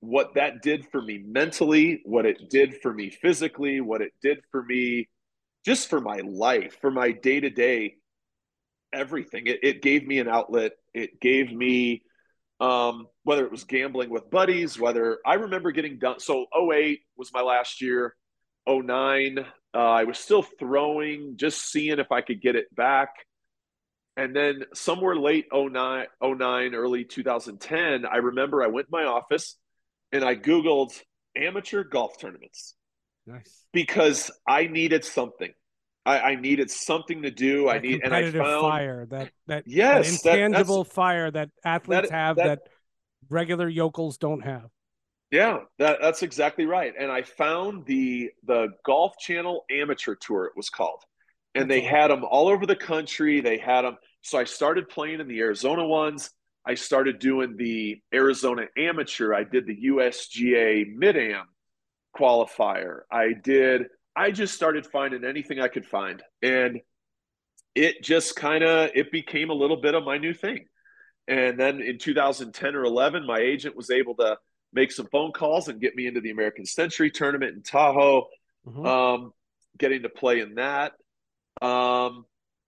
what 0.00 0.34
that 0.34 0.62
did 0.62 0.86
for 0.90 1.02
me 1.02 1.22
mentally, 1.26 2.02
what 2.04 2.26
it 2.26 2.50
did 2.50 2.76
for 2.82 2.92
me 2.92 3.10
physically, 3.10 3.80
what 3.80 4.00
it 4.00 4.12
did 4.22 4.38
for 4.50 4.62
me 4.62 5.08
just 5.64 5.90
for 5.90 6.00
my 6.00 6.20
life, 6.24 6.78
for 6.80 6.90
my 6.90 7.10
day 7.10 7.40
to 7.40 7.50
day, 7.50 7.96
everything. 8.92 9.46
It, 9.46 9.60
it 9.62 9.82
gave 9.82 10.06
me 10.06 10.18
an 10.18 10.28
outlet. 10.28 10.72
It 10.94 11.20
gave 11.20 11.52
me 11.52 12.02
um, 12.60 13.06
whether 13.24 13.44
it 13.44 13.50
was 13.50 13.64
gambling 13.64 14.10
with 14.10 14.30
buddies, 14.30 14.78
whether 14.78 15.18
I 15.26 15.34
remember 15.34 15.72
getting 15.72 15.98
done. 15.98 16.20
So 16.20 16.46
08 16.56 17.00
was 17.16 17.32
my 17.32 17.42
last 17.42 17.80
year. 17.80 18.14
09, 18.68 19.38
uh, 19.74 19.78
I 19.78 20.04
was 20.04 20.18
still 20.18 20.42
throwing, 20.42 21.36
just 21.36 21.70
seeing 21.70 21.98
if 21.98 22.12
I 22.12 22.20
could 22.20 22.40
get 22.40 22.56
it 22.56 22.74
back. 22.74 23.10
And 24.16 24.34
then 24.34 24.64
somewhere 24.74 25.16
late 25.16 25.46
09, 25.52 26.06
09, 26.22 26.74
early 26.74 27.04
2010, 27.04 28.04
I 28.04 28.16
remember 28.16 28.62
I 28.62 28.66
went 28.66 28.88
in 28.88 28.98
my 28.98 29.04
office 29.04 29.56
and 30.12 30.24
I 30.24 30.34
Googled 30.34 30.92
amateur 31.36 31.84
golf 31.84 32.18
tournaments 32.18 32.74
nice. 33.26 33.64
because 33.72 34.30
I 34.46 34.66
needed 34.66 35.04
something. 35.04 35.52
I, 36.06 36.20
I 36.20 36.34
needed 36.36 36.70
something 36.70 37.22
to 37.22 37.30
do. 37.30 37.64
That 37.64 37.70
I 37.70 37.78
need, 37.78 38.00
and 38.02 38.14
I 38.14 38.30
found 38.30 38.62
fire 38.62 39.06
that 39.10 39.30
that, 39.46 39.64
Yes, 39.66 40.22
that 40.22 40.30
that- 40.32 40.38
intangible 40.40 40.84
fire 40.84 41.30
that 41.30 41.50
athletes 41.64 42.08
that- 42.10 42.14
have 42.16 42.36
that, 42.36 42.44
that- 42.64 42.68
regular 43.28 43.68
yokels 43.68 44.16
don't 44.18 44.40
have. 44.40 44.70
Yeah, 45.30 45.58
that, 45.78 45.98
that's 46.00 46.22
exactly 46.22 46.64
right. 46.64 46.94
And 46.98 47.12
I 47.12 47.20
found 47.22 47.84
the 47.84 48.30
the 48.46 48.68
Golf 48.86 49.18
Channel 49.18 49.64
Amateur 49.70 50.14
Tour. 50.14 50.46
It 50.46 50.52
was 50.56 50.70
called, 50.70 51.02
and 51.54 51.70
they 51.70 51.80
That's 51.80 51.90
had 51.90 52.10
them 52.10 52.24
all 52.24 52.48
over 52.48 52.64
the 52.64 52.76
country. 52.76 53.42
They 53.42 53.58
had 53.58 53.82
them. 53.82 53.98
So 54.22 54.38
I 54.38 54.44
started 54.44 54.88
playing 54.88 55.20
in 55.20 55.28
the 55.28 55.38
Arizona 55.40 55.86
ones. 55.86 56.30
I 56.68 56.74
started 56.74 57.18
doing 57.18 57.56
the 57.56 57.98
Arizona 58.12 58.66
Amateur. 58.76 59.32
I 59.32 59.42
did 59.42 59.66
the 59.66 59.86
USGA 59.86 60.94
Mid 60.94 61.16
Am 61.16 61.46
qualifier. 62.14 63.00
I 63.10 63.32
did. 63.32 63.86
I 64.14 64.32
just 64.32 64.54
started 64.54 64.86
finding 64.86 65.24
anything 65.24 65.60
I 65.60 65.68
could 65.68 65.86
find, 65.86 66.22
and 66.42 66.80
it 67.74 68.02
just 68.02 68.36
kind 68.36 68.62
of 68.62 68.90
it 68.94 69.10
became 69.10 69.48
a 69.48 69.54
little 69.54 69.80
bit 69.80 69.94
of 69.94 70.04
my 70.04 70.18
new 70.18 70.34
thing. 70.34 70.66
And 71.26 71.58
then 71.58 71.80
in 71.80 71.96
2010 71.96 72.74
or 72.74 72.84
11, 72.84 73.26
my 73.26 73.38
agent 73.38 73.74
was 73.74 73.90
able 73.90 74.14
to 74.16 74.36
make 74.74 74.92
some 74.92 75.06
phone 75.10 75.32
calls 75.32 75.68
and 75.68 75.80
get 75.80 75.96
me 75.96 76.06
into 76.06 76.20
the 76.20 76.30
American 76.30 76.66
Century 76.66 77.10
tournament 77.10 77.56
in 77.56 77.62
Tahoe. 77.62 78.28
Mhm. 78.66 78.86
Um, 78.86 79.32
getting 79.78 80.02
to 80.02 80.10
play 80.10 80.40
in 80.40 80.56
that. 80.56 80.92
Um, 81.62 82.26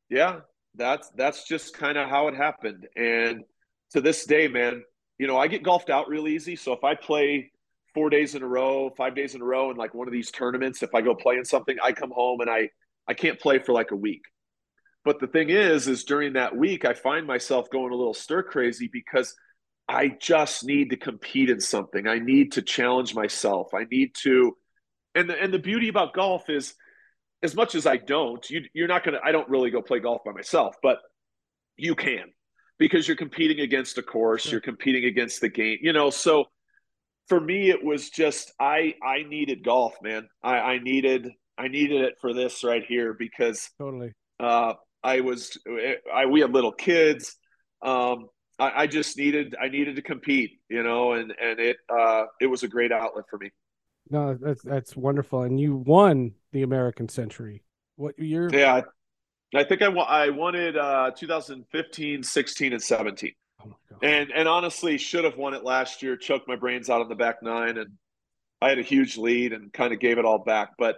yeah, 0.09 0.41
that's 0.75 1.11
that's 1.11 1.47
just 1.47 1.75
kind 1.75 1.99
of 1.99 2.09
how 2.09 2.29
it 2.29 2.35
happened. 2.35 2.89
And 2.97 3.45
to 3.93 4.01
this 4.01 4.25
day, 4.25 4.49
man, 4.49 4.83
you 5.19 5.27
know, 5.27 5.37
I 5.37 5.49
get 5.49 5.63
golfed 5.63 5.91
out 5.91 6.09
real 6.09 6.29
easy. 6.29 6.57
So 6.57 6.73
if 6.73 6.85
I 6.85 6.95
play 6.95 7.51
four 7.95 8.11
days 8.11 8.35
in 8.35 8.43
a 8.43 8.47
row, 8.47 8.91
five 8.97 9.15
days 9.15 9.35
in 9.35 9.43
a 9.43 9.45
row 9.45 9.71
in 9.71 9.77
like 9.77 9.95
one 9.95 10.09
of 10.09 10.13
these 10.13 10.31
tournaments, 10.31 10.83
if 10.83 10.95
I 10.95 11.01
go 11.01 11.15
play 11.15 11.37
in 11.37 11.45
something, 11.45 11.77
I 11.83 11.93
come 11.93 12.11
home 12.11 12.41
and 12.41 12.51
I 12.51 12.71
I 13.09 13.15
can't 13.15 13.41
play 13.41 13.59
for 13.59 13.73
like 13.73 13.91
a 13.91 13.97
week. 13.97 14.23
But 15.05 15.19
the 15.19 15.27
thing 15.27 15.51
is, 15.51 15.89
is 15.89 16.05
during 16.05 16.35
that 16.35 16.57
week, 16.57 16.85
I 16.85 16.95
find 16.95 17.27
myself 17.27 17.71
going 17.71 17.93
a 17.93 17.97
little 17.97 18.15
stir 18.15 18.43
crazy 18.43 18.89
because 18.93 19.35
I 19.89 20.17
just 20.21 20.65
need 20.65 20.91
to 20.91 20.97
compete 20.97 21.51
in 21.51 21.61
something. 21.61 22.07
I 22.07 22.19
need 22.19 22.53
to 22.53 22.63
challenge 22.63 23.15
myself. 23.15 23.75
I 23.75 23.85
need 23.91 24.15
to, 24.23 24.57
and 25.15 25.29
the, 25.29 25.43
and 25.43 25.53
the 25.53 25.59
beauty 25.59 25.89
about 25.89 26.13
golf 26.13 26.49
is, 26.49 26.75
as 27.43 27.57
much 27.57 27.75
as 27.75 27.87
I 27.87 27.97
don't, 27.97 28.49
you, 28.51 28.63
you're 28.75 28.87
not 28.87 29.03
gonna. 29.03 29.19
I 29.25 29.33
don't 29.33 29.49
really 29.49 29.71
go 29.71 29.81
play 29.81 29.99
golf 29.99 30.23
by 30.25 30.33
myself, 30.33 30.77
but 30.83 30.99
you 31.77 31.95
can 31.95 32.27
because 32.81 33.07
you're 33.07 33.17
competing 33.17 33.61
against 33.61 33.99
a 33.99 34.03
course. 34.03 34.43
Sure. 34.43 34.53
You're 34.53 34.61
competing 34.63 35.05
against 35.05 35.41
the 35.41 35.51
game. 35.51 35.79
You 35.83 35.93
know, 35.93 36.11
so 36.11 36.47
for 37.29 37.39
me, 37.39 37.71
it 37.71 37.85
was 37.85 38.11
just 38.11 38.53
I 38.59 38.95
I 39.01 39.23
needed 39.29 39.63
golf, 39.63 39.95
man. 40.03 40.29
I, 40.43 40.57
I 40.57 40.79
needed 40.79 41.31
I 41.57 41.69
needed 41.69 42.01
it 42.01 42.15
for 42.21 42.33
this 42.33 42.65
right 42.65 42.83
here 42.85 43.15
because 43.15 43.71
Totally. 43.79 44.15
uh, 44.41 44.73
I 45.05 45.21
was 45.21 45.57
I 46.13 46.27
we 46.27 46.41
had 46.41 46.53
little 46.53 46.73
kids. 46.73 47.37
Um, 47.83 48.27
I, 48.59 48.83
I 48.83 48.87
just 48.89 49.17
needed 49.17 49.55
I 49.63 49.69
needed 49.69 49.97
to 49.97 50.03
compete, 50.03 50.53
you 50.69 50.83
know, 50.83 51.13
and 51.13 51.33
and 51.41 51.61
it 51.61 51.77
uh, 51.89 52.25
it 52.41 52.47
was 52.47 52.63
a 52.63 52.69
great 52.69 52.91
outlet 52.91 53.27
for 53.31 53.39
me. 53.39 53.51
No, 54.09 54.35
that's 54.35 54.63
that's 54.63 54.97
wonderful. 54.97 55.43
And 55.43 55.61
you 55.61 55.77
won 55.77 56.33
the 56.53 56.63
American 56.63 57.09
Century. 57.11 57.63
What 57.97 58.19
year? 58.19 58.49
Yeah, 58.51 58.83
I, 59.55 59.65
think 59.65 59.83
I 59.83 59.89
won, 59.89 60.07
I 60.09 60.29
it 60.55 60.77
uh, 60.77 61.11
2015, 61.17 62.23
16, 62.23 62.73
and 62.73 62.83
17, 62.83 63.33
Oh 63.63 63.67
my 63.67 63.75
God. 63.91 64.05
and 64.05 64.31
and 64.33 64.49
honestly 64.49 64.97
should 64.99 65.25
have 65.25 65.37
won 65.37 65.55
it 65.55 65.65
last 65.65 66.03
year. 66.03 66.17
Choked 66.17 66.49
my 66.49 66.57
brains 66.57 66.89
out 66.89 67.01
on 67.01 67.09
the 67.09 67.15
back 67.15 67.43
nine, 67.43 67.77
and 67.77 67.91
I 68.63 68.69
had 68.69 68.79
a 68.79 68.83
huge 68.83 69.17
lead 69.19 69.53
and 69.53 69.73
kind 69.73 69.93
of 69.93 70.01
gave 70.01 70.19
it 70.19 70.25
all 70.25 70.39
back. 70.39 70.71
But 70.79 70.97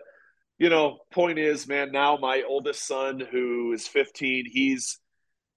you 0.58 0.68
know, 0.68 0.98
point 1.12 1.38
is, 1.38 1.66
man, 1.66 1.90
now 1.90 2.18
my 2.18 2.42
oldest 2.46 2.86
son, 2.86 3.20
who 3.20 3.72
is 3.72 3.88
15, 3.88 4.44
he's 4.48 4.98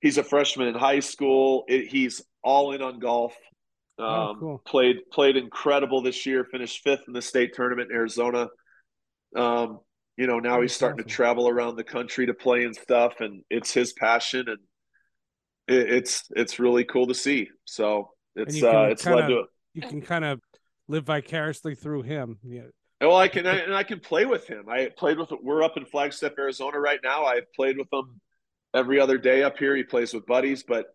he's 0.01 0.17
a 0.17 0.23
freshman 0.23 0.67
in 0.67 0.75
high 0.75 0.99
school. 1.01 1.63
It, 1.67 1.87
he's 1.87 2.21
all 2.43 2.71
in 2.71 2.81
on 2.81 2.99
golf. 2.99 3.35
Oh, 3.97 4.03
um, 4.05 4.11
oh, 4.11 4.39
cool. 4.39 4.61
Played 4.65 4.97
played 5.11 5.37
incredible 5.37 6.01
this 6.01 6.25
year. 6.25 6.43
Finished 6.43 6.81
fifth 6.83 7.03
in 7.07 7.13
the 7.13 7.21
state 7.21 7.53
tournament 7.53 7.91
in 7.91 7.97
Arizona. 7.97 8.47
Um, 9.35 9.79
you 10.17 10.27
know, 10.27 10.39
now 10.39 10.61
he's 10.61 10.73
starting 10.73 11.03
to 11.03 11.09
travel 11.09 11.49
around 11.49 11.75
the 11.75 11.83
country 11.83 12.25
to 12.27 12.33
play 12.33 12.63
and 12.63 12.75
stuff, 12.75 13.15
and 13.19 13.43
it's 13.49 13.73
his 13.73 13.93
passion, 13.93 14.45
and 14.47 14.59
it, 15.67 15.93
it's 15.93 16.23
it's 16.31 16.59
really 16.59 16.85
cool 16.85 17.07
to 17.07 17.13
see. 17.13 17.49
So 17.65 18.11
it's 18.35 18.61
uh, 18.63 18.87
it's 18.91 19.03
kinda, 19.03 19.19
led 19.19 19.27
to 19.27 19.43
you 19.73 19.81
can 19.81 20.01
kind 20.01 20.23
of 20.23 20.39
live 20.87 21.05
vicariously 21.05 21.75
through 21.75 22.03
him. 22.03 22.39
Yeah. 22.43 22.61
Well, 23.01 23.17
I 23.17 23.27
can, 23.27 23.45
and 23.45 23.75
I 23.75 23.83
can 23.83 23.99
play 23.99 24.25
with 24.25 24.47
him. 24.47 24.69
I 24.69 24.89
played 24.97 25.17
with. 25.19 25.29
We're 25.43 25.63
up 25.63 25.75
in 25.75 25.85
Flagstaff, 25.85 26.31
Arizona, 26.39 26.79
right 26.79 26.99
now. 27.03 27.25
I've 27.25 27.51
played 27.53 27.77
with 27.77 27.91
him 27.91 28.21
every 28.73 28.99
other 28.99 29.17
day 29.17 29.43
up 29.43 29.57
here. 29.57 29.75
He 29.75 29.83
plays 29.83 30.13
with 30.13 30.25
buddies, 30.25 30.63
but 30.63 30.85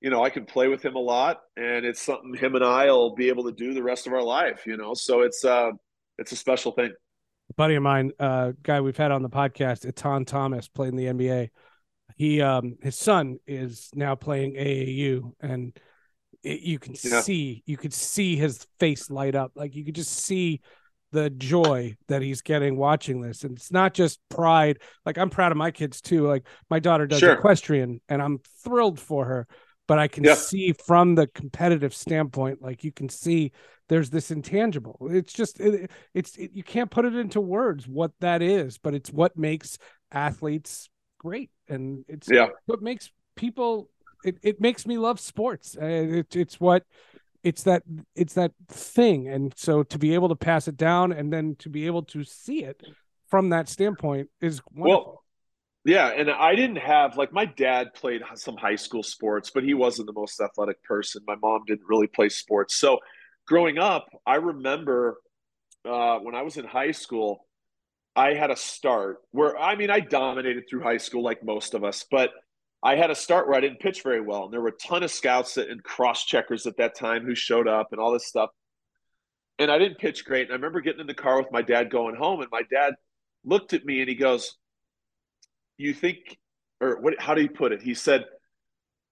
you 0.00 0.10
know, 0.10 0.22
I 0.22 0.30
can 0.30 0.44
play 0.44 0.68
with 0.68 0.84
him 0.84 0.94
a 0.94 1.00
lot, 1.00 1.40
and 1.56 1.84
it's 1.84 2.00
something 2.00 2.34
him 2.34 2.54
and 2.54 2.64
I 2.64 2.86
will 2.86 3.14
be 3.16 3.28
able 3.28 3.44
to 3.44 3.52
do 3.52 3.74
the 3.74 3.82
rest 3.82 4.06
of 4.06 4.12
our 4.12 4.22
life. 4.22 4.62
You 4.64 4.76
know, 4.76 4.94
so 4.94 5.22
it's 5.22 5.44
uh, 5.44 5.70
it's 6.18 6.30
a 6.30 6.36
special 6.36 6.70
thing. 6.70 6.92
Buddy 7.56 7.74
of 7.76 7.82
mine, 7.82 8.12
uh, 8.18 8.52
guy 8.62 8.80
we've 8.80 8.96
had 8.96 9.10
on 9.10 9.22
the 9.22 9.30
podcast, 9.30 9.90
Etan 9.90 10.26
Thomas, 10.26 10.68
played 10.68 10.88
in 10.88 10.96
the 10.96 11.06
NBA. 11.06 11.50
He, 12.16 12.40
um, 12.40 12.76
his 12.82 12.96
son 12.96 13.38
is 13.46 13.90
now 13.94 14.14
playing 14.14 14.54
AAU, 14.54 15.32
and 15.40 15.78
it, 16.42 16.60
you 16.60 16.78
can 16.78 16.94
yeah. 17.02 17.20
see, 17.20 17.62
you 17.66 17.76
could 17.76 17.92
see 17.92 18.36
his 18.36 18.66
face 18.78 19.10
light 19.10 19.34
up. 19.34 19.52
Like 19.54 19.74
you 19.74 19.84
could 19.84 19.94
just 19.94 20.12
see 20.12 20.60
the 21.14 21.30
joy 21.30 21.96
that 22.08 22.22
he's 22.22 22.42
getting 22.42 22.76
watching 22.76 23.20
this. 23.20 23.44
And 23.44 23.56
it's 23.56 23.72
not 23.72 23.94
just 23.94 24.18
pride. 24.28 24.80
Like 25.06 25.16
I'm 25.16 25.30
proud 25.30 25.52
of 25.52 25.58
my 25.58 25.70
kids 25.70 26.00
too. 26.00 26.26
Like 26.26 26.46
my 26.68 26.80
daughter 26.80 27.06
does 27.06 27.20
sure. 27.20 27.32
equestrian 27.32 28.00
and 28.08 28.20
I'm 28.20 28.40
thrilled 28.64 28.98
for 28.98 29.24
her. 29.24 29.46
But 29.86 29.98
I 29.98 30.08
can 30.08 30.24
yeah. 30.24 30.34
see 30.34 30.72
from 30.72 31.14
the 31.14 31.26
competitive 31.26 31.94
standpoint, 31.94 32.62
like 32.62 32.84
you 32.84 32.92
can 32.92 33.08
see 33.08 33.52
there's 33.88 34.10
this 34.10 34.30
intangible. 34.30 34.98
It's 35.10 35.32
just 35.32 35.60
it, 35.60 35.90
it's 36.14 36.36
it, 36.36 36.52
you 36.54 36.62
can't 36.62 36.90
put 36.90 37.04
it 37.04 37.14
into 37.14 37.40
words 37.40 37.86
what 37.86 38.12
that 38.20 38.40
is, 38.40 38.78
but 38.78 38.94
it's 38.94 39.12
what 39.12 39.36
makes 39.36 39.78
athletes 40.10 40.88
great, 41.18 41.50
and 41.68 42.04
it's 42.08 42.30
yeah. 42.30 42.48
what 42.66 42.82
makes 42.82 43.10
people. 43.36 43.90
It, 44.24 44.38
it 44.42 44.58
makes 44.58 44.86
me 44.86 44.96
love 44.96 45.20
sports. 45.20 45.76
It, 45.78 46.34
it's 46.34 46.58
what 46.58 46.84
it's 47.42 47.64
that 47.64 47.82
it's 48.16 48.34
that 48.34 48.52
thing 48.68 49.28
and 49.28 49.52
so 49.54 49.82
to 49.82 49.98
be 49.98 50.14
able 50.14 50.30
to 50.30 50.34
pass 50.34 50.66
it 50.66 50.78
down 50.78 51.12
and 51.12 51.30
then 51.30 51.54
to 51.58 51.68
be 51.68 51.86
able 51.86 52.02
to 52.02 52.24
see 52.24 52.64
it 52.64 52.82
from 53.28 53.50
that 53.50 53.68
standpoint 53.68 54.30
is 54.40 54.62
wonderful. 54.72 55.04
well 55.04 55.23
yeah 55.84 56.08
and 56.08 56.30
i 56.30 56.54
didn't 56.54 56.76
have 56.76 57.16
like 57.16 57.32
my 57.32 57.44
dad 57.44 57.92
played 57.94 58.22
some 58.34 58.56
high 58.56 58.76
school 58.76 59.02
sports 59.02 59.50
but 59.50 59.62
he 59.62 59.74
wasn't 59.74 60.06
the 60.06 60.12
most 60.12 60.40
athletic 60.40 60.82
person 60.82 61.22
my 61.26 61.36
mom 61.36 61.62
didn't 61.66 61.86
really 61.88 62.06
play 62.06 62.28
sports 62.28 62.76
so 62.76 62.98
growing 63.46 63.78
up 63.78 64.08
i 64.26 64.36
remember 64.36 65.20
uh, 65.84 66.18
when 66.18 66.34
i 66.34 66.42
was 66.42 66.56
in 66.56 66.64
high 66.64 66.92
school 66.92 67.46
i 68.16 68.34
had 68.34 68.50
a 68.50 68.56
start 68.56 69.18
where 69.30 69.58
i 69.58 69.76
mean 69.76 69.90
i 69.90 70.00
dominated 70.00 70.64
through 70.68 70.82
high 70.82 70.98
school 70.98 71.22
like 71.22 71.44
most 71.44 71.74
of 71.74 71.84
us 71.84 72.04
but 72.10 72.30
I 72.84 72.96
had 72.96 73.10
a 73.10 73.14
start 73.14 73.48
where 73.48 73.56
I 73.56 73.60
didn't 73.60 73.80
pitch 73.80 74.02
very 74.02 74.20
well, 74.20 74.44
and 74.44 74.52
there 74.52 74.60
were 74.60 74.68
a 74.68 74.72
ton 74.72 75.02
of 75.02 75.10
scouts 75.10 75.56
and 75.56 75.82
cross 75.82 76.26
checkers 76.26 76.66
at 76.66 76.76
that 76.76 76.94
time 76.94 77.24
who 77.24 77.34
showed 77.34 77.66
up 77.66 77.88
and 77.92 78.00
all 78.00 78.12
this 78.12 78.26
stuff. 78.26 78.50
And 79.58 79.70
I 79.70 79.78
didn't 79.78 79.98
pitch 79.98 80.26
great. 80.26 80.42
And 80.42 80.50
I 80.50 80.56
remember 80.56 80.82
getting 80.82 81.00
in 81.00 81.06
the 81.06 81.14
car 81.14 81.38
with 81.38 81.50
my 81.50 81.62
dad 81.62 81.90
going 81.90 82.14
home, 82.14 82.42
and 82.42 82.50
my 82.52 82.60
dad 82.70 82.92
looked 83.42 83.72
at 83.72 83.86
me 83.86 84.00
and 84.00 84.08
he 84.08 84.14
goes, 84.14 84.58
"You 85.76 85.94
think, 85.94 86.38
or 86.80 87.00
what? 87.00 87.20
How 87.20 87.34
do 87.34 87.42
you 87.42 87.50
put 87.50 87.72
it?" 87.72 87.82
He 87.82 87.94
said, 87.94 88.24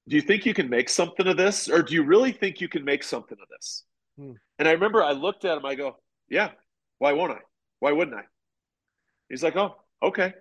"Do 0.08 0.16
you 0.16 0.22
think 0.22 0.46
you 0.46 0.54
can 0.54 0.68
make 0.68 0.88
something 0.88 1.26
of 1.26 1.36
this, 1.36 1.68
or 1.68 1.82
do 1.82 1.94
you 1.94 2.04
really 2.04 2.32
think 2.32 2.60
you 2.60 2.68
can 2.68 2.84
make 2.84 3.02
something 3.02 3.38
of 3.40 3.48
this?" 3.48 3.84
Hmm. 4.16 4.32
And 4.58 4.68
I 4.68 4.72
remember 4.72 5.02
I 5.02 5.12
looked 5.12 5.44
at 5.44 5.56
him. 5.56 5.64
I 5.64 5.74
go, 5.74 5.96
"Yeah. 6.28 6.50
Why 6.98 7.12
won't 7.12 7.32
I? 7.32 7.40
Why 7.80 7.92
wouldn't 7.92 8.16
I?" 8.16 8.24
He's 9.28 9.42
like, 9.42 9.56
"Oh, 9.56 9.76
okay." 10.02 10.34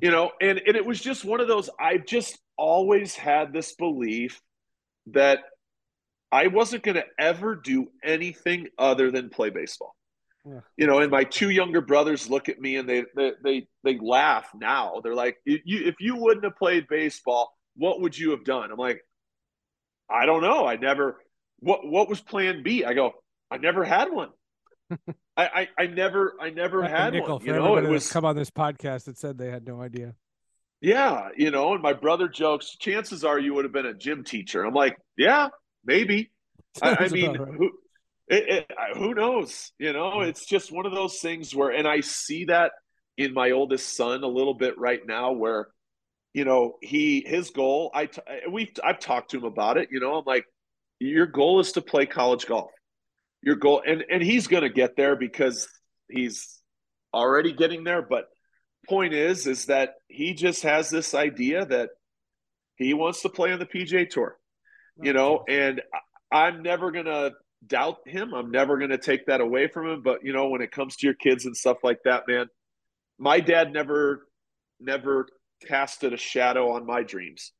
You 0.00 0.10
know, 0.10 0.32
and 0.40 0.58
and 0.58 0.76
it 0.76 0.86
was 0.86 1.00
just 1.00 1.24
one 1.24 1.40
of 1.40 1.48
those. 1.48 1.68
I've 1.78 2.06
just 2.06 2.38
always 2.56 3.16
had 3.16 3.52
this 3.52 3.74
belief 3.74 4.40
that 5.06 5.40
I 6.30 6.46
wasn't 6.46 6.84
going 6.84 6.96
to 6.96 7.06
ever 7.18 7.56
do 7.56 7.90
anything 8.04 8.68
other 8.78 9.10
than 9.10 9.30
play 9.30 9.50
baseball. 9.50 9.96
Yeah. 10.46 10.60
You 10.76 10.86
know, 10.86 10.98
and 11.00 11.10
my 11.10 11.24
two 11.24 11.50
younger 11.50 11.80
brothers 11.80 12.30
look 12.30 12.48
at 12.48 12.60
me 12.60 12.76
and 12.76 12.88
they 12.88 13.04
they 13.14 13.32
they, 13.42 13.68
they 13.84 13.98
laugh 13.98 14.48
now. 14.54 15.00
They're 15.02 15.14
like, 15.14 15.36
you, 15.44 15.60
if 15.66 15.96
you 16.00 16.16
wouldn't 16.16 16.44
have 16.44 16.56
played 16.56 16.86
baseball, 16.88 17.52
what 17.76 18.00
would 18.00 18.16
you 18.16 18.30
have 18.30 18.44
done? 18.44 18.70
I'm 18.70 18.78
like, 18.78 19.02
I 20.08 20.26
don't 20.26 20.42
know. 20.42 20.66
I 20.66 20.76
never. 20.76 21.18
What 21.58 21.86
what 21.86 22.08
was 22.08 22.20
Plan 22.20 22.62
B? 22.62 22.84
I 22.84 22.94
go, 22.94 23.12
I 23.50 23.58
never 23.58 23.84
had 23.84 24.10
one. 24.10 24.30
I, 25.36 25.46
I, 25.46 25.68
I 25.78 25.86
never 25.86 26.34
I 26.40 26.50
never 26.50 26.82
had 26.82 27.12
nickel 27.12 27.38
one. 27.38 27.46
You 27.46 27.52
know, 27.52 27.76
it 27.76 27.88
was 27.88 28.10
come 28.10 28.24
on 28.24 28.34
this 28.34 28.50
podcast 28.50 29.04
that 29.04 29.18
said 29.18 29.38
they 29.38 29.50
had 29.50 29.66
no 29.66 29.80
idea. 29.80 30.14
Yeah, 30.80 31.28
you 31.36 31.50
know, 31.50 31.74
and 31.74 31.82
my 31.82 31.92
brother 31.92 32.28
jokes, 32.28 32.76
chances 32.78 33.22
are 33.24 33.38
you 33.38 33.54
would 33.54 33.64
have 33.66 33.72
been 33.72 33.86
a 33.86 33.94
gym 33.94 34.24
teacher. 34.24 34.64
I'm 34.64 34.72
like, 34.72 34.96
yeah, 35.16 35.48
maybe. 35.84 36.30
I, 36.82 36.96
I, 37.00 37.08
mean, 37.08 37.36
right. 37.36 37.54
who, 37.54 37.70
it, 38.30 38.66
it, 38.70 38.96
who 38.96 39.14
knows? 39.14 39.72
You 39.78 39.92
know, 39.92 40.20
it's 40.20 40.46
just 40.46 40.72
one 40.72 40.86
of 40.86 40.92
those 40.92 41.18
things 41.18 41.54
where, 41.54 41.70
and 41.70 41.86
I 41.86 42.00
see 42.00 42.44
that 42.46 42.72
in 43.16 43.34
my 43.34 43.50
oldest 43.50 43.96
son 43.96 44.22
a 44.22 44.28
little 44.28 44.54
bit 44.54 44.78
right 44.78 45.00
now, 45.06 45.32
where, 45.32 45.68
you 46.32 46.44
know, 46.44 46.76
he 46.80 47.24
his 47.26 47.50
goal. 47.50 47.90
I 47.92 48.08
we 48.50 48.72
I've 48.82 49.00
talked 49.00 49.32
to 49.32 49.38
him 49.38 49.44
about 49.44 49.76
it. 49.76 49.88
You 49.90 50.00
know, 50.00 50.14
I'm 50.14 50.24
like, 50.24 50.44
your 51.00 51.26
goal 51.26 51.60
is 51.60 51.72
to 51.72 51.82
play 51.82 52.06
college 52.06 52.46
golf. 52.46 52.70
Your 53.42 53.56
goal, 53.56 53.82
and 53.84 54.04
and 54.10 54.22
he's 54.22 54.46
going 54.46 54.62
to 54.62 54.70
get 54.70 54.96
there 54.96 55.16
because 55.16 55.68
he's 56.08 56.60
already 57.12 57.52
getting 57.52 57.84
there, 57.84 58.02
but 58.02 58.26
point 58.88 59.12
is 59.12 59.46
is 59.46 59.66
that 59.66 59.94
he 60.08 60.34
just 60.34 60.62
has 60.62 60.90
this 60.90 61.14
idea 61.14 61.66
that 61.66 61.90
he 62.76 62.94
wants 62.94 63.22
to 63.22 63.28
play 63.28 63.52
on 63.52 63.58
the 63.58 63.66
PGA 63.66 64.08
Tour, 64.08 64.36
you 65.02 65.12
know, 65.12 65.44
and 65.48 65.82
I'm 66.32 66.62
never 66.62 66.90
gonna 66.90 67.30
doubt 67.66 67.98
him. 68.06 68.34
I'm 68.34 68.50
never 68.50 68.78
gonna 68.78 68.98
take 68.98 69.26
that 69.26 69.40
away 69.40 69.68
from 69.68 69.88
him. 69.88 70.02
But 70.02 70.24
you 70.24 70.32
know, 70.32 70.48
when 70.48 70.62
it 70.62 70.70
comes 70.70 70.96
to 70.96 71.06
your 71.06 71.14
kids 71.14 71.46
and 71.46 71.56
stuff 71.56 71.78
like 71.82 72.00
that, 72.04 72.24
man, 72.28 72.46
my 73.18 73.40
dad 73.40 73.72
never, 73.72 74.26
never 74.78 75.26
casted 75.66 76.12
a 76.12 76.16
shadow 76.16 76.72
on 76.72 76.86
my 76.86 77.02
dreams, 77.02 77.52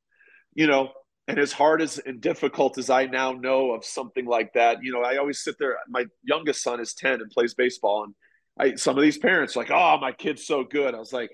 you 0.54 0.66
know. 0.66 0.90
And 1.28 1.38
as 1.38 1.52
hard 1.52 1.80
as 1.80 1.98
and 1.98 2.20
difficult 2.20 2.76
as 2.76 2.90
I 2.90 3.06
now 3.06 3.32
know 3.32 3.70
of 3.70 3.84
something 3.84 4.26
like 4.26 4.54
that, 4.54 4.78
you 4.82 4.92
know, 4.92 5.02
I 5.02 5.18
always 5.18 5.44
sit 5.44 5.56
there. 5.60 5.76
My 5.88 6.06
youngest 6.24 6.60
son 6.60 6.80
is 6.80 6.92
10 6.94 7.20
and 7.20 7.30
plays 7.30 7.54
baseball, 7.54 8.04
and 8.04 8.14
I, 8.58 8.74
some 8.74 8.96
of 8.96 9.02
these 9.02 9.18
parents 9.18 9.54
like, 9.56 9.70
oh, 9.70 9.98
my 10.00 10.12
kid's 10.12 10.46
so 10.46 10.64
good. 10.64 10.94
I 10.94 10.98
was 10.98 11.12
like, 11.12 11.30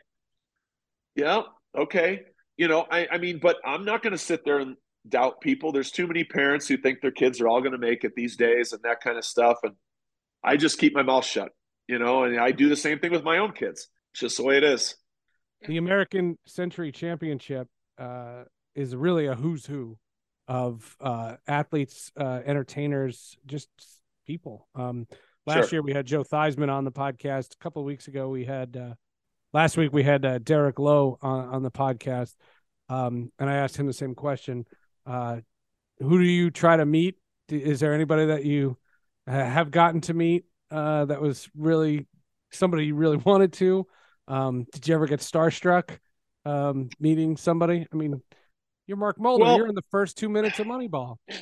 yeah, 1.15 1.43
okay. 1.77 2.23
You 2.57 2.69
know, 2.69 2.87
I, 2.91 3.09
I 3.11 3.19
mean, 3.19 3.39
but 3.41 3.57
I'm 3.65 3.85
not 3.85 4.03
going 4.03 4.13
to 4.13 4.19
sit 4.19 4.45
there 4.45 4.59
and 4.59 4.77
doubt 5.09 5.41
people. 5.41 5.73
There's 5.73 5.91
too 5.91 6.07
many 6.07 6.25
parents 6.25 6.67
who 6.69 6.77
think 6.77 7.01
their 7.01 7.11
kids 7.11 7.41
are 7.41 7.49
all 7.49 7.61
going 7.61 7.73
to 7.73 7.79
make 7.79 8.05
it 8.05 8.15
these 8.15 8.37
days 8.37 8.73
and 8.73 8.83
that 8.83 9.01
kind 9.01 9.19
of 9.19 9.25
stuff. 9.25 9.59
And 9.63 9.75
I 10.45 10.57
just 10.57 10.79
keep 10.79 10.95
my 10.95 11.03
mouth 11.03 11.25
shut, 11.25 11.51
you 11.89 11.99
know, 11.99 12.25
and 12.25 12.39
I 12.39 12.53
do 12.53 12.69
the 12.69 12.77
same 12.77 12.99
thing 12.99 13.13
with 13.13 13.25
my 13.25 13.39
own 13.39 13.53
kids. 13.53 13.89
It's 14.13 14.21
just 14.21 14.37
the 14.37 14.45
way 14.45 14.57
it 14.57 14.65
is. 14.65 14.97
The 15.67 15.79
American 15.79 16.39
Century 16.47 16.93
Championship 16.93 17.69
uh, 17.99 18.45
is 18.75 18.95
really 18.95 19.27
a 19.27 19.35
who's 19.35 19.67
who 19.67 19.99
of 20.49 20.97
uh, 21.01 21.37
athletes, 21.49 22.13
uh, 22.17 22.41
entertainers, 22.45 23.37
just 23.47 23.69
people. 24.27 24.69
Um, 24.75 25.07
Last 25.47 25.71
sure. 25.71 25.77
year 25.77 25.83
we 25.83 25.93
had 25.93 26.07
Joe 26.07 26.25
Theismann 26.25 26.73
on 26.73 26.85
the 26.85 26.91
podcast. 26.91 27.55
A 27.55 27.63
couple 27.63 27.81
of 27.81 27.87
weeks 27.87 28.09
ago 28.09 28.29
we 28.29 28.45
had 28.45 28.77
uh, 28.77 28.95
last 29.53 29.77
week 29.77 29.93
we 29.93 30.03
had 30.03 30.25
uh, 30.25 30.39
Derek 30.39 30.81
Lowe 30.81 31.19
on, 31.23 31.49
on 31.49 31.63
the 31.63 31.71
podcast, 31.71 32.35
um, 32.89 33.31
and 33.39 33.49
I 33.49 33.55
asked 33.59 33.77
him 33.77 33.87
the 33.87 33.93
same 33.93 34.17
question. 34.17 34.67
Uh, 35.07 35.39
who 36.01 36.19
do 36.19 36.25
you 36.25 36.51
try 36.51 36.77
to 36.77 36.85
meet? 36.85 37.17
Is 37.49 37.81
there 37.81 37.95
anybody 37.95 38.27
that 38.27 38.45
you 38.45 38.77
have 39.27 39.71
gotten 39.71 40.01
to 40.03 40.15
meet 40.15 40.45
uh, 40.71 41.05
that 41.07 41.21
was 41.21 41.49
really 41.57 42.07
somebody 42.51 42.87
you 42.87 42.95
really 42.95 43.17
wanted 43.25 43.53
to? 43.55 43.87
Um, 44.29 44.67
did 44.73 44.89
you 44.89 44.95
ever 44.95 45.07
get 45.07 45.21
starstruck 45.21 45.99
um, 46.45 46.89
meeting 46.99 47.37
somebody? 47.37 47.87
I 47.93 47.97
mean, 47.97 48.21
you're 48.87 48.97
Mark 48.97 49.21
Mulder. 49.21 49.45
Well, 49.45 49.57
you're 49.57 49.69
in 49.69 49.75
the 49.75 49.83
first 49.91 50.19
two 50.19 50.29
minutes 50.29 50.59
of 50.59 50.67
Moneyball. 50.67 51.17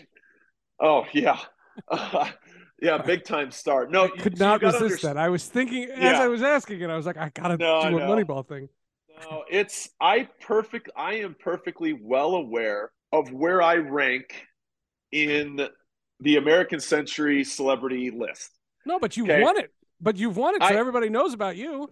Oh 0.80 1.04
yeah. 1.12 1.38
Yeah, 2.84 2.98
big 2.98 3.24
time 3.24 3.50
start. 3.50 3.90
No, 3.90 4.04
I 4.04 4.08
could 4.08 4.38
not 4.38 4.60
resist 4.60 4.82
understand. 4.82 5.16
that. 5.16 5.22
I 5.22 5.30
was 5.30 5.46
thinking 5.46 5.84
as 5.84 5.98
yeah. 5.98 6.22
I 6.22 6.28
was 6.28 6.42
asking 6.42 6.82
it, 6.82 6.90
I 6.90 6.96
was 6.96 7.06
like, 7.06 7.16
I 7.16 7.30
gotta 7.30 7.56
no, 7.56 7.88
do 7.88 7.98
a. 7.98 8.00
Moneyball 8.02 8.46
thing. 8.46 8.68
No, 9.22 9.44
it's 9.50 9.88
I 10.00 10.28
perfect. 10.40 10.90
I 10.94 11.14
am 11.14 11.34
perfectly 11.38 11.94
well 11.98 12.34
aware 12.34 12.90
of 13.14 13.32
where 13.32 13.62
I 13.62 13.76
rank 13.76 14.34
in 15.12 15.68
the 16.18 16.36
American 16.36 16.80
Century 16.80 17.44
celebrity 17.44 18.10
list. 18.10 18.50
No, 18.84 18.98
but 18.98 19.16
you 19.16 19.22
okay? 19.24 19.40
won 19.40 19.56
it. 19.56 19.70
But 20.00 20.16
you've 20.16 20.36
won 20.36 20.56
it, 20.56 20.62
so 20.62 20.68
I, 20.68 20.74
everybody 20.74 21.08
knows 21.08 21.32
about 21.32 21.56
you. 21.56 21.88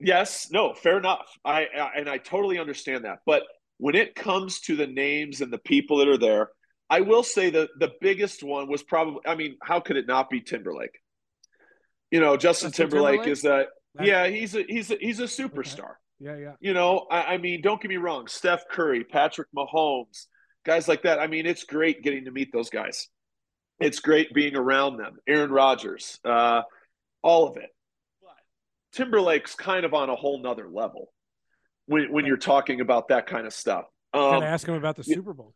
yes, 0.00 0.48
no, 0.50 0.74
fair 0.74 0.98
enough. 0.98 1.26
I, 1.44 1.66
I 1.66 1.90
and 1.96 2.08
I 2.08 2.18
totally 2.18 2.58
understand 2.58 3.04
that. 3.04 3.20
But 3.24 3.44
when 3.78 3.94
it 3.94 4.16
comes 4.16 4.60
to 4.62 4.74
the 4.74 4.88
names 4.88 5.40
and 5.40 5.52
the 5.52 5.58
people 5.58 5.98
that 5.98 6.08
are 6.08 6.18
there, 6.18 6.50
I 6.90 7.02
will 7.02 7.22
say 7.22 7.50
that 7.50 7.68
the 7.78 7.92
biggest 8.00 8.42
one 8.42 8.68
was 8.68 8.82
probably. 8.82 9.20
I 9.24 9.36
mean, 9.36 9.56
how 9.62 9.78
could 9.78 9.96
it 9.96 10.08
not 10.08 10.28
be 10.28 10.40
Timberlake? 10.40 10.98
You 12.10 12.18
know, 12.18 12.36
Justin, 12.36 12.70
Justin 12.70 12.88
Timberlake, 12.88 13.20
Timberlake, 13.20 13.32
is 13.32 13.42
that. 13.42 13.68
Yeah, 14.00 14.26
he's 14.26 14.56
a 14.56 14.64
he's 14.68 14.90
a 14.90 14.96
he's 15.00 15.20
a 15.20 15.24
superstar. 15.24 15.78
Okay. 15.78 15.94
Yeah, 16.20 16.36
yeah. 16.36 16.52
You 16.60 16.74
know, 16.74 17.06
I, 17.10 17.22
I 17.22 17.38
mean, 17.38 17.62
don't 17.62 17.80
get 17.80 17.88
me 17.88 17.96
wrong. 17.96 18.26
Steph 18.26 18.68
Curry, 18.68 19.04
Patrick 19.04 19.48
Mahomes, 19.56 20.26
guys 20.64 20.88
like 20.88 21.02
that. 21.02 21.18
I 21.18 21.26
mean, 21.26 21.46
it's 21.46 21.64
great 21.64 22.02
getting 22.02 22.24
to 22.24 22.30
meet 22.30 22.52
those 22.52 22.70
guys. 22.70 23.08
It's 23.78 24.00
great 24.00 24.34
being 24.34 24.56
around 24.56 24.98
them. 24.98 25.18
Aaron 25.26 25.50
Rodgers, 25.50 26.18
uh, 26.24 26.62
all 27.22 27.48
of 27.48 27.56
it. 27.56 27.70
But 28.22 28.36
Timberlake's 28.92 29.54
kind 29.54 29.84
of 29.84 29.94
on 29.94 30.10
a 30.10 30.16
whole 30.16 30.42
nother 30.42 30.68
level 30.68 31.12
when 31.86 32.12
when 32.12 32.26
you're 32.26 32.36
talking 32.36 32.80
about 32.80 33.08
that 33.08 33.26
kind 33.26 33.46
of 33.46 33.54
stuff. 33.54 33.84
Um, 34.12 34.34
Can 34.34 34.42
I 34.42 34.46
ask 34.46 34.66
him 34.66 34.74
about 34.74 34.96
the 34.96 35.04
Super 35.04 35.32
Bowl? 35.32 35.54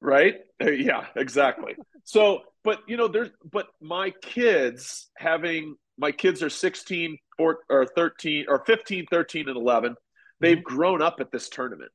Right? 0.00 0.36
Uh, 0.62 0.70
yeah, 0.70 1.06
exactly. 1.16 1.76
so, 2.04 2.40
but 2.64 2.80
you 2.86 2.96
know, 2.96 3.08
there's 3.08 3.30
but 3.50 3.68
my 3.80 4.10
kids 4.22 5.08
having 5.16 5.76
my 6.00 6.10
kids 6.10 6.42
are 6.42 6.50
16 6.50 7.18
or, 7.38 7.58
or 7.68 7.86
13 7.86 8.46
or 8.48 8.64
15, 8.64 9.06
13, 9.10 9.48
and 9.48 9.56
11. 9.56 9.94
They've 10.40 10.56
mm-hmm. 10.56 10.76
grown 10.76 11.02
up 11.02 11.20
at 11.20 11.30
this 11.30 11.48
tournament. 11.48 11.90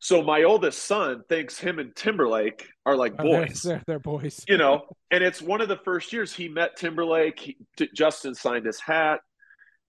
So 0.00 0.22
my 0.22 0.44
oldest 0.44 0.84
son 0.84 1.22
thinks 1.28 1.58
him 1.58 1.78
and 1.78 1.94
Timberlake 1.94 2.68
are 2.86 2.96
like 2.96 3.14
oh, 3.18 3.22
boys. 3.22 3.62
They're, 3.62 3.82
they're, 3.86 3.98
boys. 3.98 4.44
you 4.46 4.56
know, 4.56 4.82
and 5.10 5.24
it's 5.24 5.42
one 5.42 5.60
of 5.60 5.68
the 5.68 5.78
first 5.84 6.12
years 6.12 6.32
he 6.32 6.48
met 6.48 6.76
Timberlake. 6.76 7.40
He, 7.40 7.56
t- 7.76 7.90
Justin 7.94 8.34
signed 8.34 8.66
his 8.66 8.80
hat. 8.80 9.20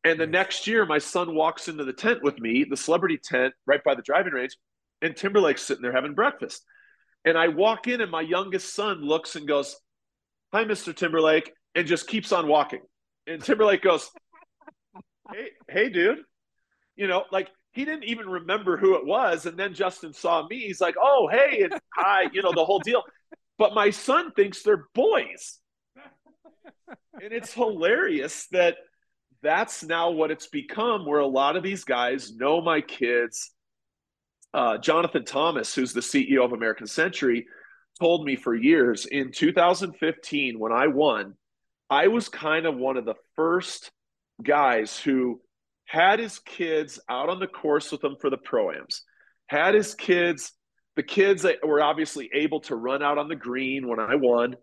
And 0.03 0.19
the 0.19 0.27
next 0.27 0.65
year, 0.65 0.85
my 0.85 0.97
son 0.97 1.35
walks 1.35 1.67
into 1.67 1.83
the 1.83 1.93
tent 1.93 2.23
with 2.23 2.39
me, 2.39 2.65
the 2.67 2.77
celebrity 2.77 3.19
tent 3.21 3.53
right 3.65 3.83
by 3.83 3.95
the 3.95 4.01
driving 4.01 4.33
range, 4.33 4.55
and 5.01 5.15
Timberlake's 5.15 5.61
sitting 5.61 5.81
there 5.81 5.91
having 5.91 6.13
breakfast. 6.13 6.63
And 7.25 7.37
I 7.37 7.49
walk 7.49 7.87
in, 7.87 7.99
and 7.99 8.09
my 8.09 8.21
youngest 8.21 8.73
son 8.73 9.01
looks 9.01 9.35
and 9.35 9.47
goes, 9.47 9.75
Hi, 10.53 10.63
Mr. 10.63 10.95
Timberlake, 10.95 11.51
and 11.75 11.85
just 11.85 12.07
keeps 12.07 12.31
on 12.31 12.47
walking. 12.47 12.79
And 13.27 13.43
Timberlake 13.43 13.81
goes, 13.81 14.09
Hey, 15.31 15.49
hey, 15.69 15.89
dude. 15.89 16.19
You 16.95 17.07
know, 17.07 17.25
like 17.31 17.49
he 17.71 17.85
didn't 17.85 18.05
even 18.05 18.27
remember 18.27 18.77
who 18.77 18.95
it 18.95 19.05
was. 19.05 19.45
And 19.45 19.57
then 19.57 19.73
Justin 19.73 20.13
saw 20.13 20.47
me. 20.47 20.59
He's 20.59 20.81
like, 20.81 20.95
oh, 20.99 21.29
hey, 21.31 21.63
and 21.63 21.79
hi, 21.95 22.23
you 22.33 22.41
know, 22.41 22.51
the 22.53 22.65
whole 22.65 22.79
deal. 22.79 23.03
But 23.57 23.73
my 23.73 23.89
son 23.89 24.31
thinks 24.31 24.63
they're 24.63 24.87
boys. 24.93 25.59
And 27.21 27.33
it's 27.33 27.53
hilarious 27.53 28.47
that 28.51 28.77
that's 29.41 29.83
now 29.83 30.11
what 30.11 30.31
it's 30.31 30.47
become, 30.47 31.05
where 31.05 31.19
a 31.19 31.27
lot 31.27 31.55
of 31.55 31.63
these 31.63 31.83
guys 31.83 32.33
know 32.35 32.61
my 32.61 32.81
kids. 32.81 33.51
Uh, 34.53 34.77
Jonathan 34.77 35.25
Thomas, 35.25 35.75
who's 35.75 35.93
the 35.93 35.99
CEO 35.99 36.43
of 36.43 36.53
American 36.53 36.87
Century, 36.87 37.45
told 37.99 38.25
me 38.25 38.35
for 38.35 38.55
years 38.55 39.05
in 39.05 39.31
2015 39.31 40.57
when 40.57 40.71
I 40.71 40.87
won, 40.87 41.35
I 41.89 42.07
was 42.07 42.29
kind 42.29 42.65
of 42.65 42.75
one 42.75 42.97
of 42.97 43.05
the 43.05 43.15
first 43.35 43.91
guys 44.41 44.97
who 44.97 45.41
had 45.89 46.19
his 46.19 46.37
kids 46.37 46.99
out 47.09 47.29
on 47.29 47.39
the 47.39 47.47
course 47.47 47.91
with 47.91 48.03
him 48.03 48.15
for 48.21 48.29
the 48.29 48.37
proams, 48.37 49.01
had 49.47 49.73
his 49.73 49.95
kids, 49.95 50.51
the 50.95 51.01
kids 51.01 51.41
that 51.41 51.65
were 51.65 51.81
obviously 51.81 52.29
able 52.31 52.59
to 52.59 52.75
run 52.75 53.01
out 53.01 53.17
on 53.17 53.27
the 53.27 53.35
green 53.35 53.87
when 53.87 53.99
I 53.99 54.13
won. 54.13 54.55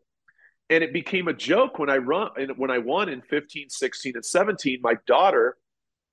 And 0.70 0.84
it 0.84 0.92
became 0.92 1.26
a 1.26 1.32
joke 1.32 1.80
when 1.80 1.90
I 1.90 1.96
run 1.96 2.30
when 2.56 2.70
I 2.70 2.78
won 2.78 3.08
in 3.08 3.22
15, 3.22 3.70
16, 3.70 4.12
and 4.14 4.24
17. 4.24 4.78
My 4.80 4.94
daughter, 5.08 5.56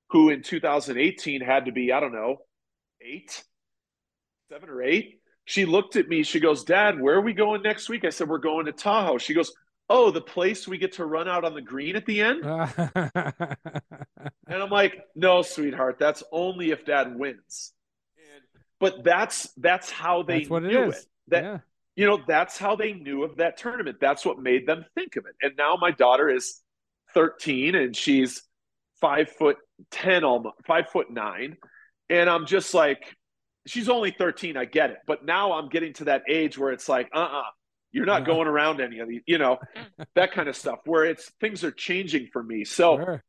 who 0.09 0.29
in 0.29 0.41
2018 0.41 1.41
had 1.41 1.65
to 1.65 1.71
be, 1.71 1.91
I 1.91 1.99
don't 1.99 2.13
know, 2.13 2.37
eight, 2.99 3.43
seven 4.49 4.69
or 4.69 4.81
eight, 4.81 5.19
she 5.45 5.65
looked 5.65 5.95
at 5.95 6.07
me. 6.07 6.23
She 6.23 6.39
goes, 6.39 6.63
Dad, 6.63 6.99
where 6.99 7.15
are 7.15 7.21
we 7.21 7.33
going 7.33 7.61
next 7.61 7.87
week? 7.87 8.03
I 8.03 8.09
said, 8.09 8.29
We're 8.29 8.39
going 8.39 8.65
to 8.65 8.71
Tahoe. 8.71 9.19
She 9.19 9.35
goes, 9.35 9.53
oh, 9.93 10.09
the 10.09 10.21
place 10.21 10.67
we 10.67 10.79
get 10.79 10.93
to 10.93 11.05
run 11.05 11.27
out 11.27 11.45
on 11.45 11.53
the 11.53 11.61
green 11.61 11.95
at 11.95 12.05
the 12.05 12.21
end? 12.21 12.43
and 12.43 13.11
I'm 14.49 14.69
like, 14.69 15.05
no, 15.15 15.43
sweetheart, 15.43 15.97
that's 15.99 16.23
only 16.31 16.71
if 16.71 16.83
dad 16.83 17.17
wins. 17.17 17.73
And, 18.17 18.43
but 18.79 19.03
that's 19.03 19.49
that's 19.57 19.91
how 19.91 20.23
they 20.23 20.39
that's 20.39 20.49
what 20.49 20.63
knew 20.63 20.89
it, 20.89 20.95
it. 20.95 21.05
That 21.27 21.43
yeah. 21.43 21.57
you 21.95 22.07
know, 22.07 22.19
that's 22.27 22.57
how 22.57 22.75
they 22.75 22.93
knew 22.93 23.23
of 23.23 23.37
that 23.37 23.57
tournament. 23.57 23.97
That's 24.01 24.25
what 24.25 24.39
made 24.39 24.67
them 24.67 24.83
think 24.95 25.15
of 25.15 25.25
it. 25.27 25.35
And 25.41 25.53
now 25.57 25.77
my 25.79 25.91
daughter 25.91 26.27
is 26.27 26.59
13 27.13 27.75
and 27.75 27.95
she's 27.95 28.41
five 28.99 29.29
foot 29.29 29.57
ten 29.91 30.23
almost 30.23 30.55
five 30.65 30.89
foot 30.89 31.11
nine. 31.11 31.57
And 32.09 32.29
I'm 32.29 32.47
just 32.47 32.73
like, 32.73 33.15
she's 33.67 33.89
only 33.89 34.11
13, 34.11 34.57
I 34.57 34.65
get 34.65 34.89
it. 34.89 34.97
But 35.05 35.23
now 35.23 35.53
I'm 35.53 35.69
getting 35.69 35.93
to 35.93 36.05
that 36.05 36.23
age 36.27 36.57
where 36.57 36.71
it's 36.71 36.89
like, 36.89 37.09
uh-uh 37.13 37.43
you're 37.93 38.05
not 38.05 38.25
going 38.25 38.47
around 38.47 38.81
any 38.81 38.99
of 38.99 39.07
these, 39.07 39.21
you 39.25 39.37
know, 39.37 39.59
that 40.15 40.33
kind 40.33 40.49
of 40.49 40.57
stuff 40.57 40.79
where 40.85 41.05
it's 41.05 41.31
things 41.39 41.63
are 41.63 41.71
changing 41.71 42.27
for 42.33 42.43
me. 42.43 42.65
So, 42.65 42.97
sure. 42.97 43.23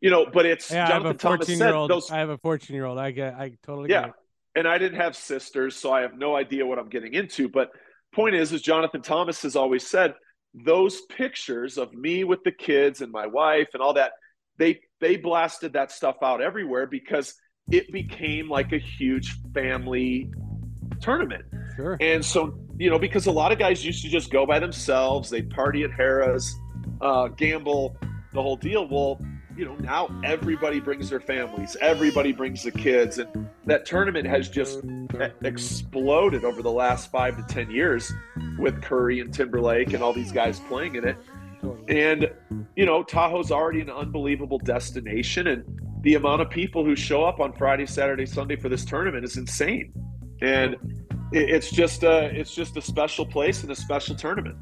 you 0.00 0.10
know, 0.10 0.26
but 0.32 0.46
it's 0.46 0.70
yeah, 0.70 0.88
Jonathan 0.88 1.06
I 1.06 1.30
have 1.30 1.40
a 1.40 1.46
14 1.46 1.58
year 1.58 1.74
old. 1.74 1.90
Those, 1.90 2.10
I 2.10 2.18
have 2.18 2.30
a 2.30 2.38
14 2.38 2.74
year 2.74 2.86
old. 2.86 2.98
I 2.98 3.12
get, 3.12 3.34
I 3.34 3.52
totally 3.62 3.90
yeah. 3.90 4.06
Get 4.06 4.14
and 4.58 4.66
I 4.66 4.76
didn't 4.76 4.98
have 4.98 5.14
sisters, 5.14 5.76
so 5.76 5.92
I 5.92 6.00
have 6.00 6.18
no 6.18 6.34
idea 6.34 6.66
what 6.66 6.80
I'm 6.80 6.88
getting 6.88 7.14
into. 7.14 7.48
But 7.48 7.70
point 8.12 8.34
is, 8.34 8.52
is 8.52 8.60
Jonathan 8.60 9.02
Thomas 9.02 9.42
has 9.42 9.54
always 9.54 9.86
said 9.86 10.14
those 10.52 11.02
pictures 11.02 11.78
of 11.78 11.92
me 11.94 12.24
with 12.24 12.42
the 12.44 12.50
kids 12.50 13.00
and 13.00 13.12
my 13.12 13.26
wife 13.26 13.68
and 13.74 13.80
all 13.80 13.94
that, 13.94 14.12
they 14.58 14.80
they 15.00 15.16
blasted 15.16 15.74
that 15.74 15.92
stuff 15.92 16.16
out 16.22 16.40
everywhere 16.40 16.86
because 16.86 17.34
it 17.70 17.92
became 17.92 18.48
like 18.48 18.72
a 18.72 18.78
huge 18.78 19.36
family 19.54 20.28
tournament. 21.00 21.44
Sure. 21.76 21.96
And 22.00 22.24
so, 22.24 22.58
you 22.78 22.88
know, 22.88 22.98
because 22.98 23.26
a 23.26 23.32
lot 23.32 23.52
of 23.52 23.58
guys 23.58 23.84
used 23.84 24.02
to 24.02 24.08
just 24.08 24.30
go 24.30 24.46
by 24.46 24.58
themselves, 24.58 25.28
they'd 25.30 25.50
party 25.50 25.82
at 25.82 25.90
Harrah's, 25.90 26.58
uh, 27.00 27.28
gamble, 27.28 27.96
the 28.32 28.40
whole 28.40 28.56
deal. 28.56 28.86
Well, 28.88 29.20
you 29.56 29.64
know, 29.64 29.74
now 29.76 30.08
everybody 30.22 30.78
brings 30.78 31.10
their 31.10 31.20
families, 31.20 31.76
everybody 31.80 32.32
brings 32.32 32.62
the 32.62 32.70
kids, 32.70 33.18
and 33.18 33.48
that 33.66 33.84
tournament 33.84 34.26
has 34.28 34.48
just 34.48 34.80
exploded 35.42 36.44
over 36.44 36.62
the 36.62 36.70
last 36.70 37.10
five 37.10 37.36
to 37.36 37.54
10 37.54 37.68
years 37.68 38.12
with 38.56 38.80
Curry 38.80 39.18
and 39.18 39.34
Timberlake 39.34 39.92
and 39.94 40.02
all 40.02 40.12
these 40.12 40.30
guys 40.30 40.60
playing 40.60 40.94
in 40.94 41.08
it. 41.08 41.16
And, 41.88 42.30
you 42.76 42.86
know, 42.86 43.02
Tahoe's 43.02 43.50
already 43.50 43.80
an 43.80 43.90
unbelievable 43.90 44.60
destination, 44.60 45.48
and 45.48 45.64
the 46.02 46.14
amount 46.14 46.40
of 46.42 46.50
people 46.50 46.84
who 46.84 46.94
show 46.94 47.24
up 47.24 47.40
on 47.40 47.52
Friday, 47.52 47.86
Saturday, 47.86 48.26
Sunday 48.26 48.54
for 48.54 48.68
this 48.68 48.84
tournament 48.84 49.24
is 49.24 49.36
insane. 49.36 49.92
And 50.40 50.76
it's 51.32 51.70
just 51.70 52.02
a 52.02 52.26
it's 52.38 52.54
just 52.54 52.76
a 52.76 52.82
special 52.82 53.26
place 53.26 53.62
and 53.62 53.70
a 53.70 53.76
special 53.76 54.14
tournament. 54.14 54.56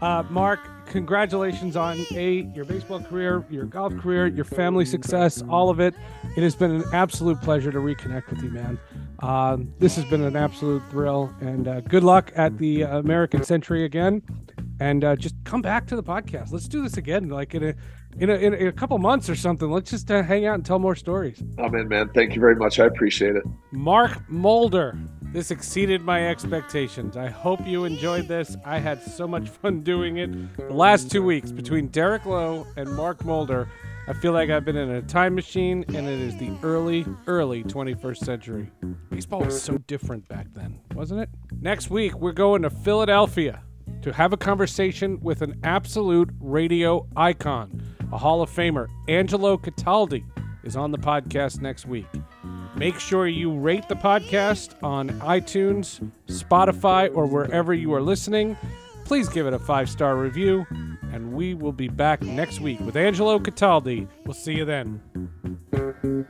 Uh, 0.00 0.22
Mark, 0.30 0.60
congratulations 0.86 1.76
on 1.76 1.98
a 2.14 2.42
your 2.54 2.64
baseball 2.64 3.00
career, 3.00 3.44
your 3.50 3.64
golf 3.64 3.96
career, 3.96 4.28
your 4.28 4.44
family 4.44 4.84
success, 4.84 5.42
all 5.48 5.70
of 5.70 5.80
it. 5.80 5.94
It 6.36 6.42
has 6.42 6.54
been 6.54 6.70
an 6.70 6.84
absolute 6.92 7.40
pleasure 7.40 7.72
to 7.72 7.78
reconnect 7.78 8.30
with 8.30 8.42
you, 8.42 8.50
man. 8.50 8.78
Um, 9.20 9.72
this 9.78 9.96
has 9.96 10.04
been 10.04 10.22
an 10.22 10.36
absolute 10.36 10.82
thrill, 10.90 11.34
and 11.40 11.66
uh, 11.66 11.80
good 11.80 12.04
luck 12.04 12.30
at 12.36 12.58
the 12.58 12.82
American 12.82 13.42
Century 13.42 13.84
again. 13.84 14.22
And 14.80 15.02
uh, 15.02 15.16
just 15.16 15.34
come 15.42 15.60
back 15.60 15.88
to 15.88 15.96
the 15.96 16.04
podcast. 16.04 16.52
Let's 16.52 16.68
do 16.68 16.82
this 16.82 16.96
again, 16.96 17.28
like 17.28 17.54
in 17.54 17.64
a 17.64 17.74
in 18.20 18.30
a, 18.30 18.34
in 18.34 18.66
a, 18.66 18.72
couple 18.72 18.98
months 18.98 19.30
or 19.30 19.36
something. 19.36 19.70
Let's 19.70 19.90
just 19.90 20.10
uh, 20.10 20.22
hang 20.22 20.46
out 20.46 20.54
and 20.54 20.64
tell 20.64 20.78
more 20.78 20.96
stories. 20.96 21.42
I'm 21.58 21.74
in, 21.74 21.88
man. 21.88 22.10
Thank 22.14 22.34
you 22.34 22.40
very 22.40 22.56
much. 22.56 22.80
I 22.80 22.86
appreciate 22.86 23.36
it. 23.36 23.44
Mark 23.72 24.28
Mulder. 24.28 24.98
This 25.30 25.50
exceeded 25.50 26.00
my 26.00 26.26
expectations. 26.26 27.14
I 27.16 27.28
hope 27.28 27.66
you 27.66 27.84
enjoyed 27.84 28.28
this. 28.28 28.56
I 28.64 28.78
had 28.78 29.02
so 29.02 29.28
much 29.28 29.50
fun 29.50 29.82
doing 29.82 30.16
it. 30.16 30.56
The 30.56 30.72
last 30.72 31.10
two 31.10 31.22
weeks 31.22 31.52
between 31.52 31.88
Derek 31.88 32.24
Lowe 32.24 32.66
and 32.78 32.90
Mark 32.96 33.26
Mulder, 33.26 33.68
I 34.08 34.14
feel 34.14 34.32
like 34.32 34.48
I've 34.48 34.64
been 34.64 34.76
in 34.76 34.88
a 34.88 35.02
time 35.02 35.34
machine, 35.34 35.84
and 35.88 36.08
it 36.08 36.18
is 36.18 36.34
the 36.38 36.50
early, 36.62 37.04
early 37.26 37.62
21st 37.62 38.24
century. 38.24 38.70
Baseball 39.10 39.40
was 39.40 39.60
so 39.60 39.76
different 39.76 40.26
back 40.28 40.46
then, 40.54 40.80
wasn't 40.94 41.20
it? 41.20 41.28
Next 41.60 41.90
week, 41.90 42.14
we're 42.14 42.32
going 42.32 42.62
to 42.62 42.70
Philadelphia 42.70 43.62
to 44.00 44.12
have 44.14 44.32
a 44.32 44.38
conversation 44.38 45.20
with 45.20 45.42
an 45.42 45.60
absolute 45.62 46.30
radio 46.40 47.06
icon 47.16 47.82
a 48.12 48.18
Hall 48.18 48.42
of 48.42 48.50
Famer, 48.50 48.88
Angelo 49.08 49.56
Cataldi, 49.56 50.24
is 50.64 50.76
on 50.76 50.90
the 50.90 50.98
podcast 50.98 51.60
next 51.60 51.86
week. 51.86 52.06
Make 52.76 52.98
sure 53.00 53.26
you 53.26 53.52
rate 53.52 53.88
the 53.88 53.96
podcast 53.96 54.80
on 54.82 55.08
iTunes, 55.20 56.10
Spotify, 56.28 57.10
or 57.14 57.26
wherever 57.26 57.74
you 57.74 57.92
are 57.94 58.02
listening. 58.02 58.56
Please 59.04 59.28
give 59.28 59.46
it 59.46 59.54
a 59.54 59.58
five 59.58 59.88
star 59.88 60.16
review, 60.16 60.66
and 61.12 61.32
we 61.32 61.54
will 61.54 61.72
be 61.72 61.88
back 61.88 62.22
next 62.22 62.60
week 62.60 62.78
with 62.80 62.96
Angelo 62.96 63.38
Cataldi. 63.38 64.06
We'll 64.24 64.34
see 64.34 64.54
you 64.54 64.64
then. 64.64 65.00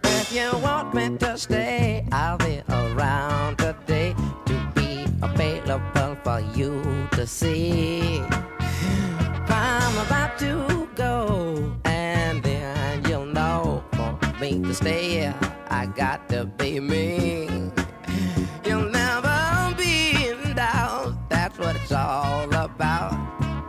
If 0.05 0.33
you 0.33 0.51
want 0.59 0.95
me 0.95 1.17
to 1.19 1.37
stay, 1.37 2.07
I'll 2.13 2.39
be 2.39 2.63
around 2.69 3.59
today 3.59 4.15
to 4.47 4.73
be 4.75 5.07
available 5.23 6.17
for 6.23 6.41
you 6.55 7.09
to 7.13 7.27
see. 7.27 8.23
Me 14.41 14.61
to 14.63 14.75
stay. 14.75 15.33
I 15.71 15.87
got 15.87 16.29
to 16.31 16.45
be 16.47 16.81
me. 16.81 17.49
You'll 18.65 18.91
never 18.91 19.75
be 19.77 20.29
in 20.29 20.55
doubt. 20.55 21.15
That's 21.29 21.59
what 21.59 21.77
it's 21.77 21.93
all 21.93 22.53
about. 22.55 23.13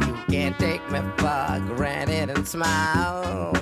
You 0.01 0.15
can't 0.29 0.57
take 0.59 0.81
me 0.91 0.99
for 1.17 1.61
granted 1.75 2.29
and 2.29 2.47
smile. 2.47 3.53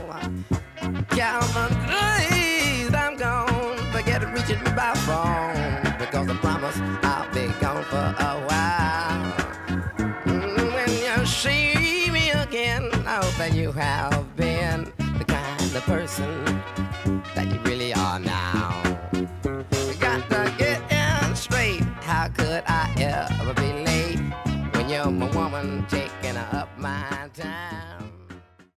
Calvin, 1.09 1.77
please, 1.87 2.93
I'm 2.93 3.17
gone. 3.17 3.77
Forget 3.91 4.23
reaching 4.33 4.63
me 4.63 4.71
by 4.71 4.93
phone 5.07 5.97
because 5.99 6.29
I 6.29 6.35
promise 6.41 6.77
I'll 7.03 7.33
be 7.33 7.47
gone 7.59 7.83
for 7.85 8.15
a 8.19 8.35
while. 8.47 9.33
Mm, 10.25 10.73
When 10.73 10.89
you 11.19 11.25
see 11.25 12.09
me 12.11 12.31
again, 12.31 12.89
I 13.05 13.15
hope 13.23 13.35
that 13.37 13.53
you 13.53 13.71
have 13.71 14.35
been 14.35 14.91
the 15.17 15.25
kind 15.25 15.75
of 15.75 15.83
person 15.83 16.61